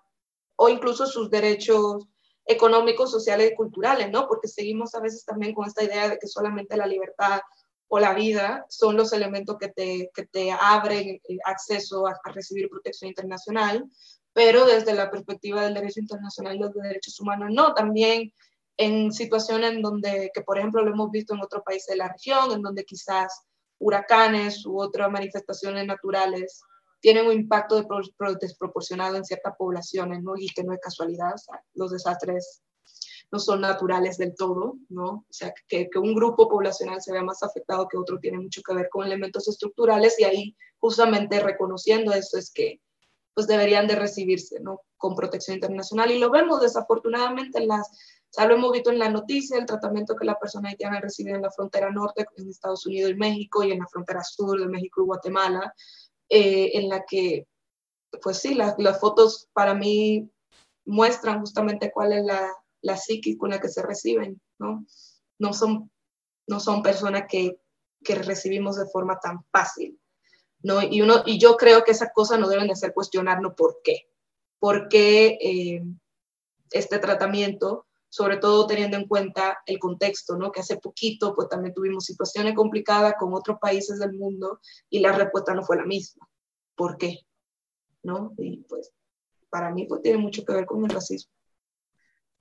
o 0.61 0.68
incluso 0.68 1.06
sus 1.06 1.30
derechos 1.30 2.09
económicos, 2.44 3.12
sociales 3.12 3.52
y 3.52 3.54
culturales, 3.54 4.11
¿no? 4.11 4.26
Porque 4.26 4.48
seguimos 4.48 4.94
a 4.94 5.00
veces 5.00 5.24
también 5.24 5.54
con 5.54 5.66
esta 5.66 5.84
idea 5.84 6.09
de 6.09 6.18
que 6.18 6.26
solamente 6.26 6.76
la 6.76 6.86
libertad 6.86 7.40
o 7.86 8.00
la 8.00 8.12
vida 8.12 8.66
son 8.68 8.96
los 8.96 9.12
elementos 9.12 9.56
que 9.59 9.68
te, 9.68 10.11
que 10.12 10.26
te 10.26 10.50
abren 10.50 11.20
acceso 11.44 12.06
a, 12.06 12.18
recibir 12.34 12.68
protección 12.68 13.09
internacional, 13.09 13.84
pero 14.32 14.66
desde 14.66 14.94
la 14.94 15.11
perspectiva 15.11 15.62
del 15.62 15.74
derecho 15.74 16.00
internacional 16.00 16.56
y 16.56 16.59
los 16.59 16.74
derechos 16.74 17.20
humanos, 17.20 17.50
no, 17.52 17.72
también 17.74 18.32
en 18.78 19.12
situaciones 19.12 19.74
en 19.74 19.82
donde, 19.82 20.30
que 20.34 20.42
por 20.42 20.59
ejemplo 20.59 20.82
lo 20.82 20.92
hemos 20.92 21.11
visto 21.12 21.34
en 21.34 21.40
otros 21.40 21.62
países 21.64 21.88
de 21.88 21.96
la 21.96 22.09
región, 22.09 22.50
en 22.50 22.62
donde 22.62 22.84
quizás 22.84 23.42
huracanes 23.78 24.66
u 24.66 24.80
otras 24.80 25.09
manifestaciones 25.09 25.86
naturales 25.86 26.62
tienen 27.01 27.26
un 27.26 27.32
impacto 27.32 27.84
desproporcionado 28.40 29.16
en 29.16 29.24
ciertas 29.24 29.55
poblaciones, 29.57 30.22
¿no? 30.22 30.36
Y 30.36 30.49
que 30.49 30.64
no 30.64 30.72
es 30.72 30.80
casualidad, 30.80 31.34
o 31.34 31.38
sea, 31.38 31.62
los 31.74 31.90
desastres 31.90 32.62
no 33.30 33.38
son 33.38 33.61
naturales 33.61 34.16
del 34.16 34.34
todo, 34.34 34.78
¿no? 34.88 35.07
O 35.07 35.26
sea, 35.28 35.53
que, 35.68 35.88
que, 35.90 35.99
un 35.99 36.14
grupo 36.14 36.49
poblacional 36.49 37.01
se 37.03 37.12
vea 37.12 37.22
más 37.22 37.42
afectado 37.42 37.86
que 37.86 37.99
otro 37.99 38.18
tiene 38.18 38.38
mucho 38.38 38.62
que 38.62 38.74
ver 38.74 38.88
con 38.88 39.07
elementos 39.07 39.49
estructurales 39.49 40.18
y 40.18 40.24
ahí 40.24 40.57
justamente 40.78 41.40
reconociendo 41.40 42.12
eso 42.12 42.38
es 42.38 42.51
que 42.53 42.80
pues 43.34 43.46
deberían 43.46 43.86
de 43.86 43.94
recibirse, 43.94 44.59
¿no? 44.61 44.80
Con 44.96 45.14
protección 45.14 45.55
internacional 45.55 46.11
y 46.11 46.18
lo 46.18 46.30
vemos 46.30 46.61
desafortunadamente 46.61 47.59
en 47.59 47.68
las 47.68 47.88
o 48.30 48.30
sea, 48.30 48.46
lo 48.46 48.57
hemos 48.57 48.72
visto 48.72 48.90
en 48.90 48.99
la 48.99 49.09
noticia, 49.09 49.57
el 49.57 49.64
tratamiento 49.64 50.14
que 50.14 50.26
la 50.26 50.38
persona 50.38 50.68
haitiana 50.68 51.01
recibe 51.01 51.30
en 51.30 51.40
la 51.40 51.51
frontera 51.51 51.90
norte, 51.90 52.26
en 52.36 52.51
Estados 52.51 52.84
Unidos 52.84 53.12
y 53.12 53.14
México, 53.14 53.64
y 53.64 53.72
en 53.72 53.78
la 53.78 53.86
frontera 53.86 54.22
sur 54.22 54.61
de 54.61 54.68
México 54.68 55.01
y 55.01 55.07
Guatemala, 55.07 55.74
eh, 56.29 56.70
en 56.74 56.89
la 56.89 57.05
que, 57.05 57.47
pues 58.22 58.39
sí, 58.39 58.55
las, 58.55 58.74
las, 58.79 59.01
fotos 59.01 59.49
para 59.53 59.74
mí 59.74 60.31
muestran 60.85 61.41
justamente 61.41 61.91
cuál 61.91 62.12
es 62.12 62.24
la, 62.24 62.55
la 62.83 62.99
con 63.39 63.51
la 63.51 63.61
que 63.61 63.68
se 63.68 63.83
reciben, 63.83 64.41
¿no? 64.59 64.85
No 65.39 65.53
son, 65.53 65.91
no 66.47 66.61
son 66.61 66.83
personas 66.83 67.24
que, 67.29 67.59
que 68.05 68.14
recibimos 68.14 68.76
de 68.76 68.87
forma 68.87 69.18
tan 69.20 69.45
fácil, 69.51 70.01
¿no? 70.62 70.83
Y, 70.83 71.01
uno, 71.03 71.22
y 71.26 71.39
yo 71.39 71.57
creo 71.57 71.85
que 71.85 71.93
esas 71.93 72.11
cosas 72.14 72.39
no 72.39 72.49
deben 72.49 72.66
de 72.66 72.72
hacer 72.72 72.93
cuestionarnos 72.93 73.55
por 73.55 73.81
qué. 73.83 74.09
¿Por 74.59 74.89
qué 74.89 75.39
eh, 75.41 75.85
este 76.70 76.99
tratamiento 76.99 77.87
sobre 78.09 78.38
todo 78.38 78.66
teniendo 78.66 78.96
en 78.96 79.06
cuenta 79.06 79.59
el 79.66 79.78
contexto, 79.78 80.36
¿no? 80.36 80.50
Que 80.50 80.61
hace 80.61 80.78
poquito, 80.78 81.34
pues 81.34 81.48
también 81.48 81.74
tuvimos 81.74 82.04
situaciones 82.04 82.54
complicadas 82.54 83.14
con 83.18 83.34
otros 83.34 83.59
países 83.61 83.98
del 83.98 84.14
mundo 84.14 84.61
y 84.88 85.00
la 85.00 85.12
respuesta 85.12 85.54
no 85.54 85.62
fue 85.62 85.76
la 85.76 85.84
misma. 85.84 86.28
¿Por 86.74 86.96
qué? 86.96 87.18
¿No? 88.02 88.32
Y 88.38 88.59
pues 88.64 88.92
para 89.50 89.70
mí 89.70 89.86
pues 89.86 90.02
tiene 90.02 90.18
mucho 90.18 90.44
que 90.44 90.52
ver 90.52 90.66
con 90.66 90.84
el 90.84 90.90
racismo. 90.90 91.32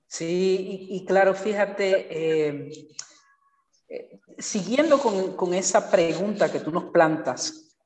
Sí, 0.06 0.86
y, 0.88 1.04
claro, 1.04 1.34
fíjate, 1.34 2.06
eh, 2.10 2.70
eh, 3.88 4.20
siguiendo 4.38 4.98
con, 4.98 5.36
con, 5.36 5.52
esa 5.52 5.90
pregunta 5.90 6.50
que 6.50 6.60
tú 6.60 6.70
nos 6.70 6.84
plantas, 6.84 7.76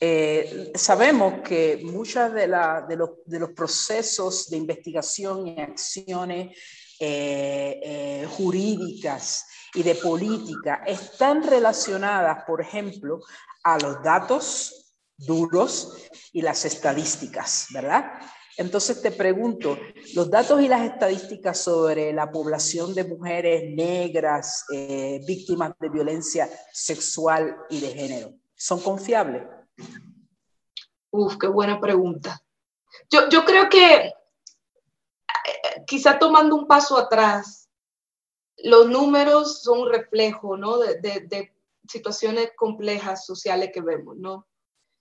eh, 0.00 0.72
sabemos 0.74 1.42
que 1.42 1.80
muchos 1.84 2.32
de, 2.32 2.48
de, 2.88 2.96
los, 2.96 3.10
de 3.24 3.38
los 3.38 3.50
procesos 3.52 4.50
de 4.50 4.56
investigación 4.56 5.46
y 5.46 5.60
acciones 5.60 6.58
eh, 7.00 7.80
eh, 7.82 8.28
jurídicas 8.30 9.46
y 9.74 9.82
de 9.82 9.94
política 9.96 10.82
están 10.86 11.42
relacionadas, 11.42 12.44
por 12.46 12.60
ejemplo, 12.60 13.20
a 13.64 13.78
los 13.78 14.02
datos 14.02 14.94
duros 15.16 16.08
y 16.32 16.42
las 16.42 16.64
estadísticas, 16.64 17.66
¿verdad? 17.72 18.12
Entonces 18.56 19.02
te 19.02 19.10
pregunto, 19.10 19.76
¿los 20.14 20.30
datos 20.30 20.62
y 20.62 20.68
las 20.68 20.82
estadísticas 20.82 21.58
sobre 21.58 22.12
la 22.12 22.30
población 22.30 22.94
de 22.94 23.04
mujeres 23.04 23.74
negras 23.74 24.64
eh, 24.72 25.20
víctimas 25.26 25.72
de 25.80 25.88
violencia 25.88 26.48
sexual 26.72 27.56
y 27.68 27.80
de 27.80 27.88
género 27.88 28.34
son 28.54 28.80
confiables? 28.80 29.42
Uf, 31.10 31.36
qué 31.38 31.48
buena 31.48 31.80
pregunta. 31.80 32.40
Yo, 33.10 33.28
yo 33.28 33.44
creo 33.44 33.68
que 33.68 34.12
quizá 35.86 36.18
tomando 36.18 36.56
un 36.56 36.66
paso 36.66 36.98
atrás, 36.98 37.68
los 38.58 38.88
números 38.88 39.62
son 39.62 39.80
un 39.80 39.90
reflejo, 39.90 40.56
¿no? 40.56 40.78
De, 40.78 41.00
de, 41.00 41.20
de, 41.28 41.54
situaciones 41.86 42.52
complejas 42.56 43.26
sociales 43.26 43.70
que 43.72 43.82
vemos, 43.82 44.16
¿no? 44.16 44.46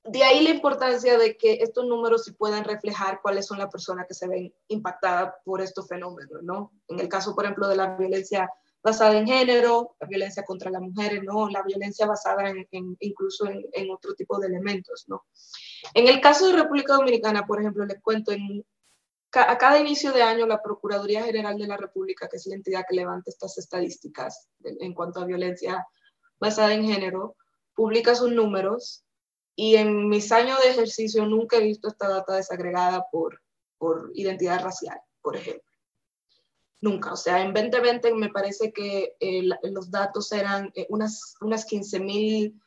De 0.04 0.22
ahí 0.22 0.44
la 0.44 0.50
importancia 0.50 1.18
de 1.18 1.38
que 1.38 1.54
estos 1.62 1.86
números 1.86 2.26
sí 2.26 2.34
puedan 2.34 2.66
reflejar 2.66 3.22
cuáles 3.22 3.46
son 3.46 3.58
las 3.58 3.70
personas 3.70 4.06
que 4.06 4.14
se 4.14 4.28
ven 4.28 4.54
impactadas 4.68 5.34
por 5.46 5.62
estos 5.62 5.88
fenómenos, 5.88 6.44
¿no? 6.44 6.74
En 6.90 7.00
el 7.00 7.08
caso, 7.08 7.34
por 7.34 7.46
ejemplo, 7.46 7.70
de 7.70 7.78
la 7.78 7.96
violencia 7.96 8.50
basada 8.84 9.18
en 9.18 9.26
género, 9.26 9.96
la 10.02 10.08
violencia 10.08 10.44
contra 10.44 10.70
las 10.70 10.82
mujeres, 10.82 11.24
¿no? 11.24 11.48
La 11.48 11.64
violencia 11.64 12.06
basada 12.06 12.50
en, 12.50 12.68
en 12.72 12.98
incluso 13.00 13.46
en, 13.46 13.66
en, 13.72 13.90
otro 13.92 14.14
tipo 14.14 14.38
de 14.40 14.48
elementos, 14.48 15.06
¿no? 15.08 15.24
En 15.94 16.10
el 16.10 16.20
caso 16.20 16.48
de 16.48 16.58
República 16.58 16.96
Dominicana, 16.96 17.46
por 17.46 17.62
ejemplo, 17.62 17.86
les 17.86 18.02
cuento, 18.02 18.34
en 18.34 18.66
a 19.36 19.58
cada 19.58 19.80
inicio 19.80 20.12
de 20.12 20.22
año 20.22 20.46
la 20.46 20.62
Procuraduría 20.62 21.24
General 21.24 21.58
de 21.58 21.68
la 21.68 21.78
República, 21.78 22.28
que 22.28 22.38
es 22.38 22.46
la 22.46 22.56
entidad 22.56 22.86
que 22.88 22.96
levanta 22.96 23.30
estas 23.30 23.58
estadísticas 23.58 24.48
en 24.64 24.94
cuanto 24.94 25.20
a 25.20 25.26
violencia 25.26 25.88
basada 26.40 26.74
en 26.74 26.86
género, 26.86 27.36
publica 27.74 28.16
sus 28.16 28.32
números 28.32 29.04
y 29.56 29.76
en 29.76 30.10
mis 30.10 30.32
años 30.32 30.60
de 30.62 30.70
ejercicio 30.70 31.26
nunca 31.26 31.58
he 31.58 31.64
visto 31.64 31.88
esta 31.88 32.08
data 32.08 32.36
desagregada 32.36 33.06
por, 33.12 33.42
por 33.78 34.12
identidad 34.14 34.64
racial, 34.64 35.00
por 35.22 35.36
ejemplo. 35.36 35.64
Nunca. 36.82 37.14
O 37.14 37.18
sea, 37.18 37.42
en 37.42 37.54
2020 37.54 38.14
me 38.16 38.30
parece 38.30 38.74
que 38.74 39.16
eh, 39.20 39.44
los 39.64 39.90
datos 39.90 40.32
eran 40.32 40.72
eh, 40.76 40.86
unas, 40.90 41.36
unas 41.42 41.66
15 41.66 42.00
mil 42.00 42.60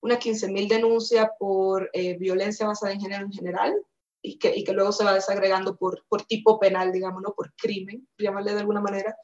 unas 0.00 0.18
15 0.18 0.48
denuncias 0.68 1.28
por 1.38 1.90
eh, 1.92 2.16
violencia 2.16 2.66
basada 2.66 2.92
en 2.92 3.00
género 3.00 3.24
en 3.26 3.32
general 3.32 3.74
y 4.22 4.38
que, 4.38 4.54
y 4.54 4.64
que 4.64 4.72
luego 4.72 4.92
se 4.92 5.04
va 5.04 5.14
desagregando 5.14 5.76
por, 5.76 6.04
por 6.08 6.22
tipo 6.24 6.58
penal, 6.58 6.92
digamos, 6.92 7.22
¿no? 7.22 7.32
por 7.34 7.52
crimen, 7.54 8.06
llamarle 8.18 8.52
de 8.52 8.60
alguna 8.60 8.80
manera, 8.80 9.16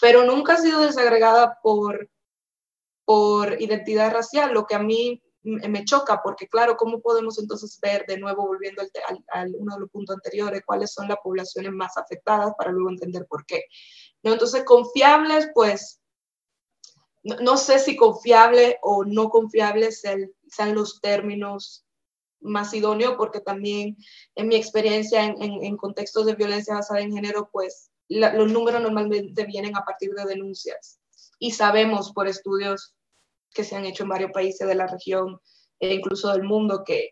pero 0.00 0.24
nunca 0.24 0.54
ha 0.54 0.58
sido 0.58 0.80
desagregada 0.80 1.58
por, 1.62 2.10
por 3.04 3.60
identidad 3.60 4.12
racial, 4.12 4.52
lo 4.52 4.66
que 4.66 4.74
a 4.74 4.78
mí 4.78 5.22
me 5.44 5.84
choca, 5.84 6.22
porque 6.22 6.46
claro, 6.46 6.76
¿cómo 6.76 7.00
podemos 7.00 7.38
entonces 7.38 7.78
ver, 7.80 8.06
de 8.06 8.18
nuevo, 8.18 8.46
volviendo 8.46 8.82
al, 8.82 8.90
al, 9.08 9.24
al, 9.28 9.54
uno 9.58 9.74
de 9.74 9.80
los 9.80 9.90
puntos 9.90 10.14
anteriores, 10.14 10.62
cuáles 10.64 10.92
son 10.92 11.08
las 11.08 11.18
poblaciones 11.22 11.72
más 11.72 11.96
afectadas 11.96 12.52
para 12.56 12.70
luego 12.70 12.90
entender 12.90 13.26
por 13.26 13.44
qué? 13.44 13.64
¿No? 14.22 14.32
Entonces, 14.32 14.64
confiables, 14.64 15.50
pues, 15.52 16.00
no, 17.24 17.36
no 17.40 17.56
sé 17.56 17.80
si 17.80 17.96
confiable 17.96 18.78
o 18.82 19.04
no 19.04 19.30
confiable 19.30 19.90
sean, 19.90 20.30
sean 20.46 20.74
los 20.74 21.00
términos 21.00 21.84
más 22.42 22.74
idóneo 22.74 23.16
porque 23.16 23.40
también 23.40 23.96
en 24.34 24.48
mi 24.48 24.56
experiencia 24.56 25.24
en, 25.24 25.76
contextos 25.76 26.26
de 26.26 26.34
violencia 26.34 26.74
basada 26.74 27.00
en 27.00 27.12
género, 27.12 27.48
pues 27.50 27.90
los 28.08 28.52
números 28.52 28.82
normalmente 28.82 29.44
vienen 29.46 29.76
a 29.76 29.84
partir 29.84 30.10
de 30.12 30.24
denuncias. 30.24 30.98
Y 31.38 31.52
sabemos 31.52 32.12
por 32.12 32.28
estudios 32.28 32.94
que 33.52 33.64
se 33.64 33.76
han 33.76 33.84
hecho 33.84 34.02
en 34.02 34.10
varios 34.10 34.32
países 34.32 34.66
de 34.66 34.74
la 34.74 34.86
región 34.86 35.40
e 35.80 35.94
incluso 35.94 36.30
del 36.32 36.42
mundo 36.42 36.84
que 36.84 37.10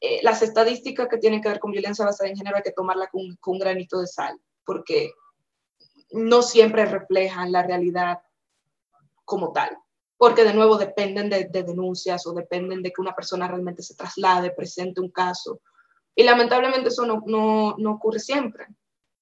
eh, 0.00 0.20
las 0.22 0.42
estadísticas 0.42 1.08
que 1.08 1.18
tienen 1.18 1.42
que 1.42 1.48
ver 1.48 1.58
con 1.58 1.72
violencia 1.72 2.04
basada 2.04 2.30
en 2.30 2.36
género 2.36 2.56
hay 2.56 2.62
que 2.62 2.72
tomarla 2.72 3.08
con, 3.08 3.36
con 3.40 3.54
un 3.54 3.60
granito 3.60 4.00
de 4.00 4.06
sal, 4.06 4.40
porque 4.64 5.10
no 6.10 6.42
siempre 6.42 6.86
reflejan 6.86 7.52
la 7.52 7.62
realidad 7.62 8.20
como 9.24 9.52
tal, 9.52 9.76
porque 10.18 10.44
de 10.44 10.52
nuevo 10.52 10.76
dependen 10.76 11.30
de, 11.30 11.44
denuncias 11.44 12.26
o 12.26 12.34
dependen 12.34 12.82
de 12.82 12.92
que 12.92 13.00
una 13.00 13.14
persona 13.14 13.48
realmente 13.48 13.82
se 13.82 13.94
traslade, 13.94 14.50
presente 14.50 15.00
un 15.00 15.10
caso. 15.10 15.60
Y 16.14 16.24
lamentablemente 16.24 16.88
eso 16.88 17.06
no, 17.06 17.22
no, 17.26 17.76
no 17.78 17.92
ocurre 17.92 18.18
siempre, 18.18 18.66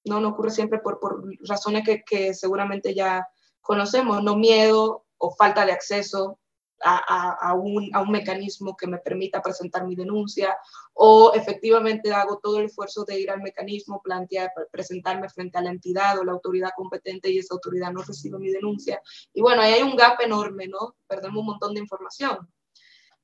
no, 0.04 0.20
no 0.20 0.30
ocurre 0.30 0.50
siempre 0.50 0.78
por, 0.78 0.98
por 0.98 1.22
razones 1.46 1.84
que, 1.84 2.02
que 2.02 2.32
seguramente 2.32 2.94
ya 2.94 3.28
conocemos, 3.60 4.22
no 4.22 4.36
miedo 4.36 5.04
o 5.18 5.30
falta 5.30 5.66
de 5.66 5.72
acceso 5.72 6.40
a, 6.84 7.54
un, 7.54 7.90
a, 7.94 8.02
un, 8.02 8.10
mecanismo 8.10 8.76
que 8.76 8.86
me 8.86 8.98
permita 8.98 9.42
presentar 9.42 9.86
mi 9.86 9.96
denuncia 9.96 10.56
o 10.92 11.32
efectivamente 11.34 12.12
hago 12.12 12.38
todo 12.38 12.58
el 12.58 12.66
esfuerzo 12.66 13.04
de 13.04 13.18
ir 13.18 13.30
al 13.30 13.40
mecanismo, 13.40 14.02
plantear, 14.02 14.52
presentarme 14.70 15.28
frente 15.28 15.58
a 15.58 15.62
la 15.62 15.70
entidad 15.70 16.18
o 16.18 16.24
la 16.24 16.32
autoridad 16.32 16.70
competente 16.76 17.30
y 17.30 17.38
esa 17.38 17.54
autoridad 17.54 17.92
no 17.92 18.02
recibe 18.02 18.38
mi 18.38 18.50
denuncia. 18.50 19.00
Y 19.32 19.40
bueno, 19.40 19.62
ahí 19.62 19.74
hay 19.74 19.82
un 19.82 19.96
gap 19.96 20.20
enorme, 20.20 20.68
¿no? 20.68 20.96
Perdemos 21.06 21.40
un 21.40 21.46
montón 21.46 21.74
de 21.74 21.80
información. 21.80 22.48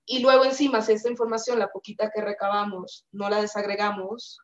Y 0.05 0.21
luego 0.21 0.45
encima, 0.45 0.83
si 0.83 0.93
esa 0.93 1.11
información, 1.11 1.59
la 1.59 1.71
poquita 1.71 2.11
que 2.11 2.21
recabamos, 2.21 3.07
no 3.13 3.29
la 3.29 3.41
desagregamos 3.41 4.41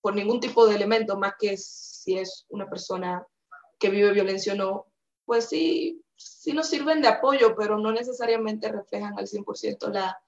por 0.00 0.14
ningún 0.14 0.40
tipo 0.40 0.66
de 0.66 0.74
elemento, 0.74 1.16
más 1.16 1.34
que 1.38 1.56
si 1.56 2.18
es 2.18 2.44
una 2.48 2.68
persona 2.68 3.24
que 3.78 3.88
vive 3.88 4.12
violencia 4.12 4.52
o 4.52 4.56
no, 4.56 4.86
pues 5.24 5.48
sí, 5.48 6.01
sí 6.22 6.52
nos 6.52 6.68
sirven 6.68 7.00
de 7.00 7.08
apoyo, 7.08 7.54
pero 7.56 7.78
no 7.78 7.92
necesariamente 7.92 8.70
reflejan 8.70 9.18
al 9.18 9.26
100% 9.26 9.88
la, 9.90 10.20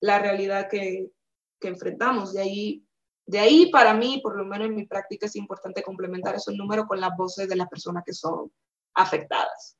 la 0.00 0.18
realidad 0.18 0.68
que, 0.68 1.10
que 1.58 1.68
enfrentamos. 1.68 2.32
De 2.32 2.42
ahí, 2.42 2.86
de 3.26 3.38
ahí, 3.38 3.70
para 3.70 3.94
mí, 3.94 4.20
por 4.22 4.36
lo 4.36 4.44
menos 4.44 4.68
en 4.68 4.74
mi 4.74 4.86
práctica, 4.86 5.26
es 5.26 5.36
importante 5.36 5.82
complementar 5.82 6.34
esos 6.34 6.54
números 6.54 6.86
con 6.86 7.00
las 7.00 7.16
voces 7.16 7.48
de 7.48 7.56
las 7.56 7.68
personas 7.68 8.02
que 8.04 8.12
son 8.12 8.52
afectadas. 8.94 9.76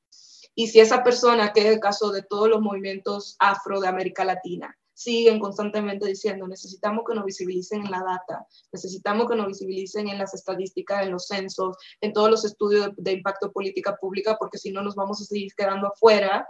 Y 0.55 0.69
si 0.69 0.81
esa 0.81 1.03
persona, 1.03 1.53
que 1.53 1.61
es 1.61 1.67
el 1.67 1.81
caso 1.81 2.11
de 2.11 2.23
todos 2.23 2.49
los 2.49 2.61
movimientos 2.61 3.37
afro 3.39 3.81
de 3.81 3.89
América 3.89 4.25
Latina, 4.25 4.77
siguen 5.01 5.40
constantemente 5.40 6.07
diciendo, 6.07 6.46
necesitamos 6.46 7.05
que 7.07 7.14
nos 7.14 7.24
visibilicen 7.24 7.86
en 7.86 7.90
la 7.90 8.03
data, 8.03 8.46
necesitamos 8.70 9.30
que 9.30 9.34
nos 9.34 9.46
visibilicen 9.46 10.09
en 10.09 10.18
las 10.18 10.34
estadísticas, 10.34 11.03
en 11.03 11.12
los 11.12 11.26
censos, 11.26 11.78
en 12.03 12.12
todos 12.12 12.30
los 12.30 12.44
estudios 12.44 12.90
de, 12.98 13.12
impacto 13.12 13.51
política 13.51 13.96
pública, 13.96 14.36
porque 14.38 14.59
si 14.59 14.70
no 14.70 14.82
nos 14.82 14.94
vamos 14.94 15.22
a 15.22 15.24
seguir 15.24 15.55
quedando 15.57 15.88
afuera, 15.88 16.46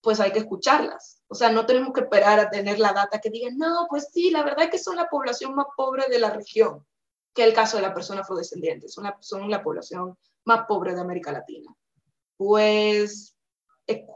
pues 0.00 0.20
hay 0.20 0.30
que 0.30 0.38
escucharlas. 0.38 1.20
O 1.26 1.34
sea, 1.34 1.50
no 1.50 1.66
tenemos 1.66 1.92
que 1.92 2.02
esperar 2.02 2.38
a 2.38 2.48
tener 2.48 2.78
la 2.78 2.92
data 2.92 3.20
que 3.20 3.30
diga, 3.30 3.48
no, 3.52 3.86
pues 3.90 4.08
sí, 4.12 4.30
la 4.30 4.44
verdad 4.44 4.66
es 4.66 4.70
que 4.70 4.78
son 4.78 4.94
la 4.94 5.08
población 5.08 5.56
más 5.56 5.66
pobre 5.76 6.04
de 6.08 6.20
la 6.20 6.30
región, 6.30 6.86
que 7.34 7.42
el 7.42 7.54
caso 7.54 7.78
de 7.78 7.82
la 7.82 7.94
persona 7.94 8.20
afrodescendiente, 8.20 8.88
son 8.88 9.04
la, 9.04 9.16
son 9.20 9.50
la 9.50 9.64
población 9.64 10.16
más 10.44 10.66
pobre 10.68 10.94
de 10.94 11.00
América 11.00 11.32
Latina. 11.32 11.74
Pues 12.36 13.33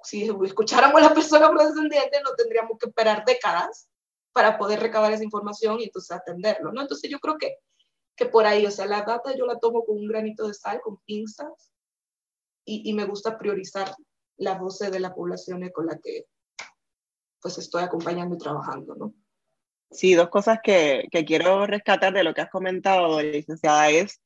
si 0.03 0.29
escucháramos 0.45 1.01
a 1.01 1.09
la 1.09 1.15
persona 1.15 1.47
afrodescendiente, 1.49 2.21
no 2.23 2.35
tendríamos 2.37 2.79
que 2.79 2.89
esperar 2.89 3.25
décadas 3.25 3.89
para 4.33 4.59
poder 4.59 4.81
recabar 4.81 5.13
esa 5.13 5.25
información 5.25 5.81
y 5.81 5.85
entonces 5.85 6.17
atenderlo, 6.17 6.73
¿no? 6.73 6.81
Entonces 6.83 7.11
yo 7.11 7.19
creo 7.19 7.39
que, 7.39 7.57
que 8.17 8.27
por 8.27 8.47
ahí, 8.47 8.67
o 8.67 8.71
sea, 8.71 8.87
la 8.87 9.03
data 9.03 9.35
yo 9.37 9.47
la 9.47 9.59
tomo 9.59 9.85
con 9.85 9.97
un 9.97 10.07
granito 10.07 10.47
de 10.47 10.55
sal, 10.55 10.81
con 10.81 10.99
pinzas, 10.99 11.73
y, 12.65 12.89
y 12.89 12.93
me 12.93 13.05
gusta 13.05 13.39
priorizar 13.39 13.95
las 14.37 14.61
voces 14.61 14.91
de 14.91 15.01
la 15.01 15.15
población 15.15 15.69
con 15.71 15.87
la 15.87 15.99
que 15.99 16.27
pues 17.41 17.59
estoy 17.59 17.83
acompañando 17.83 18.35
y 18.35 18.39
trabajando, 18.39 18.95
¿no? 18.95 19.15
Sí, 19.91 20.15
dos 20.15 20.29
cosas 20.29 20.59
que, 20.63 21.09
que 21.11 21.25
quiero 21.25 21.67
rescatar 21.67 22.13
de 22.13 22.23
lo 22.23 22.35
que 22.35 22.43
has 22.43 22.51
comentado, 22.51 23.23
licenciada, 23.23 23.89
es 23.89 24.21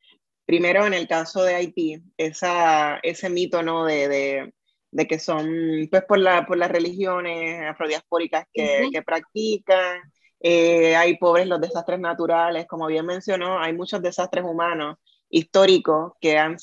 primero 0.44 0.86
en 0.86 0.94
el 0.94 1.06
caso 1.06 1.44
de 1.44 1.54
Haití, 1.54 2.02
esa, 2.16 2.98
ese 3.02 3.30
mito, 3.30 3.62
¿no? 3.62 3.84
De, 3.84 4.08
de 4.08 4.54
de 4.92 5.06
que 5.06 5.18
son, 5.18 5.88
pues, 5.90 6.04
por, 6.04 6.18
la, 6.18 6.46
por 6.46 6.58
las 6.58 6.70
religiones 6.70 7.62
afrodiaspóricas 7.68 8.46
que, 8.52 8.88
que 8.92 9.02
practican. 9.02 10.00
Eh, 10.38 10.94
hay 10.94 11.16
pobres 11.18 11.46
los 11.46 11.60
desastres 11.60 11.98
naturales, 11.98 12.66
como 12.66 12.86
bien 12.86 13.06
mencionó, 13.06 13.58
hay 13.58 13.72
muchos 13.72 14.02
desastres 14.02 14.44
humanos 14.44 14.98
históricos 15.30 16.12
que 16.20 16.38
han 16.38 16.56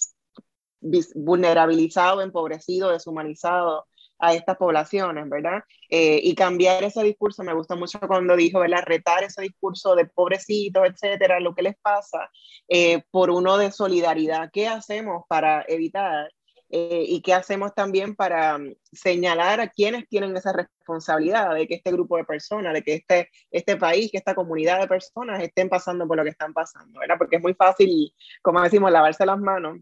vulnerabilizado, 1.15 2.21
empobrecido, 2.21 2.91
deshumanizado 2.91 3.87
a 4.19 4.33
estas 4.33 4.57
poblaciones, 4.57 5.27
¿verdad? 5.29 5.63
Eh, 5.89 6.19
y 6.21 6.35
cambiar 6.35 6.83
ese 6.83 7.01
discurso, 7.03 7.41
me 7.43 7.53
gusta 7.53 7.75
mucho 7.75 7.99
cuando 8.01 8.35
dijo, 8.35 8.59
¿verdad? 8.59 8.83
Retar 8.85 9.23
ese 9.23 9.41
discurso 9.41 9.95
de 9.95 10.05
pobrecitos, 10.05 10.83
etcétera, 10.85 11.39
lo 11.39 11.55
que 11.55 11.63
les 11.63 11.77
pasa, 11.77 12.29
eh, 12.67 13.01
por 13.11 13.31
uno 13.31 13.57
de 13.57 13.71
solidaridad. 13.71 14.49
¿Qué 14.51 14.67
hacemos 14.67 15.23
para 15.29 15.63
evitar 15.67 16.29
eh, 16.71 17.03
y 17.07 17.21
qué 17.21 17.33
hacemos 17.33 17.73
también 17.73 18.15
para 18.15 18.57
mm, 18.57 18.75
señalar 18.91 19.59
a 19.59 19.69
quienes 19.69 20.07
tienen 20.07 20.35
esa 20.37 20.53
responsabilidad 20.53 21.53
de 21.55 21.67
que 21.67 21.75
este 21.75 21.91
grupo 21.91 22.17
de 22.17 22.25
personas, 22.25 22.73
de 22.73 22.83
que 22.83 22.93
este, 22.95 23.29
este 23.49 23.75
país, 23.77 24.11
que 24.11 24.17
esta 24.17 24.35
comunidad 24.35 24.79
de 24.79 24.87
personas 24.87 25.41
estén 25.41 25.67
pasando 25.67 26.07
por 26.07 26.17
lo 26.17 26.23
que 26.23 26.29
están 26.29 26.53
pasando, 26.53 26.99
¿verdad? 26.99 27.17
Porque 27.17 27.37
es 27.37 27.41
muy 27.41 27.55
fácil, 27.55 28.13
como 28.41 28.61
decimos, 28.61 28.91
lavarse 28.91 29.25
las 29.25 29.39
manos 29.39 29.79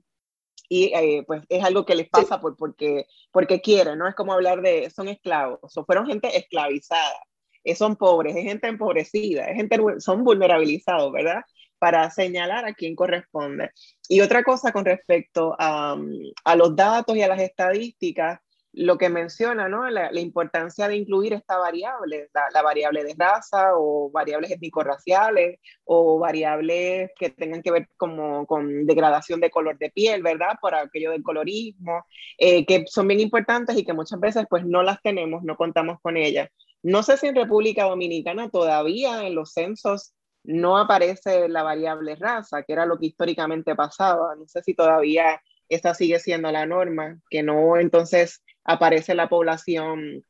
y 0.70 0.94
eh, 0.94 1.24
pues 1.28 1.44
es 1.50 1.64
algo 1.64 1.86
que 1.86 1.96
les 1.96 2.10
pasa 2.10 2.40
por, 2.40 2.56
porque, 2.56 3.06
porque 3.32 3.62
quieren, 3.62 3.98
¿no? 3.98 4.08
Es 4.08 4.16
como 4.16 4.34
hablar 4.34 4.62
de, 4.62 4.90
son 4.90 5.08
esclavos, 5.08 5.76
o 5.78 5.86
fueron 5.86 6.08
gente 6.08 6.38
esclavizada, 6.38 7.20
eh, 7.64 7.76
son 7.76 7.96
pobres, 7.96 8.36
es 8.36 8.44
gente 8.44 8.68
empobrecida, 8.68 9.46
es 9.46 9.56
gente, 9.56 9.78
son 10.00 10.24
vulnerabilizados, 10.24 11.12
¿verdad? 11.12 11.42
Para 11.80 12.10
señalar 12.12 12.66
a 12.66 12.74
quién 12.74 12.96
corresponde. 12.96 13.72
Y 14.10 14.22
otra 14.22 14.44
cosa 14.44 14.72
con 14.72 14.86
respecto 14.86 15.56
a, 15.60 15.98
a 16.44 16.56
los 16.56 16.76
datos 16.76 17.16
y 17.16 17.22
a 17.22 17.28
las 17.28 17.42
estadísticas, 17.42 18.40
lo 18.78 18.98
que 18.98 19.10
menciona, 19.10 19.68
¿no? 19.68 19.90
La, 19.90 20.12
importancia 20.20 20.88
de 20.88 20.98
incluir 20.98 21.34
esta 21.34 21.58
variable, 21.58 22.30
la, 22.54 22.62
variable 22.62 23.04
de 23.04 23.16
raza 23.18 23.72
o 23.76 24.12
variables 24.12 24.52
étnico-raciales 24.52 25.60
o 25.84 26.20
variables 26.20 27.10
que 27.18 27.32
tengan 27.32 27.64
que 27.64 27.72
ver 27.72 27.90
como, 27.98 28.46
con 28.46 28.86
degradación 28.86 29.40
de 29.40 29.50
color 29.50 29.80
de 29.80 29.90
piel, 29.90 30.22
¿verdad? 30.22 30.58
Por 30.62 30.76
aquello 30.76 31.12
del 31.12 31.24
colorismo, 31.24 32.06
eh, 32.38 32.66
que 32.66 32.86
son 32.88 33.08
bien 33.08 33.20
importantes 33.20 33.76
y 33.78 33.84
que 33.84 33.94
muchas 33.94 34.20
veces 34.20 34.46
pues 34.48 34.64
no 34.64 34.84
las 34.84 35.02
tenemos, 35.02 35.44
no 35.44 35.56
contamos 35.58 36.00
con 36.02 36.16
ellas. 36.16 36.50
No 36.84 37.02
sé 37.02 37.18
si 37.18 37.28
en 37.28 37.36
República 37.36 37.86
Dominicana 37.86 38.50
todavía 38.50 39.26
en 39.26 39.34
los 39.34 39.54
censos 39.54 40.14
no 40.48 40.78
aparece 40.78 41.50
la 41.50 41.62
variable 41.62 42.16
raza, 42.16 42.64
que 42.64 42.72
era 42.74 42.86
lo 42.86 42.98
que 42.98 43.08
históricamente 43.08 43.76
pasaba. 43.76 44.34
No 44.36 44.48
sé 44.48 44.64
si 44.64 44.74
todavía 44.74 45.42
esa 45.68 45.94
sigue 45.94 46.20
siendo 46.20 46.50
la 46.52 46.66
norma, 46.66 47.20
que 47.30 47.44
no 47.44 47.78
entonces 47.78 48.42
aparece 48.64 49.14
la 49.14 49.28
población 49.28 50.26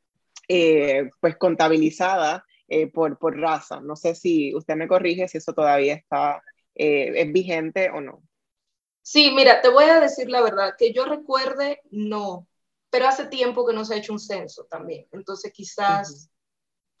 eh, 0.48 1.08
pues 1.20 1.36
contabilizada 1.36 2.44
eh, 2.66 2.88
por, 2.88 3.16
por 3.18 3.38
raza. 3.38 3.80
No 3.80 3.94
sé 3.94 4.16
si 4.16 4.54
usted 4.56 4.74
me 4.74 4.88
corrige 4.88 5.28
si 5.28 5.38
eso 5.38 5.52
todavía 5.52 5.94
está, 5.94 6.42
eh, 6.74 7.12
es 7.14 7.32
vigente 7.32 7.88
o 7.90 8.00
no. 8.00 8.22
Sí, 9.02 9.30
mira, 9.30 9.60
te 9.60 9.68
voy 9.68 9.84
a 9.84 10.00
decir 10.00 10.28
la 10.28 10.42
verdad, 10.42 10.74
que 10.76 10.92
yo 10.92 11.04
recuerde, 11.04 11.80
no, 11.92 12.48
pero 12.90 13.06
hace 13.06 13.26
tiempo 13.26 13.64
que 13.66 13.72
no 13.72 13.84
se 13.84 13.94
ha 13.94 13.98
hecho 13.98 14.12
un 14.12 14.18
censo 14.18 14.66
también, 14.68 15.06
entonces 15.12 15.50
quizás 15.52 16.28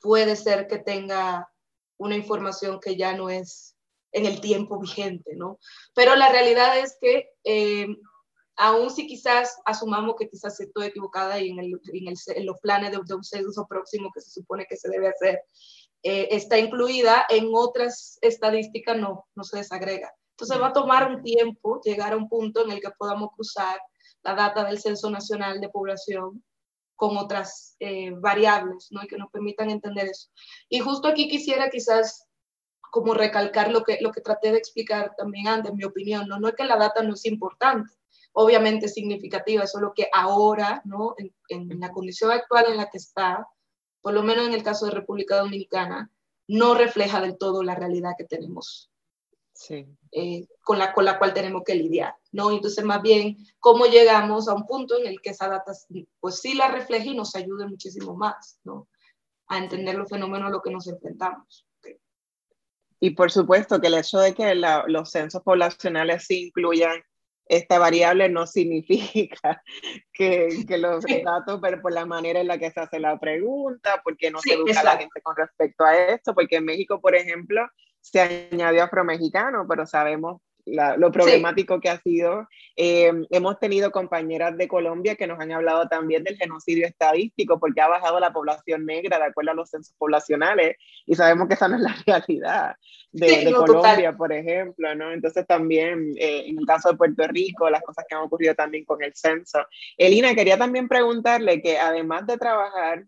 puede 0.00 0.36
ser 0.36 0.68
que 0.68 0.78
tenga 0.78 1.50
una 1.98 2.16
información 2.16 2.80
que 2.80 2.96
ya 2.96 3.16
no 3.16 3.28
es 3.30 3.76
en 4.12 4.26
el 4.26 4.40
tiempo 4.40 4.78
vigente, 4.78 5.36
¿no? 5.36 5.58
Pero 5.94 6.16
la 6.16 6.30
realidad 6.30 6.78
es 6.78 6.96
que 7.00 7.30
eh, 7.44 7.86
aún 8.56 8.90
si 8.90 9.06
quizás 9.06 9.60
asumamos 9.64 10.16
que 10.18 10.28
quizás 10.28 10.58
estoy 10.60 10.86
equivocada 10.86 11.38
y 11.38 11.50
en, 11.50 11.58
el, 11.58 11.80
en, 11.92 12.46
los 12.46 12.58
planes 12.60 12.92
de, 12.92 13.14
un 13.14 13.24
censo 13.24 13.66
próximo 13.68 14.10
que 14.14 14.20
se 14.20 14.30
supone 14.30 14.66
que 14.68 14.76
se 14.76 14.88
debe 14.88 15.08
hacer, 15.08 15.42
eh, 16.02 16.28
está 16.30 16.58
incluida, 16.58 17.26
en 17.28 17.50
otras 17.52 18.18
estadísticas 18.20 18.96
no, 18.96 19.26
no 19.34 19.44
se 19.44 19.58
desagrega. 19.58 20.12
Entonces 20.30 20.60
va 20.60 20.68
a 20.68 20.72
tomar 20.72 21.10
un 21.10 21.22
tiempo 21.22 21.80
llegar 21.82 22.12
a 22.12 22.16
un 22.16 22.28
punto 22.28 22.64
en 22.64 22.70
el 22.70 22.80
que 22.80 22.90
podamos 22.96 23.30
cruzar 23.34 23.80
la 24.22 24.34
data 24.34 24.64
del 24.64 24.80
Censo 24.80 25.10
Nacional 25.10 25.60
de 25.60 25.68
Población 25.68 26.42
con 26.98 27.16
otras 27.16 27.76
eh, 27.78 28.10
variables, 28.10 28.88
¿no? 28.90 29.02
Y 29.04 29.06
que 29.06 29.16
nos 29.16 29.30
permitan 29.30 29.70
entender 29.70 30.08
eso. 30.08 30.30
Y 30.68 30.80
justo 30.80 31.06
aquí 31.06 31.28
quisiera 31.28 31.70
quizás 31.70 32.26
como 32.90 33.14
recalcar 33.14 33.70
lo 33.70 33.84
que, 33.84 33.98
lo 34.00 34.10
que 34.10 34.20
traté 34.20 34.50
de 34.50 34.58
explicar 34.58 35.14
también 35.16 35.46
antes, 35.46 35.72
mi 35.72 35.84
opinión, 35.84 36.26
¿no? 36.26 36.40
No 36.40 36.48
es 36.48 36.54
que 36.56 36.64
la 36.64 36.76
data 36.76 37.02
no 37.02 37.14
es 37.14 37.24
importante, 37.26 37.94
obviamente 38.32 38.86
es 38.86 38.94
significativa, 38.94 39.66
solo 39.68 39.92
que 39.94 40.08
ahora, 40.12 40.82
¿no? 40.84 41.14
En, 41.18 41.32
en 41.70 41.78
la 41.78 41.92
condición 41.92 42.32
actual 42.32 42.66
en 42.68 42.78
la 42.78 42.90
que 42.90 42.98
está, 42.98 43.46
por 44.02 44.12
lo 44.12 44.24
menos 44.24 44.48
en 44.48 44.54
el 44.54 44.64
caso 44.64 44.86
de 44.86 44.92
República 44.92 45.36
Dominicana, 45.36 46.10
no 46.48 46.74
refleja 46.74 47.20
del 47.20 47.38
todo 47.38 47.62
la 47.62 47.76
realidad 47.76 48.14
que 48.18 48.24
tenemos 48.24 48.90
eh, 50.12 50.46
con, 50.62 50.78
la, 50.78 50.92
con 50.92 51.04
la 51.04 51.18
cual 51.18 51.34
tenemos 51.34 51.62
que 51.64 51.74
lidiar, 51.74 52.14
¿no? 52.32 52.50
Entonces, 52.50 52.84
más 52.84 53.02
bien, 53.02 53.36
¿cómo 53.58 53.86
llegamos 53.86 54.48
a 54.48 54.54
un 54.54 54.66
punto 54.66 54.98
en 54.98 55.06
el 55.06 55.20
que 55.20 55.30
esa 55.30 55.48
data, 55.48 55.72
pues 56.20 56.40
sí 56.40 56.54
la 56.54 56.68
refleje 56.68 57.10
y 57.10 57.16
nos 57.16 57.34
ayude 57.34 57.66
muchísimo 57.66 58.14
más, 58.14 58.60
¿no? 58.64 58.88
A 59.48 59.58
entender 59.58 59.94
los 59.94 60.08
fenómenos 60.08 60.48
a 60.48 60.52
los 60.52 60.62
que 60.62 60.70
nos 60.70 60.86
enfrentamos. 60.86 61.66
Y 63.00 63.10
por 63.10 63.30
supuesto 63.30 63.80
que 63.80 63.86
el 63.86 63.94
hecho 63.94 64.18
de 64.18 64.34
que 64.34 64.54
los 64.54 65.10
censos 65.10 65.42
poblacionales 65.42 66.24
sí 66.26 66.48
incluyan 66.48 67.00
esta 67.48 67.78
variable 67.78 68.28
no 68.28 68.46
significa 68.46 69.62
que, 70.12 70.64
que 70.66 70.78
los 70.78 71.04
datos, 71.24 71.60
pero 71.62 71.80
por 71.80 71.92
la 71.92 72.04
manera 72.04 72.40
en 72.40 72.48
la 72.48 72.58
que 72.58 72.70
se 72.70 72.80
hace 72.80 73.00
la 73.00 73.18
pregunta, 73.18 74.00
porque 74.04 74.30
no 74.30 74.40
se 74.40 74.54
educa 74.54 74.80
a 74.80 74.84
la 74.84 74.96
gente 74.98 75.20
con 75.22 75.34
respecto 75.34 75.84
a 75.84 75.96
esto, 75.96 76.34
porque 76.34 76.56
en 76.56 76.66
México, 76.66 77.00
por 77.00 77.14
ejemplo, 77.14 77.66
se 78.00 78.20
añadió 78.20 78.84
afromexicano, 78.84 79.66
pero 79.68 79.86
sabemos 79.86 80.42
lo 80.96 81.12
problemático 81.12 81.80
que 81.80 81.88
ha 81.88 82.00
sido. 82.00 82.48
Eh, 82.76 83.12
hemos 83.30 83.58
tenido 83.58 83.90
compañeras 83.90 84.56
de 84.56 84.68
Colombia 84.68 85.16
que 85.16 85.26
nos 85.26 85.40
han 85.40 85.52
hablado 85.52 85.88
también 85.88 86.24
del 86.24 86.36
genocidio 86.36 86.86
estadístico, 86.86 87.58
porque 87.58 87.80
ha 87.80 87.88
bajado 87.88 88.20
la 88.20 88.32
población 88.32 88.86
negra 88.86 89.18
de 89.18 89.24
acuerdo 89.24 89.52
a 89.52 89.54
los 89.54 89.70
censos 89.70 89.94
poblacionales, 89.98 90.76
y 91.06 91.14
sabemos 91.14 91.48
que 91.48 91.54
esa 91.54 91.68
no 91.68 91.76
es 91.76 91.82
la 91.82 91.96
realidad 92.06 92.76
de, 93.12 93.52
Colombia, 93.52 94.16
por 94.16 94.32
ejemplo, 94.32 94.94
¿no? 94.94 95.12
Entonces 95.12 95.46
también, 95.46 96.14
eh, 96.18 96.44
en 96.46 96.58
el 96.58 96.66
caso 96.66 96.90
de 96.90 96.96
Puerto 96.96 97.26
Rico, 97.26 97.70
las 97.70 97.82
cosas 97.82 98.04
que 98.08 98.14
han 98.14 98.22
ocurrido 98.22 98.54
también 98.54 98.84
con 98.84 99.02
el 99.02 99.14
censo. 99.14 99.60
Elina, 99.96 100.34
quería 100.34 100.58
también 100.58 100.88
preguntarle 100.88 101.62
que 101.62 101.78
además 101.78 102.26
de 102.26 102.36
trabajar 102.36 103.04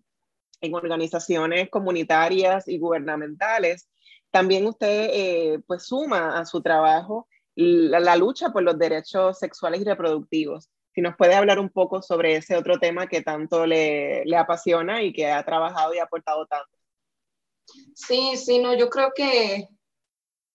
en 0.61 0.75
organizaciones 0.75 1.71
comunitarias 1.71 2.69
y 2.69 2.79
gubernamentales, 2.79 3.89
también 4.31 4.67
usted 4.67 5.11
eh, 5.13 5.59
pues 5.67 5.85
suma 5.85 6.39
a 6.39 6.47
su 6.47 6.63
trabajo 6.63 7.27
la, 7.57 8.17
lucha 8.17 8.51
por 8.51 8.63
los 8.63 8.79
derechos 8.79 9.39
sexuales 9.39 9.81
y 9.81 9.85
reproductivos. 9.85 10.71
Si 10.95 11.01
nos 11.01 11.17
puede 11.17 11.35
hablar 11.35 11.59
un 11.59 11.71
poco 11.71 12.03
sobre 12.03 12.37
ese 12.37 12.57
otro 12.57 12.79
tema 12.79 13.07
que 13.07 13.23
tanto 13.23 13.67
le, 13.67 14.25
le 14.25 14.37
apasiona 14.37 15.03
y 15.03 15.13
que 15.13 15.31
ha 15.31 15.45
trabajado 15.45 15.95
y 15.95 15.99
ha 15.99 16.05
aportado 16.05 16.47
tanto. 16.47 16.77
Sí, 17.95 18.37
sí, 18.37 18.59
no, 18.59 18.75
yo 18.75 18.89
creo 18.91 19.13
que 19.15 19.69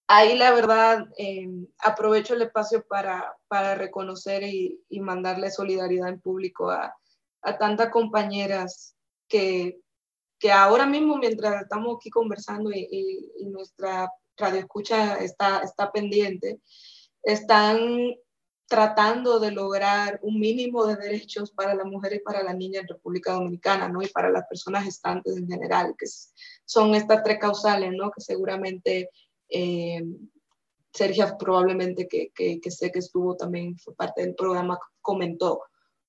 ahí 0.07 0.37
la 0.37 0.51
verdad 0.51 1.07
eh, 1.17 1.47
aprovecho 1.79 2.33
el 2.33 2.43
espacio 2.43 2.85
para, 2.87 3.35
para 3.47 3.75
reconocer 3.75 4.43
y, 4.43 4.81
mandarle 4.99 5.51
solidaridad 5.51 6.09
en 6.09 6.19
público 6.19 6.69
a, 6.71 6.95
a 7.41 7.57
tantas 7.57 7.89
compañeras 7.89 8.95
que, 9.27 9.79
que 10.39 10.51
ahora 10.51 10.85
mismo 10.85 11.17
mientras 11.17 11.61
estamos 11.61 11.97
aquí 11.97 12.09
conversando 12.09 12.71
y, 12.71 12.87
y, 12.89 13.43
y 13.43 13.45
nuestra 13.45 14.09
radio 14.37 14.59
escucha 14.59 15.15
está, 15.17 15.59
está 15.59 15.91
pendiente, 15.91 16.59
están 17.23 18.15
tratando 18.67 19.39
de 19.39 19.51
lograr 19.51 20.19
un 20.23 20.39
mínimo 20.39 20.85
de 20.85 20.95
derechos 20.95 21.51
para 21.51 21.75
la 21.75 21.83
mujer 21.83 22.13
y 22.13 22.19
para 22.19 22.43
la 22.43 22.53
niña 22.53 22.81
en 22.81 22.87
República 22.87 23.33
Dominicana, 23.33 23.87
¿no? 23.87 24.01
Y 24.01 24.07
para 24.07 24.31
las 24.31 24.47
personas 24.47 24.83
gestantes 24.83 25.37
en 25.37 25.47
general, 25.47 25.95
que 25.97 26.07
son 26.65 26.95
estas 26.95 27.23
tres 27.23 27.37
causales, 27.39 27.91
¿no? 27.95 28.11
Que 28.11 28.21
seguramente 28.21 29.11
eh, 29.49 30.03
Sergio 30.91 31.37
probablemente 31.37 32.07
que, 32.07 32.31
que, 32.33 32.59
que, 32.59 32.71
sé 32.71 32.91
que 32.91 32.99
estuvo 32.99 33.35
también, 33.35 33.77
fue 33.77 33.93
parte 33.93 34.21
del 34.21 34.33
programa, 34.33 34.79
comentó. 35.01 35.61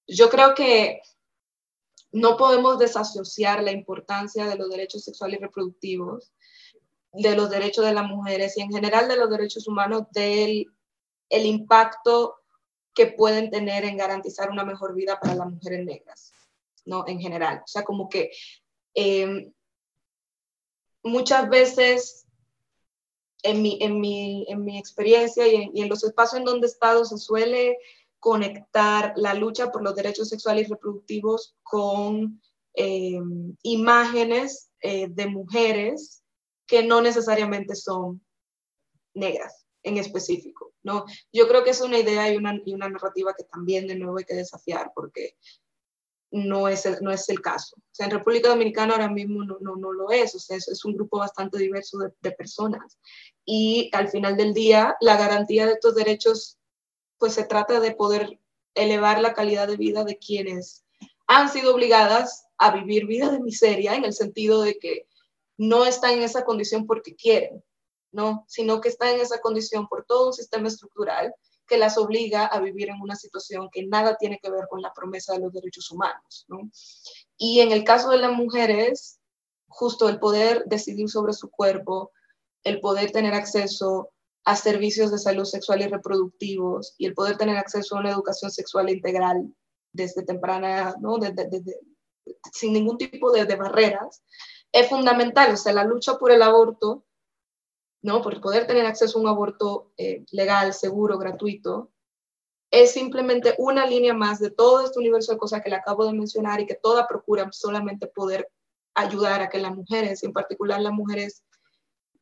Yo 0.06 0.30
creo 0.30 0.54
que 0.54 1.02
no 2.12 2.36
podemos 2.36 2.78
desasociar 2.78 3.62
la 3.62 3.72
importancia 3.72 4.46
de 4.46 4.56
los 4.56 4.70
derechos 4.70 5.04
sexuales 5.04 5.38
y 5.38 5.42
reproductivos, 5.42 6.32
de 7.16 7.36
los 7.36 7.50
derechos 7.50 7.84
de 7.84 7.94
las 7.94 8.06
mujeres 8.06 8.56
y 8.56 8.62
en 8.62 8.70
general 8.70 9.08
de 9.08 9.16
los 9.16 9.30
derechos 9.30 9.66
humanos 9.66 10.04
del 10.12 10.66
el 11.28 11.46
impacto 11.46 12.36
que 12.94 13.06
pueden 13.06 13.50
tener 13.50 13.84
en 13.84 13.96
garantizar 13.96 14.50
una 14.50 14.64
mejor 14.64 14.94
vida 14.94 15.18
para 15.20 15.34
las 15.34 15.50
mujeres 15.50 15.84
negras, 15.84 16.32
¿no? 16.84 17.04
En 17.06 17.20
general. 17.20 17.62
O 17.64 17.66
sea, 17.66 17.84
como 17.84 18.08
que 18.08 18.30
em, 18.94 19.52
muchas 21.02 21.48
veces 21.48 22.26
en 23.42 23.62
mi, 23.62 23.78
en 23.80 24.00
mi, 24.00 24.46
en 24.48 24.64
mi 24.64 24.78
experiencia 24.78 25.46
y 25.46 25.80
en, 25.80 25.88
los 25.88 26.04
espacios 26.04 26.40
en 26.40 26.44
donde 26.44 26.66
he 26.66 26.70
estado 26.70 27.04
se 27.04 27.18
suele 27.18 27.76
conectar 28.18 29.12
la 29.16 29.34
lucha 29.34 29.70
por 29.70 29.82
los 29.82 29.94
derechos 29.94 30.28
sexuales 30.28 30.66
y 30.66 30.70
reproductivos 30.70 31.54
con 31.62 32.40
em, 32.74 33.54
imágenes 33.62 34.70
eh, 34.80 35.08
de 35.08 35.26
mujeres 35.26 36.22
que 36.66 36.82
no 36.82 37.00
necesariamente 37.00 37.74
son 37.74 38.24
negras 39.14 39.66
en 39.82 39.98
específico. 39.98 40.74
¿no? 40.82 41.04
Yo 41.32 41.48
creo 41.48 41.64
que 41.64 41.70
es 41.70 41.80
una 41.80 41.98
idea 41.98 42.32
y 42.32 42.36
una, 42.36 42.60
y 42.64 42.74
una 42.74 42.88
narrativa 42.88 43.34
que 43.36 43.44
también 43.44 43.86
de 43.86 43.96
nuevo 43.96 44.18
hay 44.18 44.24
que 44.24 44.34
desafiar 44.34 44.92
porque 44.94 45.36
no 46.30 46.68
es 46.68 46.86
el, 46.86 46.98
no 47.00 47.10
es 47.10 47.28
el 47.28 47.40
caso. 47.40 47.76
O 47.76 47.92
sea, 47.92 48.06
en 48.06 48.12
República 48.12 48.48
Dominicana 48.48 48.94
ahora 48.94 49.08
mismo 49.08 49.44
no, 49.44 49.58
no, 49.60 49.76
no 49.76 49.92
lo 49.92 50.10
es, 50.10 50.34
o 50.34 50.38
sea, 50.38 50.56
es, 50.56 50.84
un 50.84 50.94
grupo 50.94 51.18
bastante 51.18 51.58
diverso 51.58 51.98
de, 51.98 52.10
de, 52.20 52.32
personas. 52.32 52.98
Y 53.44 53.90
al 53.92 54.08
final 54.08 54.36
del 54.36 54.52
día, 54.52 54.96
la 55.00 55.16
garantía 55.16 55.66
de 55.66 55.74
estos 55.74 55.94
derechos, 55.94 56.58
pues 57.18 57.34
se 57.34 57.44
trata 57.44 57.80
de 57.80 57.94
poder 57.94 58.40
elevar 58.74 59.20
la 59.20 59.34
calidad 59.34 59.68
de 59.68 59.76
vida 59.76 60.04
de 60.04 60.18
quienes 60.18 60.84
han 61.26 61.48
sido 61.48 61.74
obligadas 61.74 62.46
a 62.58 62.72
vivir 62.72 63.06
vida 63.06 63.30
de 63.30 63.40
miseria, 63.40 63.94
en 63.94 64.04
el 64.04 64.12
sentido 64.12 64.62
de 64.62 64.78
que 64.78 65.06
no 65.56 65.84
están 65.84 66.14
en 66.14 66.22
esa 66.22 66.44
condición 66.44 66.86
porque 66.86 67.14
quieren, 67.14 67.62
¿no? 68.12 68.44
Sino 68.48 68.80
que 68.80 68.88
está 68.88 69.10
en 69.10 69.20
esa 69.20 69.40
condición 69.40 69.88
por 69.88 70.04
todo 70.04 70.28
un 70.28 70.32
sistema 70.32 70.68
estructural 70.68 71.34
que 71.66 71.78
las 71.78 71.98
obliga 71.98 72.46
a 72.46 72.60
vivir 72.60 72.88
en 72.90 73.00
una 73.00 73.16
situación 73.16 73.68
que 73.72 73.86
nada 73.86 74.16
tiene 74.16 74.38
que 74.42 74.50
ver 74.50 74.66
con 74.70 74.80
la 74.80 74.92
promesa 74.92 75.32
de 75.32 75.40
los 75.40 75.52
derechos 75.52 75.90
humanos, 75.90 76.46
Y 77.36 77.60
en 77.60 77.72
el 77.72 77.84
caso 77.84 78.10
de 78.10 78.18
las 78.18 78.32
mujeres, 78.32 79.18
justo 79.66 80.08
el 80.08 80.18
poder 80.18 80.64
decidir 80.66 81.10
sobre 81.10 81.32
su 81.32 81.50
cuerpo, 81.50 82.12
el 82.62 82.80
poder 82.80 83.10
tener 83.10 83.34
acceso 83.34 84.10
a 84.44 84.54
servicios 84.54 85.10
de 85.10 85.18
salud 85.18 85.44
sexual 85.44 85.82
y 85.82 85.88
reproductivos 85.88 86.94
y 86.98 87.06
el 87.06 87.14
poder 87.14 87.36
tener 87.36 87.56
acceso 87.56 87.96
a 87.96 88.00
una 88.00 88.12
educación 88.12 88.50
sexual 88.50 88.88
integral 88.88 89.52
desde 89.92 90.22
temprana, 90.22 90.94
¿no? 91.00 91.18
sin 92.52 92.72
ningún 92.72 92.96
tipo 92.96 93.32
de 93.32 93.56
barreras, 93.56 94.22
es 94.80 94.88
fundamental. 94.88 95.54
O 95.54 95.56
sea, 95.56 95.72
la 95.72 95.84
lucha 95.84 96.18
por 96.18 96.30
el 96.30 96.42
aborto 96.42 97.06
¿no? 98.06 98.22
Por 98.22 98.40
poder 98.40 98.68
tener 98.68 98.86
acceso 98.86 99.18
a 99.18 99.22
un 99.22 99.28
aborto 99.28 99.92
eh, 99.96 100.24
legal, 100.30 100.72
seguro, 100.72 101.18
gratuito, 101.18 101.90
es 102.70 102.92
simplemente 102.92 103.56
una 103.58 103.84
línea 103.84 104.14
más 104.14 104.38
de 104.38 104.50
todo 104.50 104.84
este 104.84 105.00
universo 105.00 105.32
de 105.32 105.38
cosas 105.38 105.60
que 105.60 105.70
le 105.70 105.76
acabo 105.76 106.06
de 106.06 106.12
mencionar 106.12 106.60
y 106.60 106.66
que 106.66 106.76
toda 106.76 107.08
procura 107.08 107.48
solamente 107.50 108.06
poder 108.06 108.48
ayudar 108.94 109.42
a 109.42 109.48
que 109.48 109.58
las 109.58 109.74
mujeres, 109.74 110.22
en 110.22 110.32
particular 110.32 110.80
las 110.80 110.92
mujeres 110.92 111.42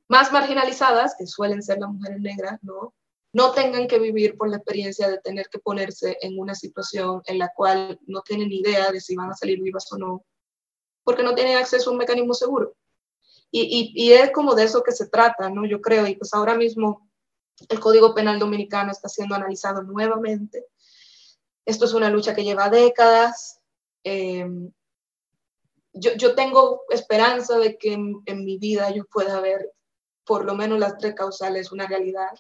más 0.09 0.33
marginalizadas, 0.33 1.17
que 1.19 1.27
suelen 1.27 1.63
ser 1.63 1.79
las 1.79 1.91
mujeres 1.91 2.21
negras, 2.21 2.59
¿no? 2.63 2.95
no 3.35 3.53
tengan 3.53 3.87
que 3.87 3.99
vivir 3.99 4.39
por 4.39 4.49
la 4.49 4.57
experiencia 4.57 5.09
de 5.09 5.19
tener 5.19 5.49
que 5.51 5.59
ponerse 5.59 6.17
en 6.23 6.39
una 6.39 6.55
situación 6.55 7.21
en 7.27 7.39
la 7.39 7.53
cual 7.55 7.99
no 8.07 8.23
tienen 8.23 8.51
idea 8.53 8.91
de 8.91 9.01
si 9.01 9.17
van 9.17 9.31
a 9.31 9.35
salir 9.35 9.61
vivas 9.61 9.93
o 9.93 9.99
no, 9.99 10.25
porque 11.05 11.23
no 11.23 11.35
tienen 11.35 11.57
acceso 11.57 11.91
a 11.91 11.93
un 11.93 11.99
mecanismo 11.99 12.35
seguro. 12.35 12.75
Y, 13.51 13.93
y, 13.95 14.13
es 14.13 14.33
como 14.33 14.57
de 14.57 14.65
eso 14.65 14.83
que 14.83 14.91
se 14.91 15.09
trata, 15.09 15.49
¿no? 15.49 15.65
Yo 15.65 15.81
creo, 15.81 16.09
y 16.09 16.17
pues 16.17 16.35
ahora 16.35 16.57
mismo 16.57 17.09
el 17.69 17.79
Código 17.79 18.13
Penal 18.13 18.41
Dominicano 18.41 18.91
está 18.91 19.09
siendo 19.09 19.37
analizado 19.37 19.83
nuevamente. 19.83 20.67
Esto 21.65 21.85
es 21.85 21.95
una 21.95 22.11
lucha 22.11 22.35
que 22.35 22.43
lleva 22.43 22.69
décadas. 22.69 23.61
Eh, 24.03 24.45
yo, 25.93 26.15
yo, 26.17 26.35
tengo 26.35 26.83
esperanza 26.91 27.59
de 27.59 27.79
que 27.79 27.93
en, 27.93 28.21
en, 28.27 28.45
mi 28.45 28.59
vida 28.59 28.91
yo 28.91 29.05
pueda 29.05 29.41
ver 29.41 29.73
por 30.25 30.45
lo 30.45 30.57
menos 30.57 30.81
las 30.81 30.99
tres 30.99 31.15
causales 31.15 31.71
una 31.71 31.87
realidad 31.87 32.33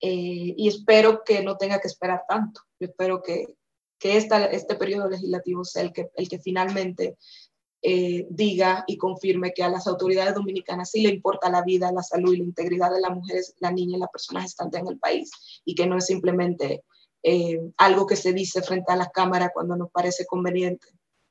eh, 0.00 0.54
y 0.56 0.66
espero 0.66 1.22
que 1.24 1.42
no 1.42 1.56
tenga 1.56 1.80
que 1.80 1.86
esperar 1.86 2.24
tanto. 2.28 2.62
Yo 2.80 2.88
espero 2.88 3.22
que, 3.22 3.54
que 3.98 4.16
esta, 4.16 4.44
este 4.46 4.74
periodo 4.74 5.08
legislativo 5.08 5.64
sea 5.64 5.82
el 5.82 5.92
que, 5.92 6.10
el 6.16 6.28
que 6.28 6.40
finalmente 6.40 7.16
eh, 7.84 8.26
diga 8.30 8.84
y 8.86 8.96
confirme 8.96 9.52
que 9.52 9.64
a 9.64 9.68
las 9.68 9.88
autoridades 9.88 10.34
dominicanas 10.34 10.90
sí 10.90 11.02
le 11.02 11.08
importa 11.08 11.50
la 11.50 11.62
vida, 11.62 11.90
la 11.90 12.02
salud 12.02 12.32
y 12.32 12.38
la 12.38 12.44
integridad 12.44 12.92
de 12.92 13.00
las 13.00 13.10
mujeres, 13.10 13.54
la 13.58 13.72
niña 13.72 13.96
y 13.96 14.00
la 14.00 14.06
persona 14.06 14.42
gestante 14.42 14.78
en 14.78 14.86
el 14.86 14.98
país 14.98 15.32
y 15.64 15.74
que 15.74 15.86
no 15.86 15.98
es 15.98 16.06
simplemente 16.06 16.84
eh, 17.24 17.60
algo 17.78 18.06
que 18.06 18.14
se 18.14 18.32
dice 18.32 18.62
frente 18.62 18.92
a 18.92 18.96
la 18.96 19.10
cámara 19.10 19.50
cuando 19.52 19.76
nos 19.76 19.90
parece 19.90 20.26
conveniente, 20.26 20.86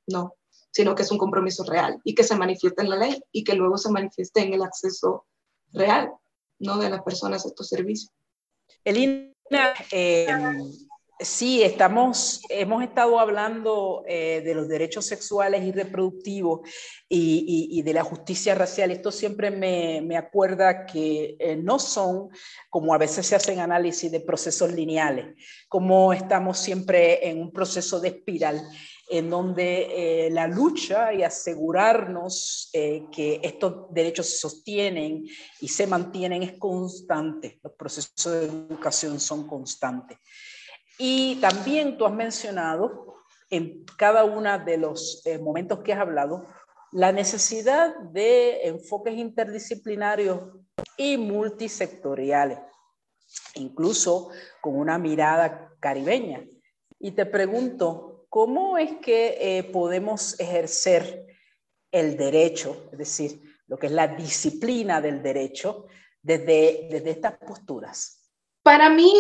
no, 0.08 0.36
sino 0.72 0.94
que 0.94 1.04
es 1.04 1.12
un 1.12 1.18
compromiso 1.18 1.64
real 1.64 2.00
y 2.04 2.16
que 2.16 2.24
se 2.24 2.36
manifiesta 2.36 2.82
en 2.82 2.90
la 2.90 2.98
ley 2.98 3.22
y 3.32 3.44
que 3.44 3.56
luego 3.56 3.78
se 3.78 3.90
manifieste 3.90 4.42
en 4.42 4.54
el 4.54 4.64
acceso 4.64 5.26
real, 5.72 6.12
¿no? 6.60 6.78
De 6.78 6.90
las 6.90 7.02
personas 7.02 7.46
a 7.46 7.50
estos 7.50 7.68
servicios. 7.70 8.12
Elina, 8.84 9.34
eh, 9.92 10.28
Sí, 11.24 11.62
estamos, 11.62 12.42
hemos 12.50 12.82
estado 12.82 13.20
hablando 13.20 14.04
eh, 14.08 14.42
de 14.44 14.56
los 14.56 14.68
derechos 14.68 15.06
sexuales 15.06 15.64
y 15.64 15.72
reproductivos 15.72 16.62
y, 17.08 17.80
de 17.84 17.94
la 17.94 18.04
justicia 18.04 18.56
racial. 18.56 18.90
Esto 18.90 19.12
siempre 19.12 19.52
me, 19.52 20.02
me 20.02 20.18
acuerda 20.18 20.88
que 20.88 21.36
eh, 21.38 21.56
no 21.56 21.78
son, 21.78 22.30
como 22.72 22.96
a 22.96 22.98
veces 22.98 23.28
se 23.28 23.36
hacen 23.36 23.60
análisis 23.60 24.12
de 24.12 24.22
procesos 24.22 24.72
lineales, 24.72 25.36
como 25.70 26.12
estamos 26.12 26.58
siempre 26.58 27.30
en 27.30 27.40
un 27.40 27.52
proceso 27.52 28.00
de 28.00 28.08
espiral 28.08 28.60
en 29.08 29.30
donde 29.30 30.26
eh, 30.26 30.30
la 30.32 30.48
lucha 30.48 31.14
y 31.14 31.22
asegurarnos 31.22 32.70
que 32.72 33.42
estos 33.44 33.94
derechos 33.94 34.28
se 34.28 34.38
sostienen 34.38 35.26
y 35.60 35.68
se 35.68 35.86
mantienen 35.86 36.42
es 36.42 36.54
constante. 36.58 37.60
Los 37.62 37.74
procesos 37.74 38.32
de 38.32 38.46
educación 38.46 39.20
son 39.20 39.46
constantes. 39.46 40.18
Y 40.98 41.36
también 41.42 41.98
tú 41.98 42.06
has 42.06 42.14
mencionado 42.14 43.16
en 43.50 43.86
cada 43.98 44.24
uno 44.24 44.58
de 44.60 44.78
los 44.78 45.22
eh, 45.26 45.38
momentos 45.38 45.80
que 45.80 45.94
has 45.94 46.00
hablado 46.00 46.46
la 46.92 47.12
necesidad 47.12 47.96
de 48.12 48.68
enfoques 48.68 49.18
interdisciplinarios 49.18 50.42
y 50.98 51.18
multisectoriales, 51.18 52.60
incluso 53.56 54.30
con 54.62 54.76
una 54.76 54.98
mirada 54.98 55.74
caribeña. 55.80 56.46
Y 57.00 57.12
te 57.12 57.26
pregunto, 57.26 58.26
¿cómo 58.30 58.78
es 58.78 58.98
que 58.98 59.38
eh, 59.40 59.64
podemos 59.64 60.40
ejercer 60.40 61.28
el 61.92 62.18
derecho, 62.18 62.90
es 62.92 62.98
decir, 62.98 63.42
lo 63.68 63.78
que 63.78 63.88
es 63.88 63.94
la 63.94 64.08
disciplina 64.08 65.00
del 65.02 65.22
derecho, 65.22 65.88
desde, 66.22 66.88
desde 66.92 67.12
estas 67.12 67.38
posturas? 67.38 68.30
Para 68.64 68.90
mí, 68.90 69.14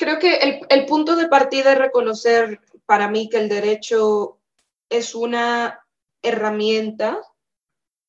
creo 0.00 0.18
que 0.18 0.64
el, 0.70 0.86
punto 0.86 1.14
de 1.14 1.28
partida 1.28 1.72
es 1.72 1.78
reconocer 1.78 2.58
para 2.86 3.10
mí 3.10 3.28
que 3.28 3.36
el 3.36 3.50
derecho 3.50 4.40
es 4.88 5.14
una 5.14 5.86
herramienta 6.22 7.20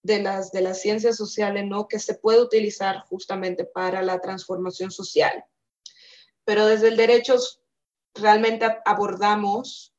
de 0.02 0.24
las, 0.24 0.54
de 0.54 0.62
las 0.62 0.80
ciencias 0.80 1.18
sociales, 1.18 1.66
¿no? 1.68 1.90
Que 1.90 2.00
se 2.00 2.14
puede 2.14 2.42
utilizar 2.42 3.02
justamente 3.10 3.66
para 3.66 4.02
la 4.02 4.22
transformación 4.22 4.90
social. 4.90 5.44
Pero 6.46 6.66
desde 6.66 6.88
el 6.88 6.96
derecho 6.96 7.36
realmente 8.16 8.66
abordamos 8.86 9.94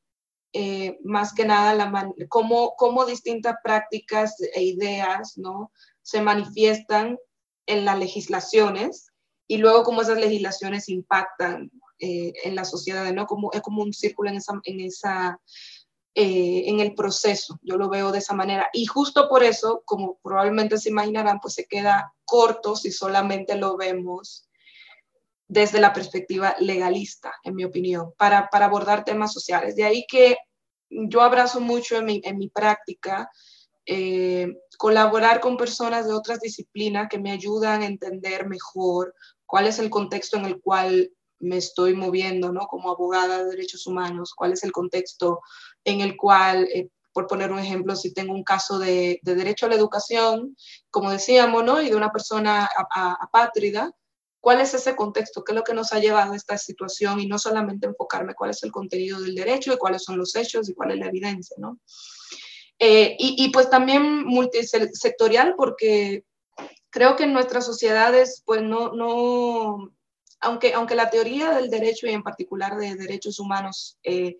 eh, 0.51 0.97
más 1.03 1.31
que 1.31 1.45
nada 1.45 1.75
la 1.75 2.11
cómo, 2.27 2.73
cómo 2.75 3.05
distintas 3.05 3.57
prácticas 3.63 4.35
e 4.55 4.63
ideas, 4.63 5.37
¿no? 5.37 5.71
Se 6.01 6.21
manifiestan 6.21 7.19
en 7.67 7.85
las 7.85 7.99
legislaciones 7.99 9.11
y 9.47 9.57
luego 9.57 9.83
cómo 9.83 10.01
esas 10.01 10.17
legislaciones 10.17 10.89
impactan 10.89 11.69
eh, 11.99 12.33
en 12.43 12.55
la 12.55 12.65
sociedad, 12.65 13.11
¿no? 13.13 13.25
Como, 13.25 13.51
es 13.53 13.61
como 13.61 13.81
un 13.81 13.93
círculo 13.93 14.29
en 14.29 14.37
esa, 14.37 14.53
en, 14.63 14.79
esa 14.81 15.39
eh, 16.15 16.63
en 16.67 16.79
el 16.79 16.93
proceso, 16.95 17.59
yo 17.61 17.77
lo 17.77 17.89
veo 17.89 18.11
de 18.11 18.19
esa 18.19 18.33
manera. 18.33 18.69
Y 18.73 18.85
justo 18.85 19.29
por 19.29 19.43
eso, 19.43 19.83
como 19.85 20.19
probablemente 20.23 20.77
se 20.77 20.89
imaginarán, 20.89 21.39
pues 21.39 21.55
se 21.55 21.65
queda 21.65 22.13
corto 22.25 22.75
si 22.75 22.91
solamente 22.91 23.55
lo 23.55 23.77
vemos 23.77 24.47
desde 25.47 25.79
la 25.79 25.93
perspectiva 25.93 26.55
legalista, 26.59 27.33
en 27.43 27.55
mi 27.55 27.63
opinión, 27.63 28.13
para, 28.17 28.49
para 28.49 28.65
abordar 28.65 29.03
temas 29.03 29.33
sociales. 29.33 29.75
De 29.75 29.83
ahí 29.83 30.05
que 30.07 30.37
yo 30.89 31.21
abrazo 31.21 31.59
mucho 31.59 31.97
en 31.97 32.05
mi, 32.05 32.21
en 32.23 32.37
mi 32.37 32.49
práctica 32.49 33.29
eh, 33.85 34.47
colaborar 34.77 35.41
con 35.41 35.57
personas 35.57 36.07
de 36.07 36.13
otras 36.13 36.39
disciplinas 36.39 37.09
que 37.09 37.19
me 37.19 37.31
ayudan 37.31 37.81
a 37.81 37.85
entender 37.85 38.47
mejor 38.47 39.13
cuál 39.45 39.67
es 39.67 39.77
el 39.77 39.89
contexto 39.89 40.37
en 40.37 40.45
el 40.45 40.61
cual 40.61 41.11
me 41.43 41.57
estoy 41.57 41.93
moviendo, 41.93 42.51
¿no? 42.51 42.67
Como 42.67 42.89
abogada 42.89 43.43
de 43.43 43.49
derechos 43.51 43.85
humanos, 43.85 44.33
cuál 44.35 44.53
es 44.53 44.63
el 44.63 44.71
contexto 44.71 45.41
en 45.83 46.01
el 46.01 46.15
cual, 46.17 46.67
eh, 46.73 46.89
por 47.11 47.27
poner 47.27 47.51
un 47.51 47.59
ejemplo, 47.59 47.95
si 47.95 48.13
tengo 48.13 48.33
un 48.33 48.43
caso 48.43 48.79
de, 48.79 49.19
derecho 49.21 49.65
a 49.65 49.69
la 49.69 49.75
educación, 49.75 50.55
como 50.89 51.11
decíamos, 51.11 51.63
¿no? 51.63 51.81
Y 51.81 51.89
de 51.89 51.95
una 51.95 52.11
persona 52.11 52.67
apátrida, 52.89 53.93
¿cuál 54.39 54.61
es 54.61 54.73
ese 54.73 54.95
contexto? 54.95 55.43
¿Qué 55.43 55.51
es 55.51 55.55
lo 55.55 55.63
que 55.63 55.75
nos 55.75 55.93
ha 55.93 55.99
llevado 55.99 56.33
a 56.33 56.35
esta 56.35 56.57
situación? 56.57 57.19
Y 57.19 57.27
no 57.27 57.37
solamente 57.37 57.85
enfocarme 57.85 58.33
cuál 58.33 58.49
es 58.49 58.63
el 58.63 58.71
contenido 58.71 59.21
del 59.21 59.35
derecho 59.35 59.73
y 59.73 59.77
cuáles 59.77 60.03
son 60.03 60.17
los 60.17 60.35
hechos 60.35 60.67
y 60.69 60.73
cuál 60.73 60.91
es 60.91 60.97
la 60.97 61.07
evidencia, 61.07 61.55
¿no? 61.59 61.79
Eh, 62.79 63.15
y, 63.19 63.35
y 63.45 63.49
pues 63.49 63.69
también 63.69 64.25
multisectorial 64.25 65.53
porque 65.55 66.25
creo 66.89 67.15
que 67.15 67.23
en 67.23 67.33
nuestras 67.33 67.65
sociedades 67.65 68.41
pues 68.45 68.61
no, 68.61 68.93
no 68.93 69.93
aunque, 70.43 70.73
aunque 70.73 70.95
la 70.95 71.09
teoría 71.09 71.51
del 71.51 71.69
derecho 71.69 72.05
y 72.07 72.11
en 72.11 72.23
particular 72.23 72.77
de 72.77 72.95
derechos 72.95 73.39
humanos 73.39 73.97
eh, 74.03 74.37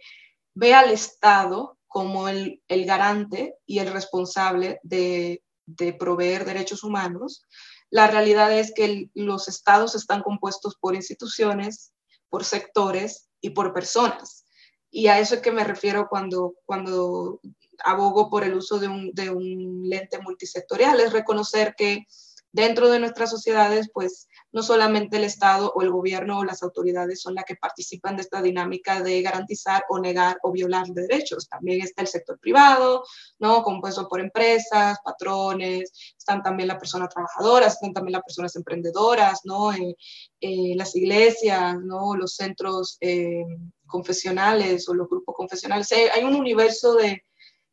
ve 0.54 0.74
al 0.74 0.92
Estado 0.92 1.78
como 1.88 2.28
el, 2.28 2.62
el, 2.68 2.86
garante 2.86 3.56
y 3.66 3.80
el 3.80 3.92
responsable 3.92 4.80
de, 4.84 5.44
de, 5.66 5.94
proveer 5.94 6.44
derechos 6.44 6.84
humanos, 6.84 7.46
la 7.90 8.08
realidad 8.08 8.52
es 8.52 8.74
que 8.74 9.10
los 9.14 9.48
estados 9.48 9.96
están 9.96 10.24
compuestos 10.24 10.76
por 10.80 10.96
instituciones, 10.96 11.94
por 12.30 12.44
sectores 12.44 13.30
y 13.40 13.52
por 13.52 13.74
personas. 13.74 14.46
Y 14.90 15.08
a 15.08 15.20
eso 15.20 15.36
es 15.36 15.42
que 15.42 15.52
me 15.52 15.64
refiero 15.64 16.08
cuando, 16.10 16.56
cuando 16.66 17.40
abogo 17.84 18.30
por 18.30 18.44
el 18.44 18.56
uso 18.56 18.80
de 18.80 18.88
un, 18.88 19.12
de 19.14 19.30
un 19.30 19.84
lente 19.88 20.20
multisectorial, 20.20 21.00
es 21.00 21.14
reconocer 21.14 21.76
que 21.78 22.06
dentro 22.52 22.90
de 22.90 23.00
nuestras 23.00 23.30
sociedades, 23.30 23.90
pues 23.94 24.28
no 24.54 24.62
solamente 24.62 25.18
el 25.18 25.24
Estado 25.24 25.74
o 25.76 25.82
el 25.82 25.90
gobierno 25.90 26.40
o 26.40 26.46
las 26.46 26.62
autoridades 26.62 27.22
son 27.22 27.34
las 27.34 27.44
que 27.44 27.56
participan 27.56 28.16
de 28.16 28.22
esta 28.22 28.42
dinámica 28.42 29.02
de 29.02 29.22
garantizar 29.22 29.84
o 29.90 30.00
negar 30.00 30.38
o 30.44 30.52
violar 30.52 30.88
derechos. 30.88 31.50
También 31.50 31.82
está 31.82 32.04
el 32.04 32.08
sector 32.08 32.40
privado, 32.40 33.04
¿no? 33.40 33.64
Compuesto 33.64 34.08
por 34.08 34.20
empresas, 34.20 35.00
patrones, 35.04 35.92
están 36.18 36.44
también 36.44 36.68
las 36.68 36.78
personas 36.78 37.10
trabajadoras, 37.10 37.74
están 37.74 37.94
también 37.94 38.14
las 38.14 38.24
personas 38.24 38.56
emprendedoras, 38.56 39.42
¿no? 39.44 39.74
Eh, 39.74 39.96
eh, 40.40 40.74
las 40.76 40.96
iglesias, 40.96 41.76
¿no? 41.82 42.16
Los 42.16 42.36
centros 42.36 42.98
eh, 43.02 43.44
confesionales 43.88 44.88
o 44.88 44.94
los 44.94 45.10
grupos 45.10 45.36
confesionales. 45.36 45.92
hay 45.92 46.24
un 46.24 46.36
universo 46.36 46.94
de 46.94 47.24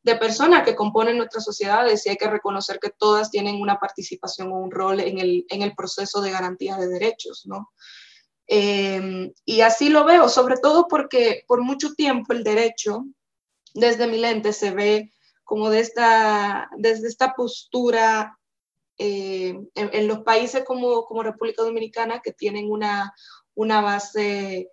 de 0.02 0.16
personas 0.16 0.64
que 0.64 0.74
componen 0.74 1.18
nuestras 1.18 1.44
sociedades 1.44 2.06
y 2.06 2.10
hay 2.10 2.16
que 2.16 2.30
reconocer 2.30 2.78
que 2.80 2.90
todas 2.90 3.30
tienen 3.30 3.60
una 3.60 3.78
participación 3.78 4.50
o 4.50 4.58
un 4.58 4.70
rol 4.70 5.00
en 5.00 5.18
el, 5.18 5.44
en 5.48 5.62
el 5.62 5.74
proceso 5.74 6.20
de 6.20 6.30
garantía 6.30 6.76
de 6.76 6.88
derechos, 6.88 7.42
¿no? 7.46 7.70
Em, 8.46 9.32
y 9.44 9.60
así 9.60 9.90
lo 9.90 10.04
veo, 10.04 10.28
sobre 10.28 10.56
todo 10.56 10.88
porque 10.88 11.44
por 11.46 11.62
mucho 11.62 11.92
tiempo 11.94 12.32
el 12.32 12.42
derecho, 12.42 13.04
desde 13.74 14.06
mi 14.08 14.18
lente, 14.18 14.52
se 14.52 14.72
ve 14.72 15.12
como 15.44 15.70
de 15.70 15.80
esta, 15.80 16.68
desde 16.76 17.06
esta 17.08 17.34
postura 17.34 18.38
eh, 18.98 19.54
en, 19.74 20.08
los 20.08 20.20
países 20.20 20.64
como, 20.64 21.04
como 21.04 21.22
República 21.22 21.62
Dominicana 21.62 22.20
que 22.20 22.32
tienen 22.32 22.70
una, 22.70 23.14
una 23.54 23.80
base 23.80 24.68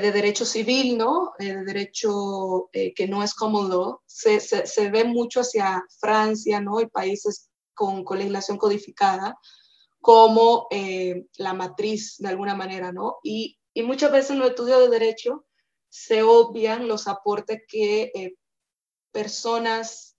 de 0.00 0.12
derecho 0.12 0.44
civil, 0.44 0.96
¿no? 0.96 1.32
Eh, 1.38 1.54
de 1.54 1.64
derecho 1.64 2.70
eh, 2.72 2.94
que 2.94 3.06
no 3.06 3.22
es 3.22 3.34
cómodo, 3.34 4.02
se, 4.06 4.40
se, 4.40 4.90
ve 4.90 5.04
mucho 5.04 5.40
hacia 5.40 5.84
Francia, 6.00 6.60
¿no? 6.60 6.80
Y 6.80 6.86
países 6.86 7.50
con, 7.74 8.04
con 8.04 8.18
legislación 8.18 8.58
codificada 8.58 9.38
como 10.00 10.66
la 11.36 11.54
matriz 11.54 12.16
de 12.18 12.28
alguna 12.28 12.56
manera, 12.56 12.90
¿no? 12.90 13.18
Y, 13.22 13.58
y, 13.72 13.84
muchas 13.84 14.10
veces 14.10 14.32
en 14.32 14.40
los 14.40 14.50
estudios 14.50 14.80
de 14.80 14.88
derecho 14.88 15.44
se 15.88 16.24
obvian 16.24 16.88
los 16.88 17.06
aportes 17.06 17.62
que 17.68 18.34
personas 19.12 20.16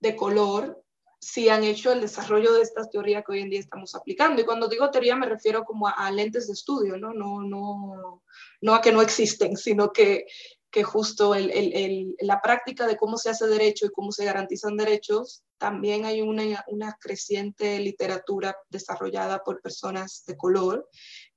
de 0.00 0.16
color 0.16 0.84
sí 1.26 1.48
han 1.48 1.64
hecho 1.64 1.92
el 1.92 2.00
desarrollo 2.00 2.52
de 2.52 2.62
estas 2.62 2.90
teorías 2.90 3.24
que 3.24 3.32
hoy 3.32 3.40
en 3.40 3.50
día 3.50 3.60
estamos 3.60 3.94
aplicando. 3.94 4.40
Y 4.40 4.44
cuando 4.44 4.68
digo 4.68 4.90
teoría 4.90 5.16
me 5.16 5.26
refiero 5.26 5.64
como 5.64 5.88
a, 5.88 6.10
lentes 6.10 6.46
de 6.46 6.52
estudio, 6.52 6.96
¿no? 6.98 7.12
No, 7.12 7.42
no, 7.42 8.22
no 8.60 8.74
a 8.74 8.80
que 8.80 8.92
no 8.92 9.02
existen, 9.02 9.56
sino 9.56 9.92
que, 9.92 10.26
que 10.70 10.82
justo 10.82 11.34
el, 11.34 11.50
el, 11.50 12.16
la 12.20 12.40
práctica 12.40 12.86
de 12.86 12.96
cómo 12.96 13.16
se 13.16 13.30
hace 13.30 13.46
derecho 13.46 13.86
y 13.86 13.90
cómo 13.90 14.12
se 14.12 14.24
garantizan 14.24 14.76
derechos, 14.76 15.42
también 15.58 16.04
hay 16.04 16.20
una, 16.20 16.64
una 16.68 16.96
creciente 17.00 17.78
literatura 17.80 18.56
desarrollada 18.68 19.42
por 19.42 19.60
personas 19.62 20.24
de 20.26 20.36
color 20.36 20.88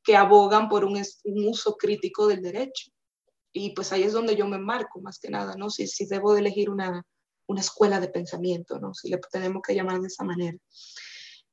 que 0.03 0.15
abogan 0.15 0.67
por 0.69 0.85
un, 0.85 0.97
un 0.97 1.47
uso 1.47 1.75
crítico 1.77 2.27
del 2.27 2.41
derecho. 2.41 2.91
Y 3.51 3.73
pues 3.73 3.91
ahí 3.91 4.03
es 4.03 4.13
donde 4.13 4.35
yo 4.35 4.47
me 4.47 4.59
marco 4.59 5.01
más 5.01 5.19
que 5.19 5.29
nada, 5.29 5.55
¿no? 5.55 5.69
Si, 5.69 5.87
si 5.87 6.05
debo 6.05 6.33
de 6.33 6.41
elegir 6.41 6.69
una, 6.69 7.03
una 7.49 7.61
escuela 7.61 7.99
de 7.99 8.09
pensamiento, 8.09 8.79
¿no? 8.79 8.93
si 8.93 9.09
le 9.09 9.19
tenemos 9.31 9.61
que 9.65 9.73
llamar 9.73 9.99
de 9.99 10.07
esa 10.07 10.23
manera. 10.23 10.57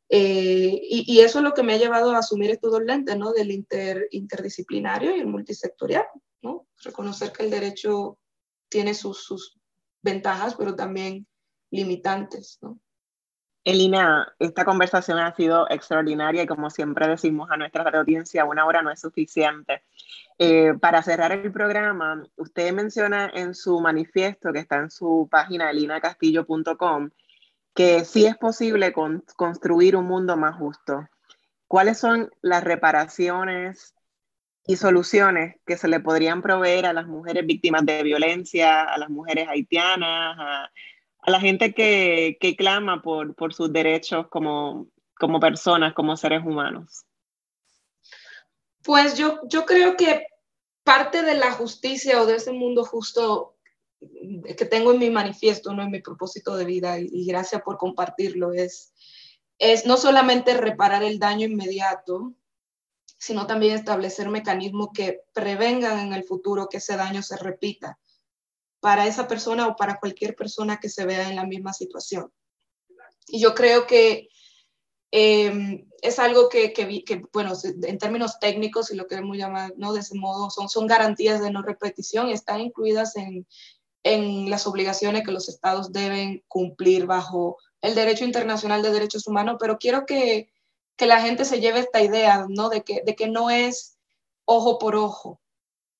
Eh, 0.08 0.80
y, 0.82 1.20
eso 1.20 1.38
es 1.38 1.44
lo 1.44 1.52
que 1.52 1.62
me 1.62 1.74
ha 1.74 1.78
llevado 1.78 2.12
a 2.12 2.18
asumir 2.18 2.50
estos 2.50 2.70
dos 2.70 2.82
lentes, 2.82 3.16
¿no? 3.16 3.32
Del 3.32 3.50
inter, 3.50 4.06
interdisciplinario 4.12 5.16
y 5.16 5.20
el 5.20 5.26
multisectorial, 5.26 6.06
¿no? 6.42 6.66
Reconocer 6.82 7.32
que 7.32 7.42
el 7.42 7.50
derecho 7.50 8.18
tiene 8.68 8.94
sus, 8.94 9.24
sus 9.24 9.58
ventajas, 10.02 10.54
pero 10.54 10.76
también 10.76 11.26
limitantes, 11.70 12.58
¿no? 12.62 12.78
Elina, 13.64 14.32
esta 14.38 14.64
conversación 14.64 15.18
ha 15.18 15.34
sido 15.34 15.68
extraordinaria 15.68 16.44
y 16.44 16.46
como 16.46 16.70
siempre 16.70 17.08
decimos 17.08 17.50
a 17.50 17.56
nuestra 17.56 17.82
audiencia, 17.98 18.44
una 18.44 18.64
hora 18.64 18.80
no 18.80 18.92
es 18.92 19.00
suficiente. 19.00 19.82
Eh, 20.38 20.74
para 20.80 21.02
cerrar 21.02 21.32
el 21.32 21.50
programa, 21.50 22.22
usted 22.36 22.72
menciona 22.72 23.28
en 23.34 23.56
su 23.56 23.80
manifiesto 23.80 24.52
que 24.52 24.60
está 24.60 24.76
en 24.76 24.92
su 24.92 25.26
página 25.28 25.68
elinacastillo.com 25.70 27.10
que 27.76 28.06
sí 28.06 28.24
es 28.24 28.36
posible 28.38 28.94
construir 29.36 29.96
un 29.96 30.06
mundo 30.06 30.36
más 30.36 30.56
justo. 30.56 31.06
¿Cuáles 31.68 31.98
son 31.98 32.32
las 32.40 32.64
reparaciones 32.64 33.94
y 34.66 34.76
soluciones 34.76 35.56
que 35.66 35.76
se 35.76 35.86
le 35.86 36.00
podrían 36.00 36.40
proveer 36.40 36.86
a 36.86 36.94
las 36.94 37.06
mujeres 37.06 37.46
víctimas 37.46 37.84
de 37.84 38.02
violencia, 38.02 38.82
a 38.82 38.96
las 38.96 39.10
mujeres 39.10 39.46
haitianas, 39.48 40.36
a, 40.38 40.70
la 41.30 41.40
gente 41.40 41.74
que, 41.74 42.38
que 42.40 42.56
clama 42.56 43.02
por, 43.02 43.34
por, 43.34 43.52
sus 43.52 43.70
derechos 43.70 44.28
como, 44.28 44.88
como 45.18 45.38
personas, 45.38 45.92
como 45.92 46.16
seres 46.16 46.42
humanos? 46.44 47.04
Pues 48.82 49.18
yo, 49.18 49.40
yo 49.48 49.66
creo 49.66 49.96
que 49.96 50.26
parte 50.82 51.22
de 51.22 51.34
la 51.34 51.52
justicia 51.52 52.22
o 52.22 52.26
de 52.26 52.36
ese 52.36 52.52
mundo 52.52 52.84
justo 52.84 53.55
que 53.98 54.64
tengo 54.66 54.92
en 54.92 54.98
mi 54.98 55.10
manifiesto, 55.10 55.72
¿no? 55.72 55.82
en 55.82 55.90
mi 55.90 56.00
propósito 56.00 56.56
de 56.56 56.64
vida, 56.64 56.98
y, 56.98 57.08
y 57.10 57.26
gracias 57.26 57.62
por 57.62 57.78
compartirlo, 57.78 58.52
es, 58.52 58.92
es 59.58 59.86
no 59.86 59.96
solamente 59.96 60.54
reparar 60.54 61.02
el 61.02 61.18
daño 61.18 61.46
inmediato, 61.46 62.34
sino 63.18 63.46
también 63.46 63.74
establecer 63.74 64.28
mecanismos 64.28 64.88
que 64.94 65.22
prevengan 65.32 65.98
en 65.98 66.12
el 66.12 66.24
futuro 66.24 66.68
que 66.68 66.78
ese 66.78 66.96
daño 66.96 67.22
se 67.22 67.36
repita 67.36 67.98
para 68.80 69.06
esa 69.06 69.26
persona 69.26 69.66
o 69.66 69.76
para 69.76 69.98
cualquier 69.98 70.36
persona 70.36 70.78
que 70.78 70.88
se 70.88 71.06
vea 71.06 71.28
en 71.28 71.36
la 71.36 71.46
misma 71.46 71.72
situación. 71.72 72.30
Y 73.26 73.40
yo 73.40 73.54
creo 73.54 73.86
que 73.86 74.28
eh, 75.10 75.86
es 76.02 76.18
algo 76.18 76.48
que, 76.48 76.72
que, 76.72 77.02
que, 77.04 77.22
bueno, 77.32 77.52
en 77.64 77.98
términos 77.98 78.38
técnicos, 78.38 78.92
y 78.92 78.96
lo 78.96 79.06
queremos 79.06 79.36
llamar, 79.36 79.72
¿no? 79.76 79.92
De 79.92 80.00
ese 80.00 80.16
modo, 80.16 80.50
son, 80.50 80.68
son 80.68 80.86
garantías 80.86 81.40
de 81.40 81.50
no 81.50 81.62
repetición, 81.62 82.28
están 82.28 82.60
incluidas 82.60 83.16
en, 83.16 83.46
en 84.06 84.48
las 84.48 84.68
obligaciones 84.68 85.24
que 85.24 85.32
los 85.32 85.48
estados 85.48 85.92
deben 85.92 86.44
cumplir 86.46 87.06
bajo 87.06 87.58
el 87.80 87.96
derecho 87.96 88.24
internacional 88.24 88.80
de 88.80 88.92
derechos 88.92 89.26
humanos, 89.26 89.56
pero 89.58 89.78
quiero 89.78 90.06
que, 90.06 90.48
que 90.96 91.06
la 91.06 91.20
gente 91.20 91.44
se 91.44 91.60
lleve 91.60 91.80
esta 91.80 92.00
idea, 92.00 92.46
¿no? 92.48 92.68
De 92.68 92.82
que, 92.82 93.02
de 93.04 93.16
que 93.16 93.26
no 93.26 93.50
es 93.50 93.98
ojo 94.44 94.78
por 94.78 94.94
ojo, 94.94 95.40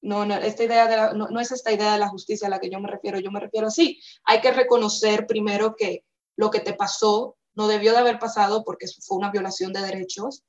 no, 0.02 0.24
no, 0.24 0.36
esta 0.36 0.62
idea 0.62 0.86
de 0.86 1.18
no, 1.18 1.40
es 1.40 1.50
esta 1.50 1.72
idea 1.72 1.94
de 1.94 1.98
la 1.98 2.09
justicia 2.09 2.46
a 2.46 2.50
la 2.50 2.61
que 2.61 2.70
yo 2.70 2.78
me 2.78 2.88
refiero. 2.88 3.18
Yo 3.18 3.32
me 3.32 3.40
refiero 3.40 3.66
así. 3.66 4.00
Hay 4.22 4.40
que 4.40 4.52
reconocer 4.52 5.26
primero 5.26 5.74
que 5.74 6.04
lo 6.36 6.52
que 6.52 6.61
te 6.61 6.74
pasó 6.74 7.36
no 7.54 7.66
debió 7.66 7.90
de 7.90 7.98
haber 7.98 8.20
pasado 8.20 8.62
porque 8.62 8.86
fue 9.04 9.16
una 9.18 9.32
violación 9.32 9.72
de 9.72 9.82
derechos, 9.82 10.44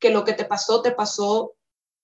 que 0.00 0.10
lo 0.10 0.24
que 0.24 0.32
te 0.32 0.44
pasó 0.44 0.82
te 0.82 0.90
pasó 0.90 1.54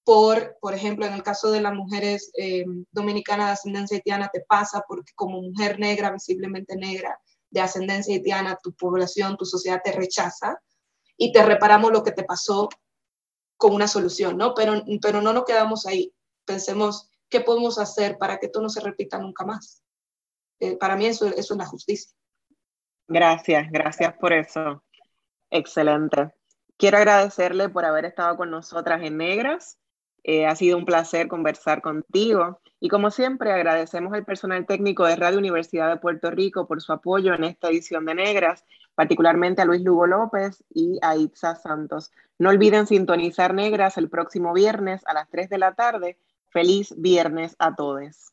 por, 0.05 0.57
por 0.61 0.75
ejemplo, 0.75 1.07
en 1.07 1.13
el 1.13 1.23
caso 1.23 1.51
de 1.51 1.61
las 1.61 1.75
mujeres 1.75 2.31
eh, 2.37 2.65
dominicanas 2.91 3.47
de 3.47 3.53
ascendencia 3.53 3.97
haitiana, 3.97 4.31
te 4.33 4.41
pasa 4.41 4.85
porque 4.87 5.13
como 5.15 5.41
mujer 5.41 5.79
negra, 5.79 6.11
visiblemente 6.11 6.77
negra, 6.77 7.19
de 7.51 7.61
ascendencia 7.61 8.15
haitiana, 8.15 8.59
tu 8.63 8.73
población, 8.75 9.37
tu 9.37 9.45
sociedad 9.45 9.81
te 9.85 9.93
rechaza 9.93 10.61
y 11.17 11.33
te 11.33 11.43
reparamos 11.43 11.93
lo 11.93 12.03
que 12.03 12.13
te 12.13 12.25
pasó 12.25 12.69
con 13.57 13.75
una 13.75 13.87
solución, 13.87 14.37
¿no? 14.37 14.55
Pero, 14.55 14.83
pero 15.01 15.21
no 15.21 15.33
nos 15.33 15.45
quedamos 15.45 15.87
ahí 15.87 16.13
pensemos 16.45 17.11
qué 17.29 17.41
podemos 17.41 17.79
hacer 17.79 18.19
para 18.19 18.39
que 18.39 18.47
esto 18.47 18.61
no 18.61 18.69
se 18.69 18.81
repita 18.81 19.19
nunca 19.19 19.45
más. 19.45 19.83
Eh, 20.61 20.77
para 20.77 20.97
mí 20.97 21.07
eso, 21.07 21.27
eso 21.27 21.55
es 21.55 21.59
la 21.59 21.67
justicia. 21.67 22.13
Gracias, 23.09 23.71
gracias 23.71 24.15
por 24.19 24.33
eso. 24.33 24.83
Excelente. 25.51 26.33
Quiero 26.77 26.99
agradecerle 26.99 27.69
por 27.69 27.85
haber 27.85 28.07
estado 28.07 28.37
con 28.37 28.51
nosotras 28.51 29.03
en 29.03 29.17
Negras. 29.17 29.79
Eh, 30.25 30.47
ha 30.47 30.55
sido 30.55 30.79
un 30.79 30.85
placer 30.85 31.29
conversar 31.29 31.83
contigo. 31.83 32.61
Y 32.81 32.89
como 32.89 33.11
siempre, 33.11 33.53
agradecemos 33.53 34.13
al 34.13 34.25
personal 34.25 34.67
técnico 34.67 35.05
de 35.05 35.17
Radio 35.17 35.39
Universidad 35.39 35.89
de 35.89 36.01
Puerto 36.01 36.31
Rico 36.31 36.67
por 36.67 36.81
su 36.81 36.93
apoyo 36.93 37.35
en 37.35 37.45
esta 37.45 37.69
edición 37.69 38.05
de 38.07 38.15
Negras, 38.15 38.65
particularmente 38.95 39.63
a 39.63 39.65
Luis 39.65 39.83
Lugo 39.83 40.07
López 40.07 40.65
y 40.71 40.99
a 41.03 41.17
Itza 41.17 41.55
Santos. 41.57 42.11
No 42.39 42.51
olviden 42.51 42.87
sintonizar 42.87 43.55
Negras 43.55 43.99
el 43.99 44.09
próximo 44.09 44.53
viernes 44.53 45.03
a 45.07 45.15
las 45.15 45.29
3 45.31 45.49
de 45.49 45.59
la 45.59 45.75
tarde 45.75 46.19
Feliz 46.53 46.95
viernes 46.99 47.57
a 47.59 47.75
todos. 47.75 48.33